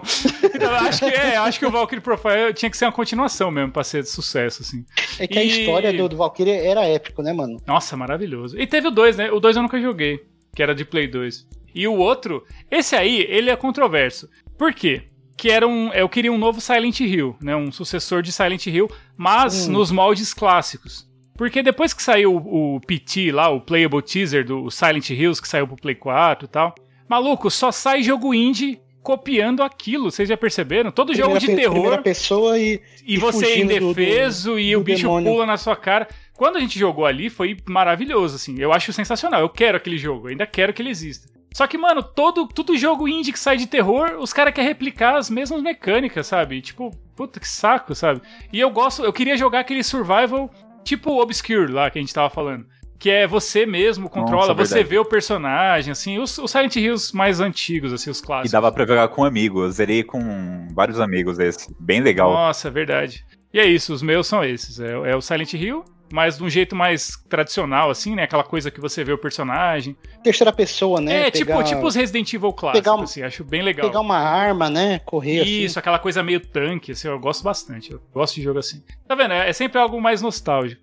então 0.54 0.74
acho 0.74 0.98
que, 1.00 1.14
é, 1.14 1.36
acho 1.36 1.58
que 1.58 1.66
o 1.66 1.70
Valkyrie 1.70 2.02
Profile 2.02 2.54
tinha 2.54 2.70
que 2.70 2.76
ser 2.76 2.84
uma 2.84 2.92
continuação 2.92 3.50
mesmo 3.50 3.72
pra 3.72 3.82
ser 3.82 4.02
de 4.02 4.08
sucesso, 4.08 4.62
assim. 4.62 4.84
É 5.18 5.26
que 5.26 5.34
e... 5.34 5.38
a 5.38 5.44
história 5.44 5.92
do, 5.92 6.08
do 6.08 6.16
Valkyrie 6.16 6.52
era 6.52 6.86
épico, 6.86 7.22
né, 7.22 7.32
mano? 7.32 7.60
Nossa, 7.66 7.96
maravilhoso. 7.96 8.58
E 8.58 8.66
teve 8.66 8.88
o 8.88 8.90
2, 8.90 9.16
né? 9.16 9.30
O 9.30 9.40
2 9.40 9.56
eu 9.56 9.62
nunca 9.62 9.80
joguei, 9.80 10.24
que 10.54 10.62
era 10.62 10.74
de 10.74 10.84
Play 10.84 11.08
2. 11.08 11.46
E 11.74 11.86
o 11.86 11.94
outro, 11.94 12.44
esse 12.70 12.96
aí, 12.96 13.26
ele 13.28 13.50
é 13.50 13.56
controverso. 13.56 14.28
Por 14.56 14.72
quê? 14.72 15.02
Que 15.36 15.50
era 15.50 15.66
um. 15.68 15.92
Eu 15.92 16.08
queria 16.08 16.32
um 16.32 16.38
novo 16.38 16.60
Silent 16.60 17.00
Hill, 17.00 17.36
né? 17.42 17.54
Um 17.54 17.70
sucessor 17.70 18.22
de 18.22 18.32
Silent 18.32 18.66
Hill, 18.66 18.90
mas 19.16 19.68
hum. 19.68 19.72
nos 19.72 19.90
moldes 19.90 20.32
clássicos. 20.32 21.06
Porque 21.36 21.62
depois 21.62 21.92
que 21.92 22.02
saiu 22.02 22.34
o, 22.34 22.76
o 22.76 22.80
PT 22.80 23.30
lá, 23.32 23.48
o 23.48 23.60
Playable 23.60 24.02
Teaser 24.02 24.44
do 24.44 24.70
Silent 24.70 25.10
Hills, 25.10 25.40
que 25.40 25.48
saiu 25.48 25.66
pro 25.66 25.76
Play 25.76 25.94
4 25.94 26.46
e 26.46 26.48
tal, 26.48 26.74
maluco, 27.08 27.50
só 27.50 27.70
sai 27.70 28.02
jogo 28.02 28.34
indie 28.34 28.80
copiando 29.06 29.62
aquilo, 29.62 30.10
vocês 30.10 30.28
já 30.28 30.36
perceberam? 30.36 30.90
Todo 30.90 31.12
primeira 31.12 31.38
jogo 31.38 31.40
de 31.40 31.46
pe 31.46 31.56
terror. 31.56 32.02
pessoa 32.02 32.58
e. 32.58 32.80
E, 33.06 33.14
e 33.14 33.18
você 33.18 33.46
é 33.46 33.60
indefeso 33.60 34.50
do, 34.50 34.54
do, 34.54 34.60
e 34.60 34.72
do 34.72 34.80
o 34.80 34.82
bicho 34.82 35.02
demônio. 35.02 35.32
pula 35.32 35.46
na 35.46 35.56
sua 35.56 35.76
cara. 35.76 36.08
Quando 36.34 36.56
a 36.56 36.60
gente 36.60 36.76
jogou 36.76 37.06
ali, 37.06 37.30
foi 37.30 37.56
maravilhoso, 37.68 38.34
assim. 38.34 38.58
Eu 38.58 38.72
acho 38.72 38.92
sensacional. 38.92 39.40
Eu 39.40 39.48
quero 39.48 39.76
aquele 39.76 39.96
jogo, 39.96 40.26
ainda 40.26 40.44
quero 40.44 40.72
que 40.72 40.82
ele 40.82 40.90
exista. 40.90 41.28
Só 41.54 41.66
que, 41.66 41.78
mano, 41.78 42.02
todo, 42.02 42.48
todo 42.48 42.76
jogo 42.76 43.08
indie 43.08 43.32
que 43.32 43.38
sai 43.38 43.56
de 43.56 43.66
terror, 43.66 44.18
os 44.18 44.32
caras 44.32 44.52
querem 44.52 44.68
replicar 44.68 45.16
as 45.16 45.30
mesmas 45.30 45.62
mecânicas, 45.62 46.26
sabe? 46.26 46.60
Tipo, 46.60 46.90
puta 47.14 47.40
que 47.40 47.48
saco, 47.48 47.94
sabe? 47.94 48.20
E 48.52 48.60
eu 48.60 48.68
gosto, 48.70 49.02
eu 49.02 49.12
queria 49.12 49.38
jogar 49.38 49.60
aquele 49.60 49.82
survival 49.82 50.50
tipo 50.86 51.10
o 51.10 51.20
Obscure 51.20 51.70
lá 51.70 51.90
que 51.90 51.98
a 51.98 52.00
gente 52.00 52.14
tava 52.14 52.30
falando. 52.30 52.66
Que 52.98 53.10
é 53.10 53.26
você 53.26 53.66
mesmo, 53.66 54.08
controla, 54.08 54.48
Nossa, 54.48 54.54
você 54.54 54.82
vê 54.82 54.98
o 54.98 55.04
personagem, 55.04 55.92
assim, 55.92 56.18
os, 56.18 56.38
os 56.38 56.50
Silent 56.50 56.76
Hills 56.76 57.14
mais 57.14 57.40
antigos, 57.40 57.92
assim, 57.92 58.08
os 58.08 58.22
clássicos. 58.22 58.50
E 58.50 58.52
dava 58.52 58.72
pra 58.72 58.86
jogar 58.86 59.08
com 59.08 59.22
amigos, 59.22 59.62
eu 59.62 59.70
zerei 59.70 60.02
com 60.02 60.66
vários 60.72 60.98
amigos 60.98 61.38
esse, 61.38 61.74
bem 61.78 62.00
legal. 62.00 62.32
Nossa, 62.32 62.70
verdade. 62.70 63.22
E 63.52 63.60
é 63.60 63.66
isso, 63.66 63.92
os 63.92 64.02
meus 64.02 64.26
são 64.26 64.42
esses, 64.42 64.80
é, 64.80 64.92
é 64.92 65.14
o 65.14 65.20
Silent 65.20 65.52
Hill, 65.52 65.84
mas 66.12 66.38
de 66.38 66.44
um 66.44 66.48
jeito 66.48 66.74
mais 66.74 67.16
tradicional, 67.28 67.90
assim, 67.90 68.14
né? 68.14 68.24
Aquela 68.24 68.44
coisa 68.44 68.70
que 68.70 68.80
você 68.80 69.02
vê 69.04 69.12
o 69.12 69.18
personagem. 69.18 69.96
Terceira 70.22 70.52
pessoa, 70.52 71.00
né? 71.00 71.28
É, 71.28 71.30
tipo, 71.30 71.46
pegar... 71.46 71.64
tipo, 71.64 71.76
tipo 71.76 71.86
os 71.86 71.94
Resident 71.94 72.32
Evil 72.32 72.52
clássicos, 72.52 72.92
uma... 72.92 73.04
assim, 73.04 73.22
acho 73.22 73.44
bem 73.44 73.62
legal. 73.62 73.86
Pegar 73.86 74.00
uma 74.00 74.18
arma, 74.18 74.70
né? 74.70 75.00
Correr 75.00 75.40
assim. 75.40 75.50
Isso, 75.50 75.72
assim. 75.72 75.78
aquela 75.78 75.98
coisa 75.98 76.22
meio 76.22 76.40
tanque, 76.40 76.92
assim, 76.92 77.08
eu 77.08 77.18
gosto 77.18 77.42
bastante. 77.42 77.92
Eu 77.92 78.00
gosto 78.12 78.34
de 78.34 78.42
jogo 78.42 78.58
assim. 78.58 78.82
Tá 79.06 79.14
vendo? 79.14 79.32
É 79.32 79.52
sempre 79.52 79.78
algo 79.78 80.00
mais 80.00 80.22
nostálgico. 80.22 80.82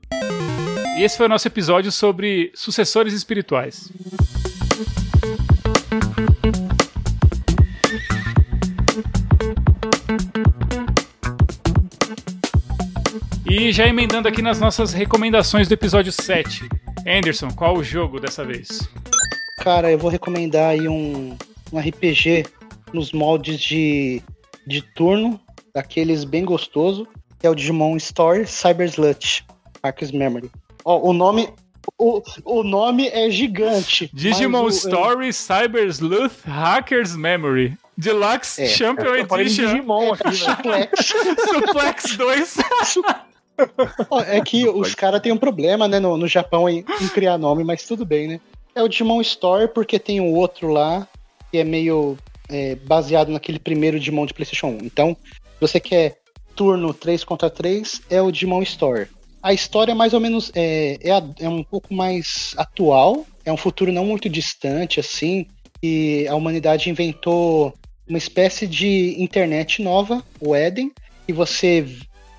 E 0.98 1.04
esse 1.04 1.18
foi 1.18 1.26
o 1.26 1.30
nosso 1.30 1.48
episódio 1.48 1.92
sobre 1.92 2.52
sucessores 2.54 3.14
espirituais. 3.14 3.92
E 13.56 13.72
já 13.72 13.88
emendando 13.88 14.28
aqui 14.28 14.42
nas 14.42 14.60
nossas 14.60 14.94
recomendações 14.94 15.68
do 15.68 15.76
episódio 15.76 16.12
7. 16.12 16.68
Anderson, 17.06 17.52
qual 17.52 17.78
o 17.78 17.84
jogo 17.84 18.20
dessa 18.20 18.44
vez? 18.44 18.90
Cara, 19.60 19.92
eu 19.92 19.98
vou 20.00 20.10
recomendar 20.10 20.72
aí 20.72 20.88
um, 20.88 21.38
um 21.72 21.78
RPG 21.78 22.48
nos 22.92 23.12
moldes 23.12 23.60
de, 23.60 24.24
de 24.66 24.82
turno, 24.82 25.40
daqueles 25.72 26.24
bem 26.24 26.44
gostoso, 26.44 27.08
que 27.40 27.46
é 27.46 27.50
o 27.50 27.54
Digimon 27.54 27.96
Story 27.98 28.48
Cyber 28.48 28.88
Slut, 28.88 29.46
Arc's 29.84 30.12
Memory. 30.12 30.50
Ó, 30.84 31.08
o 31.08 31.14
nome. 31.14 31.48
O, 32.00 32.24
o 32.46 32.64
nome 32.64 33.08
é 33.10 33.30
gigante. 33.30 34.10
Digimon 34.12 34.64
o, 34.64 34.70
Story 34.70 35.28
é... 35.28 35.32
Cyber 35.32 35.86
Sleuth 35.90 36.44
Hacker's 36.44 37.16
Memory. 37.16 37.78
Deluxe 37.96 38.64
é, 38.64 38.66
Champion 38.66 39.14
Edition. 39.14 39.68
Digimon 39.68 40.14
aqui, 40.14 40.34
Suplex. 40.34 41.14
Suplex 41.52 42.18
2. 42.18 42.58
É 44.28 44.42
que 44.42 44.68
os 44.68 44.96
caras 44.96 45.22
têm 45.22 45.32
um 45.32 45.38
problema, 45.38 45.88
né, 45.88 46.00
no, 46.00 46.18
no 46.18 46.28
Japão 46.28 46.70
em, 46.70 46.86
em, 47.02 47.08
criar 47.08 47.38
nome, 47.38 47.64
mas 47.64 47.86
tudo 47.86 48.06
bem, 48.06 48.28
né? 48.28 48.40
É 48.76 48.82
o 48.82 48.88
Digimon 48.88 49.22
Story 49.22 49.68
porque 49.68 50.00
tem 50.00 50.20
um 50.20 50.34
outro 50.34 50.70
lá 50.70 51.08
que 51.52 51.58
é 51.60 51.64
meio 51.64 52.18
é, 52.50 52.76
baseado 52.76 53.30
naquele 53.30 53.60
primeiro 53.60 54.00
Digimon 54.00 54.26
de 54.26 54.34
PlayStation 54.34 54.68
1. 54.68 54.78
Então, 54.84 55.16
se 55.32 55.62
você 55.62 55.80
quer 55.80 56.18
turno 56.56 56.94
3 56.94 57.24
contra 57.24 57.50
3, 57.50 58.02
é 58.10 58.22
o 58.22 58.32
Digimon 58.32 58.64
Story 58.64 59.08
a 59.44 59.52
história 59.52 59.92
é 59.92 59.96
mais 59.96 60.14
ou 60.14 60.22
menos 60.22 60.50
é, 60.56 60.98
é, 61.02 61.46
é, 61.46 61.50
um 61.50 61.64
pouco 61.64 61.94
mais 61.94 62.54
atual, 62.56 63.26
é 63.44 63.52
um 63.52 63.58
futuro 63.58 63.92
não 63.92 64.06
muito 64.06 64.30
distante, 64.30 65.02
assim, 65.02 65.46
e 65.84 66.26
a 66.30 66.36
humanidade 66.36 66.90
inventou 66.90 67.74
uma 68.08 68.18
espécie 68.18 68.66
de 68.66 69.22
internet 69.22 69.82
nova, 69.82 70.24
o 70.40 70.56
Eden, 70.56 70.94
e 71.28 71.34
você 71.34 71.86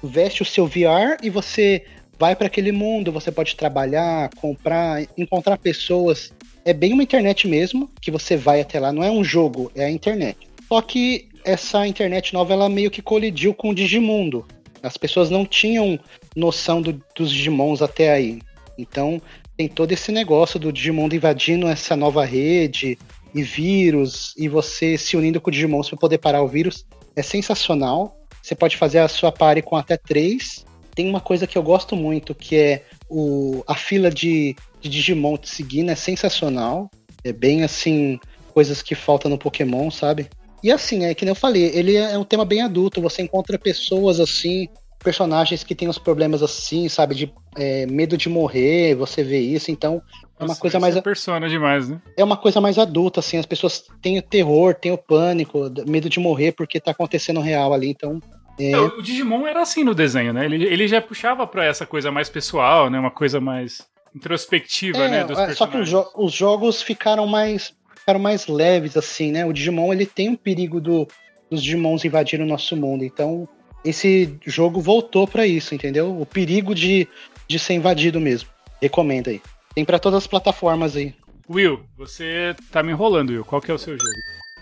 veste 0.06 0.42
o 0.42 0.44
seu 0.44 0.66
VR 0.66 1.18
e 1.22 1.30
você 1.30 1.84
vai 2.18 2.36
para 2.36 2.46
aquele 2.46 2.72
mundo, 2.72 3.12
você 3.12 3.30
pode 3.30 3.56
trabalhar, 3.56 4.30
comprar, 4.36 5.02
encontrar 5.16 5.58
pessoas. 5.58 6.32
É 6.64 6.72
bem 6.72 6.92
uma 6.92 7.02
internet 7.02 7.46
mesmo, 7.46 7.90
que 8.00 8.10
você 8.10 8.36
vai 8.36 8.60
até 8.60 8.80
lá, 8.80 8.92
não 8.92 9.02
é 9.02 9.10
um 9.10 9.24
jogo, 9.24 9.70
é 9.74 9.84
a 9.84 9.90
internet. 9.90 10.48
Só 10.68 10.80
que 10.80 11.28
essa 11.44 11.86
internet 11.86 12.32
nova 12.32 12.52
ela 12.52 12.68
meio 12.68 12.90
que 12.90 13.02
colidiu 13.02 13.52
com 13.52 13.70
o 13.70 13.74
Digimundo. 13.74 14.46
As 14.82 14.96
pessoas 14.96 15.30
não 15.30 15.44
tinham 15.44 15.98
noção 16.34 16.80
do, 16.80 17.00
dos 17.14 17.30
Digimons 17.30 17.82
até 17.82 18.10
aí. 18.12 18.40
Então 18.78 19.20
tem 19.56 19.68
todo 19.68 19.92
esse 19.92 20.10
negócio 20.10 20.58
do 20.58 20.72
Digimon 20.72 21.08
invadindo 21.12 21.68
essa 21.68 21.94
nova 21.94 22.24
rede 22.24 22.98
e 23.34 23.42
vírus 23.42 24.34
e 24.36 24.48
você 24.48 24.98
se 24.98 25.16
unindo 25.16 25.40
com 25.40 25.48
o 25.48 25.52
Digimon 25.52 25.82
para 25.82 25.96
poder 25.96 26.18
parar 26.18 26.42
o 26.42 26.48
vírus. 26.48 26.84
É 27.14 27.22
sensacional. 27.22 28.16
Você 28.44 28.54
pode 28.54 28.76
fazer 28.76 28.98
a 28.98 29.08
sua 29.08 29.32
party 29.32 29.62
com 29.62 29.74
até 29.74 29.96
três. 29.96 30.66
Tem 30.94 31.08
uma 31.08 31.20
coisa 31.20 31.46
que 31.46 31.56
eu 31.56 31.62
gosto 31.62 31.96
muito 31.96 32.34
que 32.34 32.54
é 32.56 32.84
o, 33.08 33.64
a 33.66 33.74
fila 33.74 34.10
de, 34.10 34.54
de 34.82 34.90
Digimon 34.90 35.38
te 35.38 35.48
seguindo 35.48 35.90
é 35.90 35.94
sensacional. 35.94 36.90
É 37.24 37.32
bem 37.32 37.64
assim, 37.64 38.20
coisas 38.52 38.82
que 38.82 38.94
faltam 38.94 39.30
no 39.30 39.38
Pokémon, 39.38 39.90
sabe? 39.90 40.28
E 40.62 40.70
assim, 40.70 41.06
é 41.06 41.14
que 41.14 41.24
nem 41.24 41.30
eu 41.30 41.34
falei, 41.34 41.70
ele 41.74 41.96
é 41.96 42.18
um 42.18 42.24
tema 42.24 42.44
bem 42.44 42.60
adulto. 42.60 43.00
Você 43.00 43.22
encontra 43.22 43.58
pessoas 43.58 44.20
assim 44.20 44.68
personagens 45.02 45.64
que 45.64 45.74
têm 45.74 45.88
os 45.88 45.98
problemas 45.98 46.42
assim, 46.42 46.86
sabe, 46.88 47.14
de 47.14 47.32
é, 47.56 47.86
medo 47.86 48.16
de 48.16 48.28
morrer, 48.28 48.94
você 48.94 49.22
vê 49.22 49.38
isso, 49.38 49.70
então 49.70 50.02
é 50.38 50.44
uma 50.44 50.56
coisa 50.56 50.80
mais. 50.80 50.96
É 50.96 51.00
persona 51.00 51.48
demais, 51.48 51.88
né? 51.88 52.00
É 52.16 52.24
uma 52.24 52.36
coisa 52.36 52.60
mais 52.60 52.78
adulta, 52.78 53.20
assim, 53.20 53.38
as 53.38 53.46
pessoas 53.46 53.84
têm 54.02 54.18
o 54.18 54.22
terror, 54.22 54.74
têm 54.74 54.92
o 54.92 54.98
pânico, 54.98 55.70
medo 55.86 56.08
de 56.08 56.18
morrer 56.18 56.52
porque 56.52 56.80
tá 56.80 56.90
acontecendo 56.90 57.40
real 57.40 57.72
ali, 57.72 57.90
então. 57.90 58.20
É... 58.58 58.76
o 58.76 59.02
Digimon 59.02 59.46
era 59.46 59.62
assim 59.62 59.82
no 59.82 59.94
desenho, 59.94 60.32
né? 60.32 60.44
Ele, 60.44 60.64
ele 60.64 60.86
já 60.86 61.00
puxava 61.00 61.46
para 61.46 61.64
essa 61.64 61.84
coisa 61.84 62.10
mais 62.10 62.28
pessoal, 62.28 62.88
né? 62.88 62.98
Uma 62.98 63.10
coisa 63.10 63.40
mais 63.40 63.82
introspectiva, 64.14 64.98
é, 64.98 65.08
né? 65.08 65.24
Dos 65.24 65.38
é, 65.38 65.54
só 65.54 65.66
que 65.66 65.76
os, 65.76 65.88
jo 65.88 66.04
os, 66.16 66.32
jogos 66.32 66.80
ficaram 66.82 67.26
mais, 67.26 67.74
ficaram 67.96 68.20
mais 68.20 68.46
leves, 68.46 68.96
assim, 68.96 69.32
né? 69.32 69.44
O 69.44 69.52
Digimon 69.52 69.92
ele 69.92 70.06
tem 70.06 70.32
o 70.32 70.38
perigo 70.38 70.80
do, 70.80 71.06
dos 71.50 71.62
Digimons 71.62 72.04
invadirem 72.04 72.46
o 72.46 72.48
nosso 72.48 72.76
mundo, 72.76 73.04
então 73.04 73.48
esse 73.84 74.36
jogo 74.46 74.80
voltou 74.80 75.26
para 75.26 75.46
isso, 75.46 75.74
entendeu? 75.74 76.18
O 76.18 76.24
perigo 76.24 76.74
de, 76.74 77.08
de 77.46 77.58
ser 77.58 77.74
invadido 77.74 78.20
mesmo. 78.20 78.48
Recomendo 78.80 79.28
aí. 79.28 79.40
Tem 79.74 79.84
para 79.84 79.98
todas 79.98 80.18
as 80.18 80.26
plataformas 80.26 80.96
aí. 80.96 81.14
Will, 81.50 81.80
você 81.96 82.54
tá 82.70 82.82
me 82.82 82.92
enrolando, 82.92 83.30
Will. 83.30 83.44
Qual 83.44 83.60
que 83.60 83.70
é 83.70 83.74
o 83.74 83.78
seu 83.78 83.94
jogo? 83.94 84.10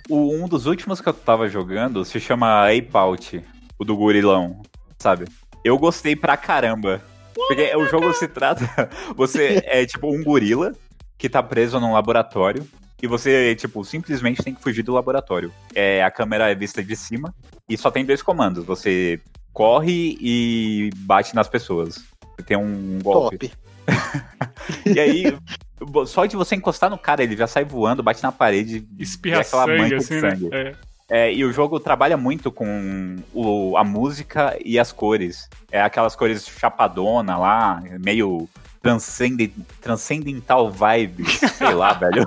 O, 0.08 0.34
um 0.34 0.48
dos 0.48 0.66
últimos 0.66 1.00
que 1.00 1.08
eu 1.08 1.14
tava 1.14 1.48
jogando 1.48 2.04
se 2.04 2.18
chama 2.18 2.66
Ape 2.66 2.90
Out, 2.92 3.44
o 3.78 3.84
do 3.84 3.96
gorilão, 3.96 4.62
sabe? 4.98 5.26
Eu 5.64 5.78
gostei 5.78 6.16
pra 6.16 6.36
caramba. 6.36 7.02
Porque 7.34 7.74
o 7.76 7.86
jogo 7.86 8.12
se 8.12 8.26
trata. 8.28 8.90
Você 9.16 9.62
é 9.64 9.86
tipo 9.86 10.12
um 10.12 10.22
gorila 10.22 10.72
que 11.16 11.28
tá 11.28 11.42
preso 11.42 11.78
num 11.78 11.92
laboratório. 11.92 12.66
E 13.02 13.06
você, 13.08 13.56
tipo, 13.56 13.84
simplesmente 13.84 14.44
tem 14.44 14.54
que 14.54 14.62
fugir 14.62 14.84
do 14.84 14.92
laboratório. 14.92 15.52
É, 15.74 16.04
a 16.04 16.10
câmera 16.10 16.48
é 16.48 16.54
vista 16.54 16.84
de 16.84 16.94
cima 16.94 17.34
e 17.68 17.76
só 17.76 17.90
tem 17.90 18.04
dois 18.04 18.22
comandos. 18.22 18.64
Você 18.64 19.20
corre 19.52 20.16
e 20.20 20.90
bate 20.98 21.34
nas 21.34 21.48
pessoas. 21.48 22.04
Tem 22.46 22.56
um 22.56 23.00
golpe. 23.02 23.48
Top. 23.48 23.61
e 24.86 24.98
aí, 24.98 25.38
só 26.06 26.26
de 26.26 26.36
você 26.36 26.54
encostar 26.54 26.90
no 26.90 26.98
cara, 26.98 27.22
ele 27.22 27.36
já 27.36 27.46
sai 27.46 27.64
voando, 27.64 28.02
bate 28.02 28.22
na 28.22 28.32
parede, 28.32 28.86
espirra 28.98 29.40
aquela 29.40 29.66
sangue, 29.66 29.94
assim, 29.94 30.14
né? 30.14 30.20
sangue. 30.20 30.48
Né? 30.48 30.60
É. 30.68 30.92
É, 31.14 31.30
e 31.30 31.44
o 31.44 31.52
jogo 31.52 31.78
trabalha 31.78 32.16
muito 32.16 32.50
com 32.50 33.16
o, 33.34 33.76
a 33.76 33.84
música 33.84 34.56
e 34.64 34.78
as 34.78 34.92
cores. 34.92 35.46
É 35.70 35.82
aquelas 35.82 36.16
cores 36.16 36.48
chapadona 36.48 37.36
lá, 37.36 37.82
meio 38.02 38.48
transcendent, 38.82 39.52
transcendental 39.80 40.70
vibes, 40.70 41.38
sei 41.38 41.74
lá, 41.74 41.92
velho. 42.00 42.26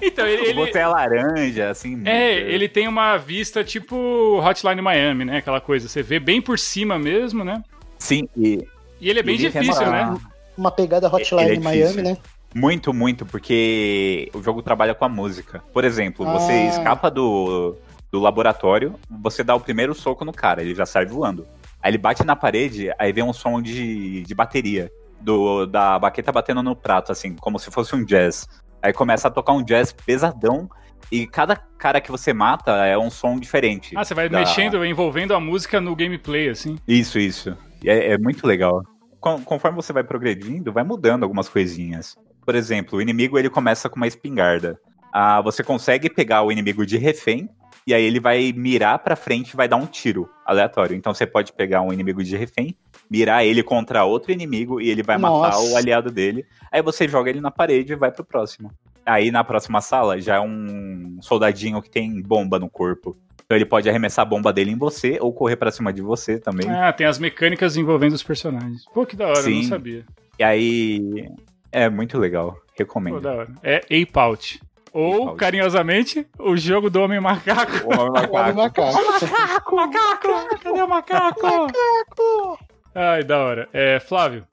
Então, 0.00 0.26
ele, 0.26 0.48
ele... 0.48 0.66
Você 0.66 0.78
é 0.78 0.86
laranja, 0.86 1.70
assim. 1.70 2.02
É, 2.04 2.34
ele 2.34 2.68
tem 2.68 2.88
uma 2.88 3.16
vista 3.18 3.62
tipo 3.62 4.40
Hotline 4.40 4.82
Miami, 4.82 5.24
né? 5.24 5.36
Aquela 5.38 5.60
coisa. 5.60 5.88
Você 5.88 6.02
vê 6.02 6.18
bem 6.18 6.42
por 6.42 6.58
cima 6.58 6.98
mesmo, 6.98 7.44
né? 7.44 7.62
Sim, 7.98 8.28
e. 8.36 8.66
E 9.00 9.10
ele 9.10 9.20
é 9.20 9.22
bem 9.22 9.36
difícil, 9.36 9.82
uma... 9.82 10.10
né? 10.10 10.18
Uma 10.56 10.70
pegada 10.70 11.08
Hotline 11.08 11.56
é 11.56 11.60
Miami, 11.60 12.02
né? 12.02 12.16
Muito, 12.54 12.92
muito, 12.92 13.24
porque 13.24 14.30
o 14.34 14.42
jogo 14.42 14.62
trabalha 14.62 14.94
com 14.94 15.04
a 15.04 15.08
música. 15.08 15.62
Por 15.72 15.84
exemplo, 15.84 16.28
ah. 16.28 16.32
você 16.32 16.52
escapa 16.68 17.10
do, 17.10 17.76
do 18.10 18.20
laboratório, 18.20 18.94
você 19.08 19.42
dá 19.42 19.54
o 19.54 19.60
primeiro 19.60 19.94
soco 19.94 20.24
no 20.24 20.32
cara, 20.32 20.60
ele 20.60 20.74
já 20.74 20.84
sai 20.84 21.06
voando. 21.06 21.46
Aí 21.82 21.90
ele 21.90 21.98
bate 21.98 22.24
na 22.24 22.36
parede, 22.36 22.92
aí 22.98 23.12
vem 23.12 23.24
um 23.24 23.32
som 23.32 23.60
de, 23.60 24.22
de 24.22 24.34
bateria. 24.34 24.90
Do, 25.20 25.66
da 25.66 26.00
baqueta 26.00 26.32
batendo 26.32 26.64
no 26.64 26.74
prato, 26.74 27.12
assim, 27.12 27.36
como 27.36 27.56
se 27.56 27.70
fosse 27.70 27.94
um 27.94 28.04
jazz. 28.04 28.48
Aí 28.82 28.92
começa 28.92 29.28
a 29.28 29.30
tocar 29.30 29.52
um 29.52 29.62
jazz 29.62 29.92
pesadão. 29.92 30.68
E 31.12 31.26
cada 31.26 31.54
cara 31.54 32.00
que 32.00 32.10
você 32.10 32.32
mata 32.32 32.84
é 32.86 32.98
um 32.98 33.08
som 33.08 33.38
diferente. 33.38 33.96
Ah, 33.96 34.04
você 34.04 34.14
vai 34.14 34.28
da... 34.28 34.40
mexendo, 34.40 34.84
envolvendo 34.84 35.32
a 35.34 35.38
música 35.38 35.80
no 35.80 35.94
gameplay, 35.94 36.48
assim. 36.48 36.76
Isso, 36.88 37.18
isso. 37.18 37.56
É, 37.84 38.14
é 38.14 38.18
muito 38.18 38.46
legal. 38.46 38.82
Conforme 39.22 39.76
você 39.76 39.92
vai 39.92 40.02
progredindo, 40.02 40.72
vai 40.72 40.82
mudando 40.82 41.22
algumas 41.22 41.48
coisinhas. 41.48 42.18
Por 42.44 42.56
exemplo, 42.56 42.98
o 42.98 43.02
inimigo 43.02 43.38
ele 43.38 43.48
começa 43.48 43.88
com 43.88 43.94
uma 43.94 44.08
espingarda. 44.08 44.80
Ah, 45.12 45.40
você 45.40 45.62
consegue 45.62 46.10
pegar 46.10 46.42
o 46.42 46.50
inimigo 46.50 46.84
de 46.84 46.98
refém 46.98 47.48
e 47.86 47.94
aí 47.94 48.02
ele 48.02 48.18
vai 48.18 48.52
mirar 48.52 48.98
para 48.98 49.14
frente 49.14 49.50
e 49.50 49.56
vai 49.56 49.68
dar 49.68 49.76
um 49.76 49.86
tiro 49.86 50.28
aleatório. 50.44 50.96
Então 50.96 51.14
você 51.14 51.24
pode 51.24 51.52
pegar 51.52 51.82
um 51.82 51.92
inimigo 51.92 52.24
de 52.24 52.36
refém, 52.36 52.76
mirar 53.08 53.44
ele 53.44 53.62
contra 53.62 54.04
outro 54.04 54.32
inimigo 54.32 54.80
e 54.80 54.90
ele 54.90 55.04
vai 55.04 55.16
Nossa. 55.18 55.56
matar 55.56 55.60
o 55.60 55.76
aliado 55.76 56.10
dele. 56.10 56.44
Aí 56.70 56.82
você 56.82 57.06
joga 57.06 57.30
ele 57.30 57.40
na 57.40 57.50
parede 57.50 57.92
e 57.92 57.96
vai 57.96 58.10
pro 58.10 58.24
próximo. 58.24 58.72
Aí 59.04 59.30
na 59.30 59.42
próxima 59.42 59.80
sala 59.80 60.20
já 60.20 60.36
é 60.36 60.40
um 60.40 61.18
soldadinho 61.20 61.82
que 61.82 61.90
tem 61.90 62.20
bomba 62.22 62.58
no 62.58 62.68
corpo. 62.68 63.16
Então 63.44 63.56
ele 63.56 63.66
pode 63.66 63.88
arremessar 63.88 64.22
a 64.22 64.28
bomba 64.28 64.52
dele 64.52 64.70
em 64.70 64.78
você 64.78 65.18
ou 65.20 65.32
correr 65.32 65.56
para 65.56 65.70
cima 65.70 65.92
de 65.92 66.00
você 66.00 66.38
também. 66.38 66.70
Ah, 66.70 66.92
tem 66.92 67.06
as 67.06 67.18
mecânicas 67.18 67.76
envolvendo 67.76 68.14
os 68.14 68.22
personagens. 68.22 68.84
Pô, 68.94 69.04
que 69.04 69.16
da 69.16 69.26
hora, 69.26 69.42
Sim. 69.42 69.50
eu 69.50 69.56
não 69.56 69.68
sabia. 69.68 70.04
E 70.38 70.44
aí 70.44 71.28
é 71.70 71.88
muito 71.90 72.18
legal. 72.18 72.56
Recomendo. 72.78 73.14
Pô, 73.14 73.20
da 73.20 73.34
hora. 73.34 73.48
É 73.62 73.76
Ape 73.78 74.10
Out. 74.14 74.60
Ou, 74.92 75.34
carinhosamente, 75.34 76.26
o 76.38 76.56
jogo 76.56 76.90
do 76.90 77.00
Homem 77.00 77.18
Macaco. 77.20 77.86
O 77.86 77.98
Homem 77.98 78.12
Macaco. 78.12 78.32
O 78.32 78.38
Homem 78.38 78.54
Macaco. 78.54 78.92
macaco, 79.30 79.76
macaco, 79.76 80.58
cadê 80.62 80.82
o 80.82 80.88
macaco? 80.88 81.46
Macaco. 81.46 82.58
Ai, 82.94 83.24
da 83.24 83.38
hora. 83.38 83.68
É, 83.72 83.98
Flávio. 84.00 84.44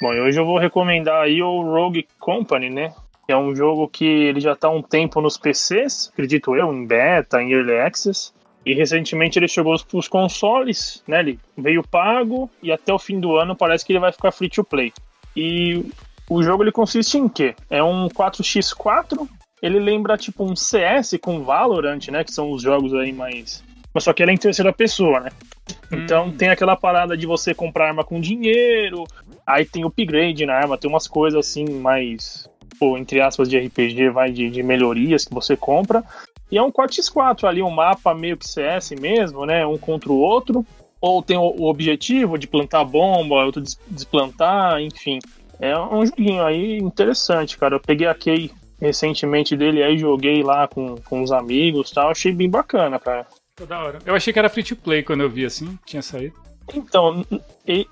Bom, 0.00 0.10
hoje 0.10 0.38
eu 0.38 0.46
vou 0.46 0.58
recomendar 0.58 1.22
aí 1.22 1.42
o 1.42 1.62
Rogue 1.62 2.06
Company, 2.20 2.70
né? 2.70 2.92
É 3.28 3.36
um 3.36 3.54
jogo 3.54 3.86
que 3.86 4.04
ele 4.04 4.40
já 4.40 4.54
está 4.54 4.68
há 4.68 4.70
um 4.70 4.82
tempo 4.82 5.20
nos 5.20 5.36
PCs, 5.36 6.10
acredito 6.12 6.56
eu, 6.56 6.72
em 6.72 6.86
beta, 6.86 7.42
em 7.42 7.52
early 7.52 7.78
access. 7.78 8.32
E 8.64 8.74
recentemente 8.74 9.38
ele 9.38 9.46
chegou 9.46 9.76
para 9.84 9.98
os 9.98 10.08
consoles, 10.08 11.02
né? 11.06 11.20
Ele 11.20 11.38
veio 11.56 11.86
pago 11.86 12.50
e 12.62 12.72
até 12.72 12.92
o 12.92 12.98
fim 12.98 13.20
do 13.20 13.36
ano 13.36 13.54
parece 13.54 13.84
que 13.84 13.92
ele 13.92 14.00
vai 14.00 14.12
ficar 14.12 14.32
free 14.32 14.48
to 14.48 14.64
play. 14.64 14.92
E 15.36 15.84
o 16.28 16.42
jogo 16.42 16.64
ele 16.64 16.72
consiste 16.72 17.16
em 17.16 17.28
quê? 17.28 17.54
É 17.70 17.82
um 17.82 18.08
4x4 18.08 19.28
ele 19.62 19.78
lembra 19.78 20.16
tipo 20.16 20.44
um 20.44 20.54
CS 20.54 21.16
com 21.20 21.42
Valorant, 21.42 22.08
né? 22.08 22.24
Que 22.24 22.32
são 22.32 22.50
os 22.50 22.62
jogos 22.62 22.94
aí 22.94 23.12
mais. 23.12 23.62
Mas 23.92 24.04
só 24.04 24.12
que 24.12 24.22
ele 24.22 24.30
é 24.30 24.34
em 24.34 24.38
terceira 24.38 24.72
pessoa, 24.72 25.20
né? 25.20 25.30
Então 25.90 26.26
hum. 26.26 26.36
tem 26.36 26.50
aquela 26.50 26.76
parada 26.76 27.16
de 27.16 27.26
você 27.26 27.54
comprar 27.54 27.88
arma 27.88 28.04
com 28.04 28.20
dinheiro, 28.20 29.04
aí 29.46 29.64
tem 29.64 29.84
upgrade 29.84 30.46
na 30.46 30.54
arma, 30.54 30.78
tem 30.78 30.88
umas 30.88 31.08
coisas 31.08 31.46
assim 31.46 31.64
mais, 31.64 32.47
pô, 32.78 32.96
entre 32.96 33.20
aspas, 33.20 33.48
de 33.48 33.58
RPG, 33.58 34.10
vai 34.10 34.30
de, 34.30 34.48
de 34.50 34.62
melhorias 34.62 35.24
que 35.24 35.34
você 35.34 35.56
compra. 35.56 36.04
E 36.50 36.56
é 36.56 36.62
um 36.62 36.72
4x4 36.72 37.44
ali, 37.44 37.62
um 37.62 37.70
mapa 37.70 38.14
meio 38.14 38.36
que 38.36 38.48
CS 38.48 38.92
mesmo, 38.92 39.44
né? 39.44 39.66
Um 39.66 39.76
contra 39.76 40.10
o 40.10 40.18
outro. 40.18 40.64
Ou 41.00 41.22
tem 41.22 41.36
o, 41.36 41.62
objetivo 41.62 42.38
de 42.38 42.46
plantar 42.46 42.84
bomba, 42.84 43.44
outro 43.44 43.62
desplantar, 43.88 44.80
enfim. 44.80 45.18
É 45.60 45.78
um 45.78 46.04
joguinho 46.04 46.44
aí 46.44 46.78
interessante, 46.78 47.58
cara. 47.58 47.76
Eu 47.76 47.80
peguei 47.80 48.06
a 48.06 48.14
key 48.14 48.50
recentemente 48.80 49.56
dele, 49.56 49.82
aí 49.82 49.98
joguei 49.98 50.42
lá 50.42 50.66
com, 50.68 50.96
com 50.96 51.22
os 51.22 51.32
amigos 51.32 51.90
tal, 51.90 52.10
achei 52.10 52.32
bem 52.32 52.48
bacana, 52.48 52.98
cara. 52.98 53.26
Da 53.68 53.82
hora. 53.82 53.98
Eu 54.06 54.14
achei 54.14 54.32
que 54.32 54.38
era 54.38 54.48
free 54.48 54.62
to 54.62 54.76
play 54.76 55.02
quando 55.02 55.22
eu 55.22 55.30
vi 55.30 55.44
assim, 55.44 55.76
tinha 55.84 56.00
saído. 56.00 56.34
Então, 56.74 57.24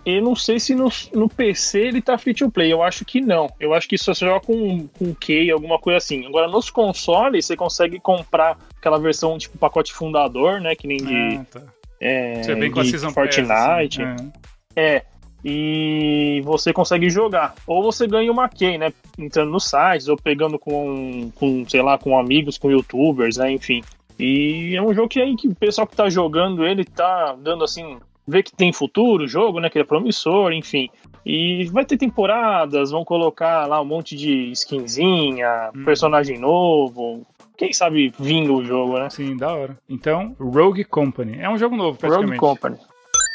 eu 0.04 0.22
não 0.22 0.34
sei 0.36 0.58
se 0.60 0.74
no, 0.74 0.88
no 1.12 1.28
PC 1.28 1.80
ele 1.80 2.02
tá 2.02 2.16
free 2.18 2.34
to 2.34 2.50
play, 2.50 2.72
eu 2.72 2.82
acho 2.82 3.04
que 3.04 3.20
não. 3.20 3.48
Eu 3.58 3.74
acho 3.74 3.88
que 3.88 3.96
só 3.96 4.12
você 4.12 4.24
joga 4.24 4.40
com, 4.40 4.86
com 4.88 5.14
key, 5.14 5.50
alguma 5.50 5.78
coisa 5.78 5.98
assim. 5.98 6.26
Agora, 6.26 6.48
nos 6.48 6.70
consoles, 6.70 7.46
você 7.46 7.56
consegue 7.56 7.98
comprar 7.98 8.58
aquela 8.76 8.98
versão 8.98 9.36
tipo 9.38 9.58
pacote 9.58 9.92
fundador, 9.92 10.60
né? 10.60 10.74
Que 10.74 10.86
nem 10.86 10.98
de. 10.98 11.36
Ah, 11.36 11.44
tá. 11.50 11.62
É, 12.00 12.42
você 12.42 12.54
vem 12.54 12.70
com 12.70 12.80
a 12.80 12.84
Season 12.84 13.10
Fortnite. 13.10 13.48
Pass, 13.48 13.98
assim. 13.98 14.32
é. 14.76 14.96
é 14.96 15.02
e 15.48 16.40
você 16.44 16.72
consegue 16.72 17.08
jogar. 17.08 17.54
Ou 17.68 17.80
você 17.80 18.06
ganha 18.06 18.32
uma 18.32 18.48
key, 18.48 18.76
né? 18.78 18.92
Entrando 19.16 19.52
nos 19.52 19.70
sites, 19.70 20.08
ou 20.08 20.16
pegando 20.16 20.58
com, 20.58 21.30
com, 21.36 21.64
sei 21.68 21.82
lá, 21.82 21.96
com 21.96 22.18
amigos, 22.18 22.58
com 22.58 22.70
youtubers, 22.70 23.36
né? 23.36 23.52
Enfim. 23.52 23.80
E 24.18 24.74
é 24.74 24.82
um 24.82 24.92
jogo 24.92 25.08
que 25.08 25.20
aí 25.20 25.36
que 25.36 25.46
o 25.46 25.54
pessoal 25.54 25.86
que 25.86 25.94
tá 25.94 26.08
jogando 26.08 26.66
ele 26.66 26.84
tá 26.84 27.36
dando 27.38 27.62
assim. 27.62 27.98
Vê 28.26 28.42
que 28.42 28.54
tem 28.54 28.72
futuro 28.72 29.24
o 29.24 29.28
jogo, 29.28 29.60
né? 29.60 29.70
Que 29.70 29.78
ele 29.78 29.84
é 29.84 29.86
promissor, 29.86 30.52
enfim. 30.52 30.88
E 31.24 31.64
vai 31.72 31.84
ter 31.84 31.96
temporadas, 31.96 32.90
vão 32.90 33.04
colocar 33.04 33.66
lá 33.66 33.80
um 33.80 33.84
monte 33.84 34.16
de 34.16 34.50
skinzinha, 34.52 35.70
hum. 35.74 35.84
personagem 35.84 36.38
novo. 36.38 37.26
Quem 37.56 37.72
sabe 37.72 38.12
vinga 38.18 38.52
o 38.52 38.64
jogo, 38.64 38.98
né? 38.98 39.08
Sim, 39.10 39.36
da 39.36 39.54
hora. 39.54 39.78
Então, 39.88 40.36
Rogue 40.38 40.84
Company. 40.84 41.38
É 41.40 41.48
um 41.48 41.56
jogo 41.56 41.76
novo, 41.76 41.98
praticamente. 41.98 42.38
Rogue 42.38 42.38
Company. 42.38 42.76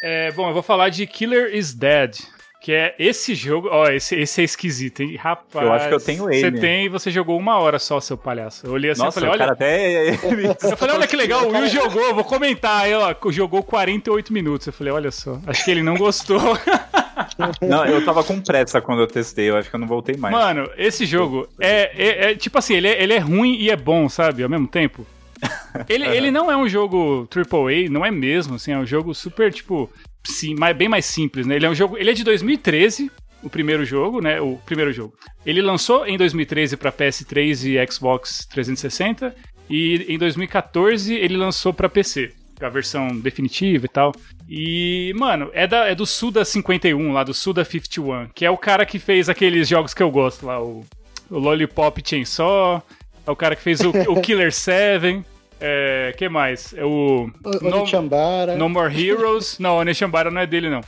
É, 0.04 0.32
bom, 0.32 0.48
eu 0.48 0.54
vou 0.54 0.64
falar 0.64 0.90
de 0.90 1.06
Killer 1.08 1.56
is 1.56 1.74
Dead. 1.74 2.18
Que 2.62 2.74
é 2.74 2.96
esse 3.00 3.34
jogo. 3.34 3.70
Ó, 3.72 3.90
esse, 3.90 4.14
esse 4.16 4.40
é 4.40 4.44
esquisito, 4.44 5.02
hein? 5.02 5.16
Rapaz. 5.16 5.66
Eu 5.66 5.74
acho 5.74 5.88
que 5.88 5.94
eu 5.96 6.00
tenho 6.00 6.32
ele. 6.32 6.42
Você 6.42 6.52
tem 6.52 6.86
e 6.86 6.90
você 6.90 7.10
jogou 7.10 7.36
uma 7.36 7.58
hora 7.58 7.80
só, 7.80 8.00
seu 8.00 8.16
palhaço. 8.16 8.68
Eu 8.68 8.74
olhei 8.74 8.92
assim 8.92 9.02
Nossa, 9.02 9.18
e 9.18 9.24
falei, 9.24 9.42
olha. 9.42 9.52
até... 9.52 10.10
eu 10.72 10.78
falei, 10.78 10.96
olha 10.96 11.08
que 11.08 11.16
legal, 11.16 11.48
o 11.48 11.52
Will 11.52 11.68
jogou, 11.68 12.14
vou 12.14 12.24
comentar. 12.24 12.84
Aí, 12.84 12.94
ó, 12.94 13.16
jogou 13.32 13.64
48 13.64 14.32
minutos. 14.32 14.68
Eu 14.68 14.74
falei, 14.74 14.94
olha 14.94 15.10
só, 15.10 15.42
acho 15.48 15.66
que 15.66 15.72
ele 15.72 15.82
não 15.82 15.98
gostou. 15.98 16.40
não, 17.68 17.84
eu 17.84 18.06
tava 18.06 18.24
com 18.24 18.40
pressa 18.40 18.80
quando 18.80 19.02
eu 19.02 19.08
testei, 19.08 19.50
eu 19.50 19.58
acho 19.58 19.68
que 19.68 19.76
eu 19.76 19.80
não 19.80 19.88
voltei 19.88 20.16
mais. 20.16 20.32
Mano, 20.32 20.70
esse 20.78 21.04
jogo 21.08 21.50
é, 21.60 21.92
é, 21.98 22.32
é 22.32 22.36
tipo 22.36 22.60
assim, 22.60 22.76
ele 22.76 22.90
é, 22.90 23.02
ele 23.02 23.14
é 23.14 23.20
ruim 23.20 23.56
e 23.56 23.72
é 23.72 23.76
bom, 23.76 24.08
sabe? 24.08 24.44
Ao 24.44 24.50
mesmo 24.50 24.68
tempo. 24.68 25.04
Ele, 25.90 26.06
ele 26.06 26.30
não 26.30 26.52
é 26.52 26.56
um 26.56 26.70
jogo 26.70 27.28
AAA, 27.36 27.90
não 27.90 28.06
é 28.06 28.12
mesmo, 28.12 28.56
assim, 28.56 28.74
é 28.74 28.78
um 28.78 28.86
jogo 28.86 29.12
super, 29.16 29.52
tipo, 29.52 29.90
sim, 30.24 30.56
bem 30.76 30.90
mais 30.90 31.06
simples, 31.06 31.46
né? 31.46 31.56
Ele 31.56 31.66
é 31.66 31.70
um 31.70 31.76
jogo, 31.76 31.98
ele 31.98 32.12
é 32.12 32.14
de 32.14 32.24
2013, 32.24 33.12
o 33.44 33.50
primeiro 33.50 33.84
jogo, 33.86 34.22
né? 34.22 34.40
O 34.40 34.58
primeiro 34.66 34.92
jogo. 34.92 35.14
Ele 35.46 35.62
lançou 35.62 36.06
em 36.06 36.18
2013 36.18 36.78
para 36.78 36.92
PS3 36.92 37.66
e 37.66 37.92
Xbox 37.92 38.46
360 38.46 39.36
e 39.70 40.06
em 40.08 40.18
2014 40.18 41.16
ele 41.16 41.38
lançou 41.38 41.74
para 41.74 41.90
PC, 41.90 42.34
a 42.60 42.70
versão 42.70 43.08
definitiva 43.20 43.86
e 43.86 43.90
tal. 43.90 44.12
E, 44.48 45.14
mano, 45.16 45.50
é, 45.54 45.66
da, 45.66 45.88
é 45.88 45.96
do 45.96 46.06
Suda 46.06 46.44
51, 46.44 47.14
lá 47.14 47.24
do 47.24 47.34
Suda 47.34 47.64
51, 47.64 48.28
que 48.36 48.46
é 48.46 48.52
o 48.52 48.58
cara 48.58 48.86
que 48.86 49.00
fez 49.00 49.30
aqueles 49.30 49.68
jogos 49.68 49.94
que 49.94 50.04
eu 50.04 50.12
gosto 50.12 50.46
lá, 50.46 50.62
o, 50.62 50.86
o 51.30 51.40
Lollipop 51.40 52.02
Chainsaw, 52.06 52.86
é 53.26 53.32
o 53.32 53.36
cara 53.36 53.56
que 53.56 53.62
fez 53.62 53.80
o, 53.82 53.90
o 54.12 54.22
Killer 54.22 54.52
7. 54.52 55.24
É, 55.62 56.14
que 56.18 56.28
mais? 56.28 56.74
É 56.74 56.84
o. 56.84 57.30
O 57.44 57.50
no, 57.70 58.58
no 58.58 58.70
More 58.70 58.94
Heroes. 58.94 59.58
não, 59.60 59.76
o 59.76 59.80
Onechambara 59.80 60.32
não 60.32 60.42
é 60.42 60.48
dele, 60.48 60.70
não. 60.70 60.82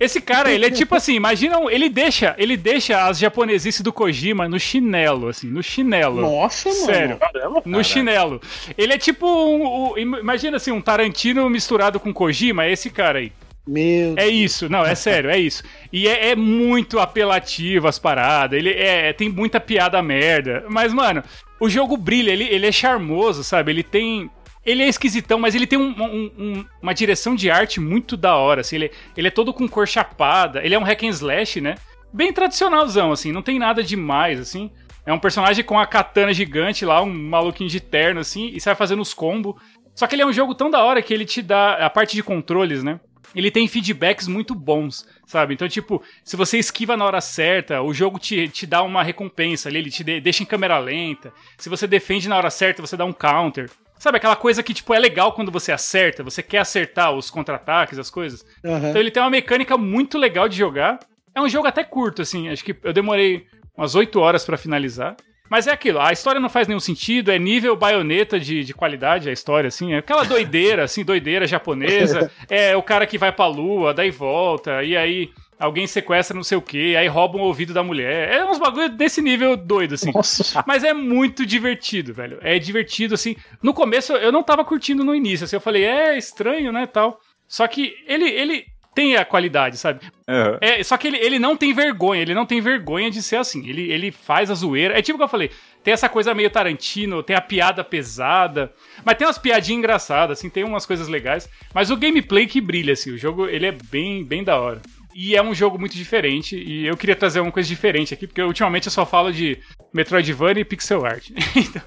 Esse 0.00 0.18
cara, 0.18 0.50
ele 0.50 0.64
é 0.64 0.70
tipo 0.70 0.94
assim, 0.94 1.12
imagina, 1.12 1.58
ele 1.68 1.90
deixa, 1.90 2.34
ele 2.38 2.56
deixa 2.56 3.06
as 3.06 3.18
japonesices 3.18 3.82
do 3.82 3.92
Kojima 3.92 4.48
no 4.48 4.58
chinelo, 4.58 5.28
assim, 5.28 5.46
no 5.48 5.62
chinelo. 5.62 6.22
Nossa, 6.22 6.70
mano. 6.70 6.84
Sério, 6.86 7.16
Caramba, 7.18 7.62
no 7.66 7.84
chinelo. 7.84 8.40
Ele 8.78 8.94
é 8.94 8.98
tipo 8.98 9.26
um, 9.26 9.92
um, 9.92 9.98
imagina 9.98 10.56
assim, 10.56 10.70
um 10.70 10.80
Tarantino 10.80 11.50
misturado 11.50 12.00
com 12.00 12.14
Kojima, 12.14 12.64
é 12.64 12.72
esse 12.72 12.88
cara 12.88 13.18
aí. 13.18 13.30
Meu 13.66 14.14
é 14.16 14.26
isso, 14.26 14.70
não, 14.70 14.86
é 14.86 14.94
sério, 14.94 15.28
é 15.28 15.38
isso. 15.38 15.62
E 15.92 16.08
é, 16.08 16.30
é 16.30 16.36
muito 16.36 16.98
apelativo 16.98 17.86
as 17.86 17.98
paradas, 17.98 18.58
ele 18.58 18.70
é, 18.70 19.12
tem 19.12 19.28
muita 19.28 19.60
piada 19.60 20.02
merda. 20.02 20.64
Mas, 20.70 20.94
mano, 20.94 21.22
o 21.60 21.68
jogo 21.68 21.96
brilha, 21.96 22.30
ele, 22.32 22.44
ele 22.44 22.66
é 22.66 22.72
charmoso, 22.72 23.44
sabe? 23.44 23.70
Ele 23.70 23.82
tem 23.82 24.30
ele 24.64 24.82
é 24.82 24.88
esquisitão, 24.88 25.38
mas 25.38 25.54
ele 25.54 25.66
tem 25.66 25.78
um, 25.78 25.90
um, 25.90 26.30
um, 26.38 26.64
uma 26.82 26.92
direção 26.92 27.34
de 27.34 27.50
arte 27.50 27.80
muito 27.80 28.16
da 28.16 28.36
hora, 28.36 28.60
assim, 28.60 28.76
ele, 28.76 28.90
ele 29.16 29.28
é 29.28 29.30
todo 29.30 29.54
com 29.54 29.66
cor 29.66 29.88
chapada, 29.88 30.62
ele 30.62 30.74
é 30.74 30.78
um 30.78 30.82
hack 30.82 31.02
and 31.02 31.08
slash, 31.08 31.60
né? 31.60 31.76
Bem 32.12 32.32
tradicionalzão, 32.32 33.10
assim, 33.10 33.32
não 33.32 33.40
tem 33.40 33.58
nada 33.58 33.82
demais, 33.82 34.38
assim. 34.38 34.70
É 35.06 35.12
um 35.12 35.18
personagem 35.18 35.64
com 35.64 35.78
a 35.78 35.86
katana 35.86 36.32
gigante 36.32 36.84
lá, 36.84 37.02
um 37.02 37.10
maluquinho 37.10 37.70
de 37.70 37.80
terno, 37.80 38.20
assim, 38.20 38.50
e 38.52 38.60
sai 38.60 38.74
fazendo 38.74 39.00
os 39.00 39.14
combos. 39.14 39.54
Só 39.94 40.06
que 40.06 40.14
ele 40.14 40.22
é 40.22 40.26
um 40.26 40.32
jogo 40.32 40.54
tão 40.54 40.70
da 40.70 40.84
hora 40.84 41.00
que 41.00 41.12
ele 41.12 41.24
te 41.24 41.40
dá 41.40 41.74
a 41.74 41.90
parte 41.90 42.14
de 42.14 42.22
controles, 42.22 42.82
né? 42.82 43.00
Ele 43.34 43.50
tem 43.50 43.68
feedbacks 43.68 44.26
muito 44.26 44.54
bons, 44.54 45.06
sabe? 45.26 45.54
Então, 45.54 45.68
tipo, 45.68 46.02
se 46.24 46.36
você 46.36 46.58
esquiva 46.58 46.96
na 46.96 47.04
hora 47.04 47.20
certa, 47.20 47.80
o 47.82 47.94
jogo 47.94 48.18
te, 48.18 48.48
te 48.48 48.66
dá 48.66 48.82
uma 48.82 49.02
recompensa 49.02 49.68
ali, 49.68 49.78
ele 49.78 49.90
te 49.90 50.02
de, 50.02 50.20
deixa 50.20 50.42
em 50.42 50.46
câmera 50.46 50.78
lenta. 50.78 51.32
Se 51.56 51.68
você 51.68 51.86
defende 51.86 52.28
na 52.28 52.36
hora 52.36 52.50
certa, 52.50 52.82
você 52.82 52.96
dá 52.96 53.04
um 53.04 53.12
counter. 53.12 53.70
Sabe, 53.98 54.16
aquela 54.16 54.36
coisa 54.36 54.62
que, 54.62 54.72
tipo, 54.72 54.94
é 54.94 54.98
legal 54.98 55.32
quando 55.32 55.52
você 55.52 55.70
acerta, 55.70 56.22
você 56.22 56.42
quer 56.42 56.58
acertar 56.58 57.12
os 57.12 57.30
contra-ataques, 57.30 57.98
as 57.98 58.10
coisas. 58.10 58.44
Uhum. 58.64 58.88
Então 58.88 59.00
ele 59.00 59.10
tem 59.10 59.22
uma 59.22 59.30
mecânica 59.30 59.76
muito 59.76 60.16
legal 60.16 60.48
de 60.48 60.56
jogar. 60.56 60.98
É 61.34 61.40
um 61.40 61.48
jogo 61.48 61.66
até 61.66 61.84
curto, 61.84 62.22
assim, 62.22 62.48
acho 62.48 62.64
que 62.64 62.74
eu 62.82 62.92
demorei 62.92 63.46
umas 63.76 63.94
8 63.94 64.18
horas 64.18 64.44
para 64.44 64.56
finalizar. 64.56 65.16
Mas 65.50 65.66
é 65.66 65.72
aquilo, 65.72 65.98
a 66.00 66.12
história 66.12 66.40
não 66.40 66.48
faz 66.48 66.68
nenhum 66.68 66.78
sentido, 66.78 67.32
é 67.32 67.38
nível 67.38 67.74
baioneta 67.74 68.38
de, 68.38 68.62
de 68.62 68.72
qualidade 68.72 69.28
a 69.28 69.32
história, 69.32 69.66
assim, 69.66 69.94
é 69.94 69.98
aquela 69.98 70.22
doideira, 70.24 70.84
assim, 70.84 71.04
doideira 71.04 71.44
japonesa. 71.46 72.30
É 72.48 72.76
o 72.76 72.82
cara 72.82 73.06
que 73.06 73.18
vai 73.18 73.32
pra 73.32 73.46
lua, 73.46 73.92
daí 73.92 74.10
volta, 74.10 74.82
e 74.82 74.96
aí 74.96 75.30
alguém 75.58 75.86
sequestra 75.86 76.34
não 76.34 76.42
sei 76.42 76.56
o 76.56 76.62
que, 76.62 76.96
aí 76.96 77.06
rouba 77.08 77.38
um 77.38 77.42
ouvido 77.42 77.74
da 77.74 77.82
mulher. 77.82 78.32
É 78.32 78.44
uns 78.44 78.58
bagulho 78.58 78.88
desse 78.88 79.20
nível 79.20 79.56
doido, 79.56 79.94
assim. 79.94 80.12
Nossa. 80.12 80.64
Mas 80.66 80.84
é 80.84 80.94
muito 80.94 81.44
divertido, 81.44 82.14
velho. 82.14 82.38
É 82.40 82.58
divertido, 82.58 83.14
assim. 83.14 83.36
No 83.62 83.74
começo 83.74 84.12
eu 84.14 84.30
não 84.32 84.42
tava 84.42 84.64
curtindo 84.64 85.04
no 85.04 85.14
início, 85.14 85.44
assim, 85.44 85.56
eu 85.56 85.60
falei, 85.60 85.84
é 85.84 86.16
estranho, 86.16 86.72
né, 86.72 86.86
tal. 86.86 87.20
Só 87.48 87.66
que 87.66 87.94
ele, 88.06 88.28
ele 88.28 88.64
tem 89.00 89.16
a 89.16 89.24
qualidade, 89.24 89.78
sabe? 89.78 90.00
Uhum. 90.28 90.58
É, 90.60 90.82
só 90.82 90.98
que 90.98 91.08
ele, 91.08 91.16
ele 91.16 91.38
não 91.38 91.56
tem 91.56 91.72
vergonha, 91.72 92.20
ele 92.20 92.34
não 92.34 92.44
tem 92.44 92.60
vergonha 92.60 93.10
de 93.10 93.22
ser 93.22 93.36
assim. 93.36 93.66
Ele, 93.66 93.90
ele 93.90 94.12
faz 94.12 94.50
a 94.50 94.54
zoeira. 94.54 94.98
É 94.98 95.00
tipo 95.00 95.16
o 95.16 95.18
que 95.18 95.24
eu 95.24 95.28
falei, 95.28 95.50
tem 95.82 95.94
essa 95.94 96.06
coisa 96.06 96.34
meio 96.34 96.50
Tarantino, 96.50 97.22
tem 97.22 97.34
a 97.34 97.40
piada 97.40 97.82
pesada, 97.82 98.70
mas 99.02 99.16
tem 99.16 99.26
umas 99.26 99.38
piadinhas 99.38 99.78
engraçadas, 99.78 100.38
assim, 100.38 100.50
tem 100.50 100.64
umas 100.64 100.84
coisas 100.84 101.08
legais. 101.08 101.48
Mas 101.72 101.90
o 101.90 101.96
gameplay 101.96 102.46
que 102.46 102.60
brilha, 102.60 102.92
assim, 102.92 103.10
o 103.10 103.16
jogo 103.16 103.46
ele 103.46 103.64
é 103.64 103.72
bem, 103.72 104.22
bem 104.22 104.44
da 104.44 104.60
hora. 104.60 104.82
E 105.14 105.34
é 105.34 105.42
um 105.42 105.54
jogo 105.54 105.78
muito 105.78 105.96
diferente, 105.96 106.54
e 106.56 106.86
eu 106.86 106.96
queria 106.96 107.16
trazer 107.16 107.40
uma 107.40 107.50
coisa 107.50 107.68
diferente 107.68 108.12
aqui, 108.12 108.26
porque 108.26 108.42
ultimamente 108.42 108.86
eu 108.86 108.92
só 108.92 109.06
falo 109.06 109.32
de 109.32 109.58
Metroidvania 109.92 110.60
e 110.60 110.64
pixel 110.64 111.04
art. 111.04 111.30
então, 111.56 111.82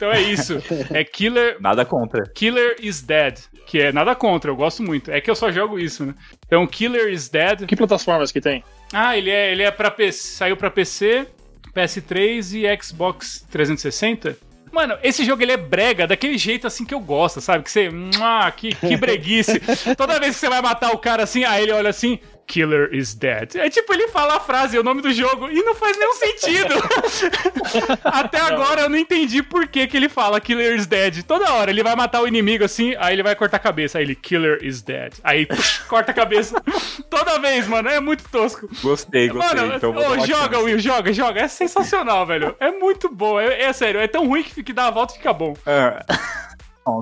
então 0.00 0.10
é 0.10 0.22
isso. 0.22 0.62
É 0.94 1.04
Killer. 1.04 1.56
Nada 1.60 1.84
contra. 1.84 2.24
Killer 2.34 2.76
is 2.80 3.02
Dead. 3.02 3.38
Que 3.66 3.82
é 3.82 3.92
nada 3.92 4.16
contra, 4.16 4.50
eu 4.50 4.56
gosto 4.56 4.82
muito. 4.82 5.12
É 5.12 5.20
que 5.20 5.30
eu 5.30 5.34
só 5.36 5.52
jogo 5.52 5.78
isso, 5.78 6.04
né? 6.04 6.14
Então, 6.44 6.66
Killer 6.66 7.12
is 7.12 7.28
Dead. 7.28 7.66
Que 7.66 7.76
plataformas 7.76 8.32
que 8.32 8.40
tem? 8.40 8.64
Ah, 8.92 9.16
ele 9.16 9.30
é, 9.30 9.52
ele 9.52 9.62
é 9.62 9.70
para 9.70 9.92
PC, 9.92 10.18
saiu 10.38 10.56
para 10.56 10.70
PC, 10.70 11.28
PS3 11.72 12.54
e 12.54 12.82
Xbox 12.82 13.46
360. 13.48 14.36
Mano, 14.72 14.96
esse 15.02 15.24
jogo 15.24 15.42
ele 15.42 15.52
é 15.52 15.56
brega 15.56 16.06
daquele 16.06 16.38
jeito 16.38 16.66
assim 16.66 16.84
que 16.84 16.94
eu 16.94 17.00
gosto, 17.00 17.40
sabe? 17.40 17.62
Que 17.62 17.70
você. 17.70 17.88
Ah, 18.20 18.50
que, 18.50 18.74
que 18.74 18.96
breguice. 18.98 19.60
Toda 19.96 20.18
vez 20.18 20.34
que 20.34 20.40
você 20.40 20.48
vai 20.48 20.62
matar 20.62 20.92
o 20.92 20.98
cara 20.98 21.22
assim, 21.24 21.44
aí 21.44 21.62
ele 21.62 21.72
olha 21.72 21.90
assim. 21.90 22.18
Killer 22.50 22.92
is 22.92 23.14
dead. 23.14 23.54
É 23.54 23.70
tipo, 23.70 23.94
ele 23.94 24.08
fala 24.08 24.34
a 24.34 24.40
frase, 24.40 24.76
o 24.76 24.82
nome 24.82 25.00
do 25.00 25.12
jogo, 25.12 25.48
e 25.48 25.62
não 25.62 25.72
faz 25.72 25.96
nenhum 25.96 26.14
sentido. 26.14 26.74
Até 28.02 28.40
agora 28.40 28.82
eu 28.82 28.90
não 28.90 28.98
entendi 28.98 29.40
por 29.40 29.68
que, 29.68 29.86
que 29.86 29.96
ele 29.96 30.08
fala 30.08 30.40
Killer 30.40 30.74
is 30.74 30.84
dead. 30.84 31.22
Toda 31.22 31.52
hora 31.52 31.70
ele 31.70 31.84
vai 31.84 31.94
matar 31.94 32.20
o 32.20 32.26
inimigo 32.26 32.64
assim, 32.64 32.96
aí 32.98 33.14
ele 33.14 33.22
vai 33.22 33.36
cortar 33.36 33.58
a 33.58 33.60
cabeça. 33.60 33.98
Aí 33.98 34.04
ele, 34.04 34.16
Killer 34.16 34.58
is 34.62 34.82
dead. 34.82 35.12
Aí 35.22 35.46
corta 35.86 36.10
a 36.10 36.14
cabeça. 36.14 36.60
Toda 37.08 37.38
vez, 37.38 37.68
mano. 37.68 37.88
É 37.88 38.00
muito 38.00 38.28
tosco. 38.28 38.68
Gostei, 38.82 39.28
gostei. 39.28 39.60
Mano, 39.60 39.76
então 39.76 39.94
oh, 39.94 40.26
joga, 40.26 40.58
Will, 40.58 40.80
joga, 40.80 41.12
joga. 41.12 41.42
É 41.42 41.46
sensacional, 41.46 42.26
velho. 42.26 42.56
É 42.58 42.72
muito 42.72 43.08
bom. 43.08 43.38
É, 43.38 43.62
é 43.62 43.72
sério, 43.72 44.00
é 44.00 44.08
tão 44.08 44.26
ruim 44.26 44.42
que, 44.42 44.60
que 44.64 44.72
dá 44.72 44.88
a 44.88 44.90
volta 44.90 45.14
e 45.14 45.18
fica 45.18 45.32
bom. 45.32 45.54
É 45.64 46.04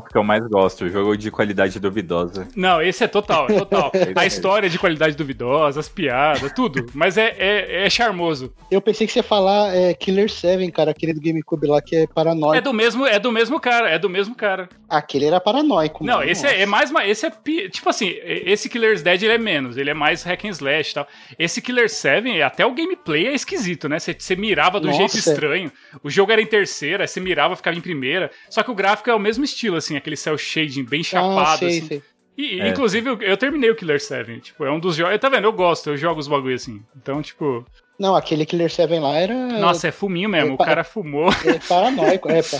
que 0.00 0.16
eu 0.16 0.22
mais 0.22 0.46
gosto, 0.46 0.88
jogo 0.88 1.16
de 1.16 1.30
qualidade 1.30 1.78
duvidosa. 1.80 2.48
Não, 2.54 2.80
esse 2.80 3.04
é 3.04 3.08
total, 3.08 3.46
é 3.48 3.58
total. 3.58 3.90
a 4.14 4.26
história 4.26 4.68
de 4.68 4.78
qualidade 4.78 5.16
duvidosa, 5.16 5.80
as 5.80 5.88
piadas, 5.88 6.52
tudo. 6.52 6.86
Mas 6.94 7.16
é, 7.16 7.34
é, 7.38 7.86
é 7.86 7.90
charmoso. 7.90 8.52
Eu 8.70 8.80
pensei 8.80 9.06
que 9.06 9.12
você 9.12 9.20
ia 9.20 9.22
falar 9.22 9.74
é, 9.74 9.94
Killer 9.94 10.30
7, 10.30 10.70
cara, 10.70 10.90
aquele 10.90 11.12
do 11.12 11.20
GameCube 11.20 11.66
lá 11.66 11.80
que 11.80 11.96
é 11.96 12.06
paranoico. 12.06 12.54
É 12.54 12.60
do 12.60 12.72
mesmo, 12.72 13.06
é 13.06 13.18
do 13.18 13.32
mesmo 13.32 13.58
cara, 13.60 13.90
é 13.90 13.98
do 13.98 14.08
mesmo 14.08 14.34
cara. 14.34 14.68
Aquele 14.88 15.26
era 15.26 15.40
paranoico. 15.40 16.04
Não, 16.04 16.22
esse 16.22 16.46
é, 16.46 16.62
é, 16.62 16.66
mais 16.66 16.90
uma, 16.90 17.06
esse 17.06 17.26
é 17.26 17.32
tipo 17.68 17.88
assim, 17.88 18.14
esse 18.24 18.68
Killer's 18.68 19.02
Dead 19.02 19.22
ele 19.22 19.32
é 19.32 19.38
menos, 19.38 19.76
ele 19.76 19.90
é 19.90 19.94
mais 19.94 20.22
hack 20.22 20.44
and 20.44 20.50
slash 20.50 20.90
e 20.90 20.94
tal. 20.94 21.08
Esse 21.38 21.60
Killer 21.62 21.88
7, 21.88 22.42
até 22.42 22.64
o 22.64 22.74
gameplay 22.74 23.26
é 23.26 23.34
esquisito, 23.34 23.88
né? 23.88 23.98
Você, 23.98 24.14
você 24.14 24.36
mirava 24.36 24.80
do 24.80 24.88
Nossa. 24.88 24.98
jeito 24.98 25.18
estranho. 25.18 25.72
O 26.02 26.10
jogo 26.10 26.32
era 26.32 26.40
em 26.40 26.46
terceira, 26.46 27.06
você 27.06 27.20
mirava, 27.20 27.56
ficava 27.56 27.76
em 27.76 27.80
primeira. 27.80 28.30
Só 28.50 28.62
que 28.62 28.70
o 28.70 28.74
gráfico 28.74 29.10
é 29.10 29.14
o 29.14 29.18
mesmo 29.18 29.44
estilo 29.44 29.76
assim, 29.78 29.96
aquele 29.96 30.16
cel 30.16 30.36
shading 30.36 30.84
bem 30.84 31.00
ah, 31.00 31.04
chapado, 31.04 31.40
ah, 31.40 31.56
sei, 31.56 31.68
assim. 31.68 31.86
Sei. 31.86 32.02
E, 32.38 32.60
é. 32.60 32.68
inclusive, 32.68 33.10
eu, 33.10 33.20
eu, 33.20 33.36
terminei 33.36 33.68
o 33.68 33.74
Killer 33.74 34.00
7. 34.00 34.40
Tipo, 34.40 34.64
é 34.64 34.70
um 34.70 34.78
dos 34.78 34.94
jogos. 34.94 35.18
Tá 35.18 35.28
vendo? 35.28 35.44
Eu 35.44 35.52
gosto, 35.52 35.90
eu 35.90 35.96
jogo 35.96 36.20
os 36.20 36.28
bagulho 36.28 36.54
assim. 36.54 36.80
Então, 36.96 37.20
tipo. 37.20 37.66
Não, 37.98 38.14
aquele 38.14 38.46
Killer 38.46 38.70
7 38.70 38.96
lá 39.00 39.16
era. 39.16 39.34
Nossa, 39.58 39.88
é 39.88 39.90
fuminho 39.90 40.28
mesmo. 40.28 40.50
É, 40.50 40.54
o 40.54 40.56
cara 40.56 40.84
fumou. 40.84 41.30
É 41.44 41.58
paranoico, 41.68 42.30
é, 42.30 42.40
pá. 42.40 42.58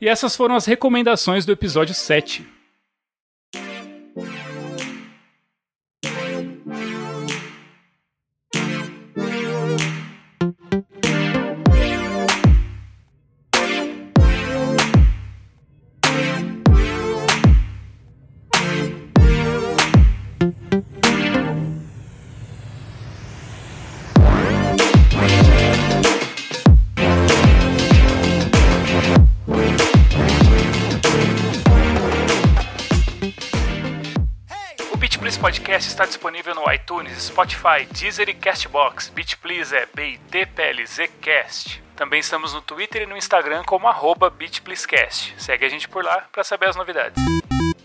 E 0.00 0.08
essas 0.08 0.34
foram 0.34 0.54
as 0.54 0.64
recomendações 0.64 1.44
do 1.44 1.52
episódio 1.52 1.94
7. 1.94 2.46
Está 36.02 36.06
disponível 36.06 36.54
no 36.54 36.72
iTunes, 36.72 37.12
Spotify, 37.24 37.86
Deezer 37.92 38.28
e 38.28 38.34
Castbox. 38.34 39.08
BitPlease 39.10 39.76
é 39.76 39.86
B-I-T-P-L-Z-Cast. 39.94 41.80
Também 41.94 42.18
estamos 42.18 42.52
no 42.52 42.60
Twitter 42.60 43.02
e 43.02 43.06
no 43.06 43.16
Instagram 43.16 43.62
como 43.64 43.86
arroba 43.86 44.28
BitPleaseCast. 44.28 45.34
Segue 45.38 45.64
a 45.64 45.68
gente 45.68 45.88
por 45.88 46.04
lá 46.04 46.24
para 46.32 46.42
saber 46.42 46.68
as 46.68 46.74
novidades. 46.74 47.22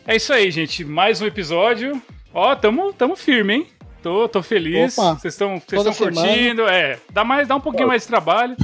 É 0.08 0.16
isso 0.16 0.34
aí, 0.34 0.50
gente. 0.50 0.84
Mais 0.84 1.22
um 1.22 1.28
episódio. 1.28 2.02
Ó, 2.34 2.56
tamo, 2.56 2.92
tamo 2.92 3.16
firme, 3.16 3.54
hein? 3.54 3.68
Tô, 4.02 4.28
tô 4.28 4.42
feliz. 4.42 4.96
Vocês 4.96 5.34
estão 5.36 5.60
curtindo. 5.60 6.68
É, 6.68 7.00
dá, 7.12 7.24
mais, 7.24 7.48
dá 7.48 7.56
um 7.56 7.62
pouquinho 7.62 7.90
mais 7.90 8.02
de 8.02 8.08
trabalho. 8.08 8.58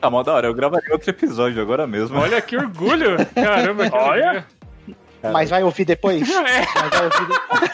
Tá 0.00 0.10
mó 0.10 0.24
da 0.24 0.32
hora, 0.32 0.46
eu 0.48 0.54
gravaria 0.54 0.92
outro 0.92 1.10
episódio 1.10 1.62
agora 1.62 1.86
mesmo. 1.86 2.18
Olha 2.18 2.40
que 2.40 2.56
orgulho! 2.56 3.16
Caramba, 3.34 3.88
que 3.90 3.96
Olha! 3.96 4.46
Mas 5.22 5.50
vai 5.50 5.62
ouvir 5.62 5.84
depois? 5.84 6.28
É. 6.28 6.64
Mas 6.74 6.90
vai 6.90 7.04
ouvir 7.04 7.28
depois. 7.28 7.68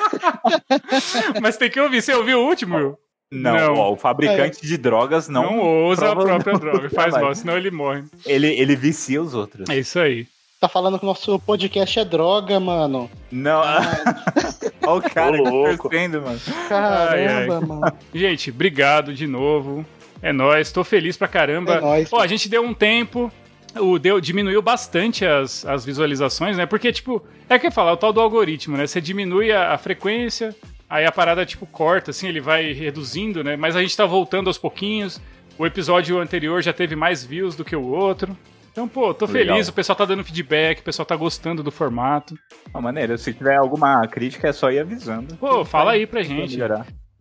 Mas 1.43 1.57
tem 1.57 1.71
que 1.71 1.81
ouvir. 1.81 2.03
Você 2.03 2.15
ouviu 2.15 2.41
o 2.41 2.47
último? 2.47 2.99
Não, 3.31 3.57
não. 3.57 3.75
Ó, 3.75 3.93
o 3.93 3.97
fabricante 3.97 4.61
é. 4.63 4.67
de 4.67 4.77
drogas 4.77 5.29
não. 5.29 5.43
Não 5.43 5.87
usa 5.87 6.13
a 6.13 6.17
própria 6.17 6.55
droga, 6.59 6.91
faz 6.91 7.15
mal, 7.15 7.35
senão 7.35 7.57
ele 7.57 7.71
morre. 7.71 8.05
Ele, 8.25 8.49
ele 8.49 8.77
vicia 8.77 9.21
os 9.21 9.35
outros. 9.35 9.69
É 9.69 9.77
isso 9.77 9.99
aí. 9.99 10.27
Tá 10.61 10.69
falando 10.69 10.99
que 10.99 11.05
o 11.05 11.09
nosso 11.09 11.39
podcast 11.41 11.99
é 11.99 12.05
droga, 12.05 12.59
mano. 12.59 13.11
Não. 13.31 13.61
Olha 13.61 14.99
o 14.99 15.03
cara 15.03 15.37
louco. 15.37 15.89
torcendo, 15.89 16.23
mano. 16.23 16.41
Caramba, 16.69 17.13
ai, 17.13 17.27
ai. 17.27 17.47
mano. 17.47 17.93
Gente, 18.15 18.51
obrigado 18.51 19.13
de 19.13 19.27
novo. 19.27 19.85
É 20.23 20.33
nóis, 20.33 20.73
tô 20.73 20.83
feliz 20.83 21.19
pra 21.19 21.29
caramba. 21.29 21.75
É 21.75 21.81
nóis. 21.81 22.13
Ó, 22.13 22.21
a 22.21 22.27
gente 22.27 22.49
deu 22.49 22.63
um 22.63 22.73
tempo, 22.73 23.31
o 23.81 23.99
deu, 23.99 24.21
diminuiu 24.21 24.63
bastante 24.63 25.25
as, 25.25 25.65
as 25.65 25.85
visualizações, 25.85 26.57
né? 26.57 26.67
Porque, 26.67 26.93
tipo, 26.93 27.25
é 27.49 27.59
que 27.59 27.71
falar, 27.71 27.93
o 27.93 27.97
tal 27.97 28.13
do 28.13 28.21
algoritmo, 28.21 28.77
né? 28.77 28.87
Você 28.87 29.01
diminui 29.01 29.53
a, 29.53 29.73
a, 29.73 29.79
frequência, 29.79 30.55
aí 30.89 31.05
a 31.05 31.13
parada, 31.13 31.45
tipo, 31.45 31.67
corta, 31.67 32.11
assim, 32.11 32.29
ele 32.29 32.41
vai 32.41 32.73
reduzindo, 32.73 33.43
né? 33.43 33.57
Mas 33.57 33.77
a 33.77 33.83
gente 33.83 33.97
tá 33.97 34.07
voltando 34.07 34.49
aos 34.49 34.59
pouquinhos. 34.59 35.21
O 35.59 35.67
episódio 35.67 36.19
anterior 36.19 36.63
já 36.63 36.73
teve 36.73 36.97
mais 36.97 37.25
views 37.25 37.55
do 37.55 37.65
que 37.65 37.77
o 37.77 37.87
outro. 37.87 38.37
Então, 38.73 38.89
pô, 38.89 39.15
tô 39.15 39.27
Legal. 39.27 39.55
feliz, 39.55 39.69
o 39.69 39.73
pessoal 39.73 39.95
tá 39.95 40.05
dando 40.05 40.25
feedback, 40.25 40.81
o 40.81 40.83
pessoal 40.83 41.07
tá 41.07 41.15
gostando 41.15 41.63
do 41.63 41.71
formato. 41.71 42.35
Uma 42.71 42.81
maneira, 42.81 43.17
se 43.17 43.33
tiver 43.33 43.55
alguma 43.55 44.05
crítica 44.09 44.49
é 44.49 44.53
só 44.53 44.71
ir 44.73 44.81
avisando. 44.81 45.37
Pô, 45.37 45.65
fala 45.65 45.93
aí 45.93 46.09
pra 46.09 46.25
gente. 46.25 46.59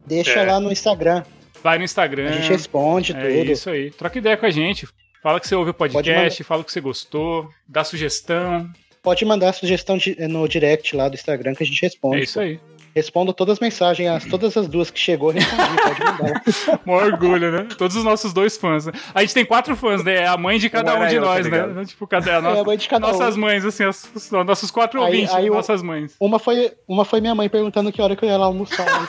Deixa 0.06 0.40
é. 0.40 0.52
lá 0.52 0.60
no 0.60 0.72
Instagram. 0.72 1.24
Vai 1.62 1.78
no 1.78 1.84
Instagram. 1.84 2.30
A 2.30 2.32
gente 2.34 2.50
responde 2.50 3.12
é 3.12 3.16
tudo. 3.16 3.50
É 3.50 3.54
isso 3.54 3.70
aí. 3.70 3.92
Troca 3.92 4.18
ideia 4.18 4.36
com 4.36 4.48
a 4.48 4.50
gente. 4.50 4.88
Fala 5.24 5.40
que 5.40 5.48
você 5.48 5.56
ouve 5.56 5.72
o 5.72 5.74
podcast, 5.74 6.44
fala 6.44 6.66
que 6.66 6.72
você 6.72 6.82
gostou, 6.82 7.50
dá 7.66 7.82
sugestão. 7.86 8.70
Pode 9.02 9.24
mandar 9.24 9.54
sugestão 9.54 9.98
no 10.30 10.48
direct 10.50 10.94
lá 10.98 11.08
do 11.08 11.16
Instagram 11.16 11.56
que 11.56 11.64
a 11.64 11.66
gente 11.66 11.82
responde. 11.82 12.18
É 12.18 12.24
isso 12.24 12.42
aí. 12.42 12.60
Respondo 12.96 13.34
todas 13.34 13.54
as 13.54 13.60
mensagens, 13.60 14.08
as, 14.10 14.26
todas 14.26 14.56
as 14.56 14.68
duas 14.68 14.92
que 14.92 15.00
chegou, 15.00 15.32
respondi, 15.32 15.82
pode 15.82 16.00
mandar. 16.00 16.44
Mó 16.86 16.98
orgulho, 16.98 17.52
né? 17.52 17.68
Todos 17.76 17.96
os 17.96 18.04
nossos 18.04 18.32
dois 18.34 18.56
fãs. 18.56 18.86
Né? 18.86 18.94
A 19.16 19.22
gente 19.22 19.34
tem 19.34 19.44
quatro 19.44 19.76
fãs, 19.76 20.04
né? 20.04 20.18
É 20.18 20.28
a 20.28 20.38
mãe 20.38 20.60
de 20.60 20.70
cada 20.70 20.96
um 20.96 21.08
de 21.08 21.16
eu, 21.16 21.24
tá 21.24 21.28
nós, 21.28 21.50
tá 21.50 21.68
né? 21.68 21.86
Tipo, 21.86 22.06
cada, 22.06 22.38
a 22.38 22.42
nossa, 22.42 22.58
é 22.58 22.62
a 22.62 22.64
mãe 22.64 22.78
de 22.78 22.88
cada 22.88 23.08
nossas 23.08 23.36
um. 23.36 23.40
mães, 23.40 23.66
assim, 23.66 23.84
as, 23.84 24.08
os 24.14 24.30
nossos 24.30 24.70
quatro 24.70 25.00
aí, 25.02 25.06
ouvintes, 25.08 25.34
aí, 25.34 25.50
nossas 25.50 25.82
mães. 25.82 26.16
Uma 26.20 26.38
foi, 26.38 26.72
uma 26.88 27.04
foi 27.04 27.20
minha 27.20 27.34
mãe 27.34 27.50
perguntando 27.50 27.92
que 27.92 28.00
hora 28.02 28.16
que 28.16 28.24
eu 28.24 28.30
ia 28.30 28.38
lá 28.38 28.46
almoçar. 28.46 28.86
Né? 28.86 29.08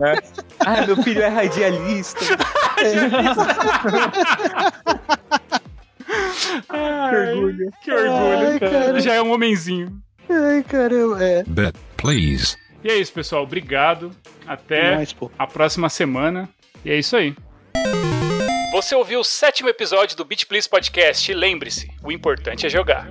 É. 0.00 0.14
Ah, 0.60 0.84
meu 0.86 0.96
filho 1.02 1.22
é 1.22 1.28
radialista. 1.28 2.20
Ai, 6.68 7.10
que 7.10 7.16
orgulho. 7.16 7.70
Que 7.82 7.92
orgulho. 7.92 8.48
Ai, 8.48 8.58
cara. 8.58 9.00
Já 9.00 9.14
é 9.14 9.22
um 9.22 9.32
homenzinho. 9.32 10.02
Ai, 10.28 10.62
caramba, 10.62 11.22
é. 11.22 11.44
Bet, 11.46 11.78
please. 11.96 12.56
E 12.84 12.90
é 12.90 12.96
isso, 12.96 13.12
pessoal. 13.12 13.42
Obrigado. 13.42 14.10
Até 14.46 15.02
a 15.38 15.46
próxima 15.46 15.88
semana. 15.88 16.48
E 16.84 16.90
é 16.90 16.98
isso 16.98 17.16
aí. 17.16 17.34
Você 18.72 18.94
ouviu 18.94 19.20
o 19.20 19.24
sétimo 19.24 19.70
episódio 19.70 20.16
do 20.16 20.24
Beat 20.24 20.44
Please 20.46 20.68
Podcast. 20.68 21.32
Lembre-se, 21.32 21.88
o 22.02 22.12
importante 22.12 22.66
é 22.66 22.68
jogar. 22.68 23.08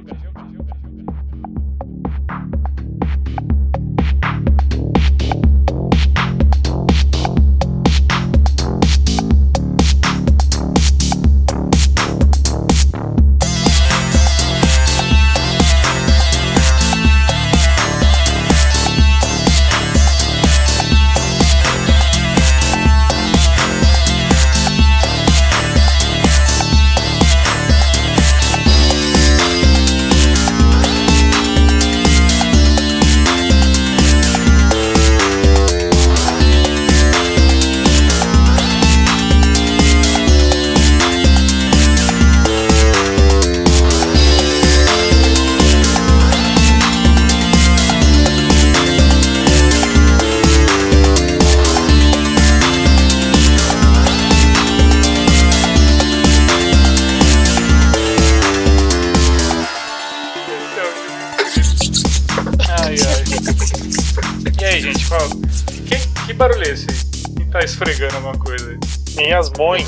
Esfregando 67.83 68.15
alguma 68.17 68.37
coisa 68.37 68.69
aí. 68.69 68.79
Minhas 69.15 69.49
mães. 69.51 69.87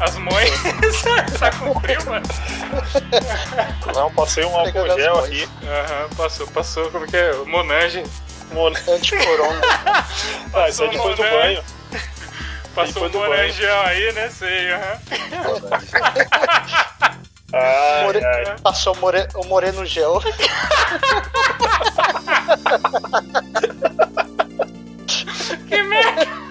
As 0.00 0.16
mães. 0.16 0.52
tá 1.38 1.50
com 1.52 1.80
frio, 1.80 2.04
mano? 2.06 2.26
Não, 3.94 4.12
passei 4.12 4.44
um 4.44 4.56
álcool 4.56 4.96
gel 4.96 5.18
aqui. 5.24 5.48
Aham, 5.64 6.08
passou, 6.16 6.46
passou. 6.48 6.90
Como 6.90 7.06
que 7.06 7.16
é? 7.16 7.32
Monange. 7.46 8.04
Monange. 8.52 8.82
Anticorona. 8.90 9.60
ah, 10.54 10.68
isso 10.68 10.84
é 10.84 10.88
depois 10.88 11.16
do 11.16 11.22
banho. 11.22 11.62
Passou 12.74 13.06
o 13.08 13.10
monangel 13.12 13.80
aí, 13.80 14.12
né? 14.12 14.28
Sei, 14.30 14.70
aham. 14.72 15.00
Ai, 17.52 18.02
More... 18.04 18.24
ai. 18.24 18.56
Passou 18.62 18.94
more... 18.96 19.26
o 19.34 19.44
moreno 19.46 19.84
gel. 19.84 20.20
que 25.68 25.82
merda! 25.82 26.47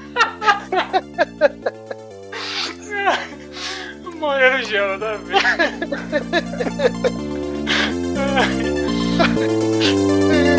Morrer 4.20 4.58
no 4.58 4.64
gelo, 4.64 5.00
tá 5.00 5.18
vendo? 5.18 5.38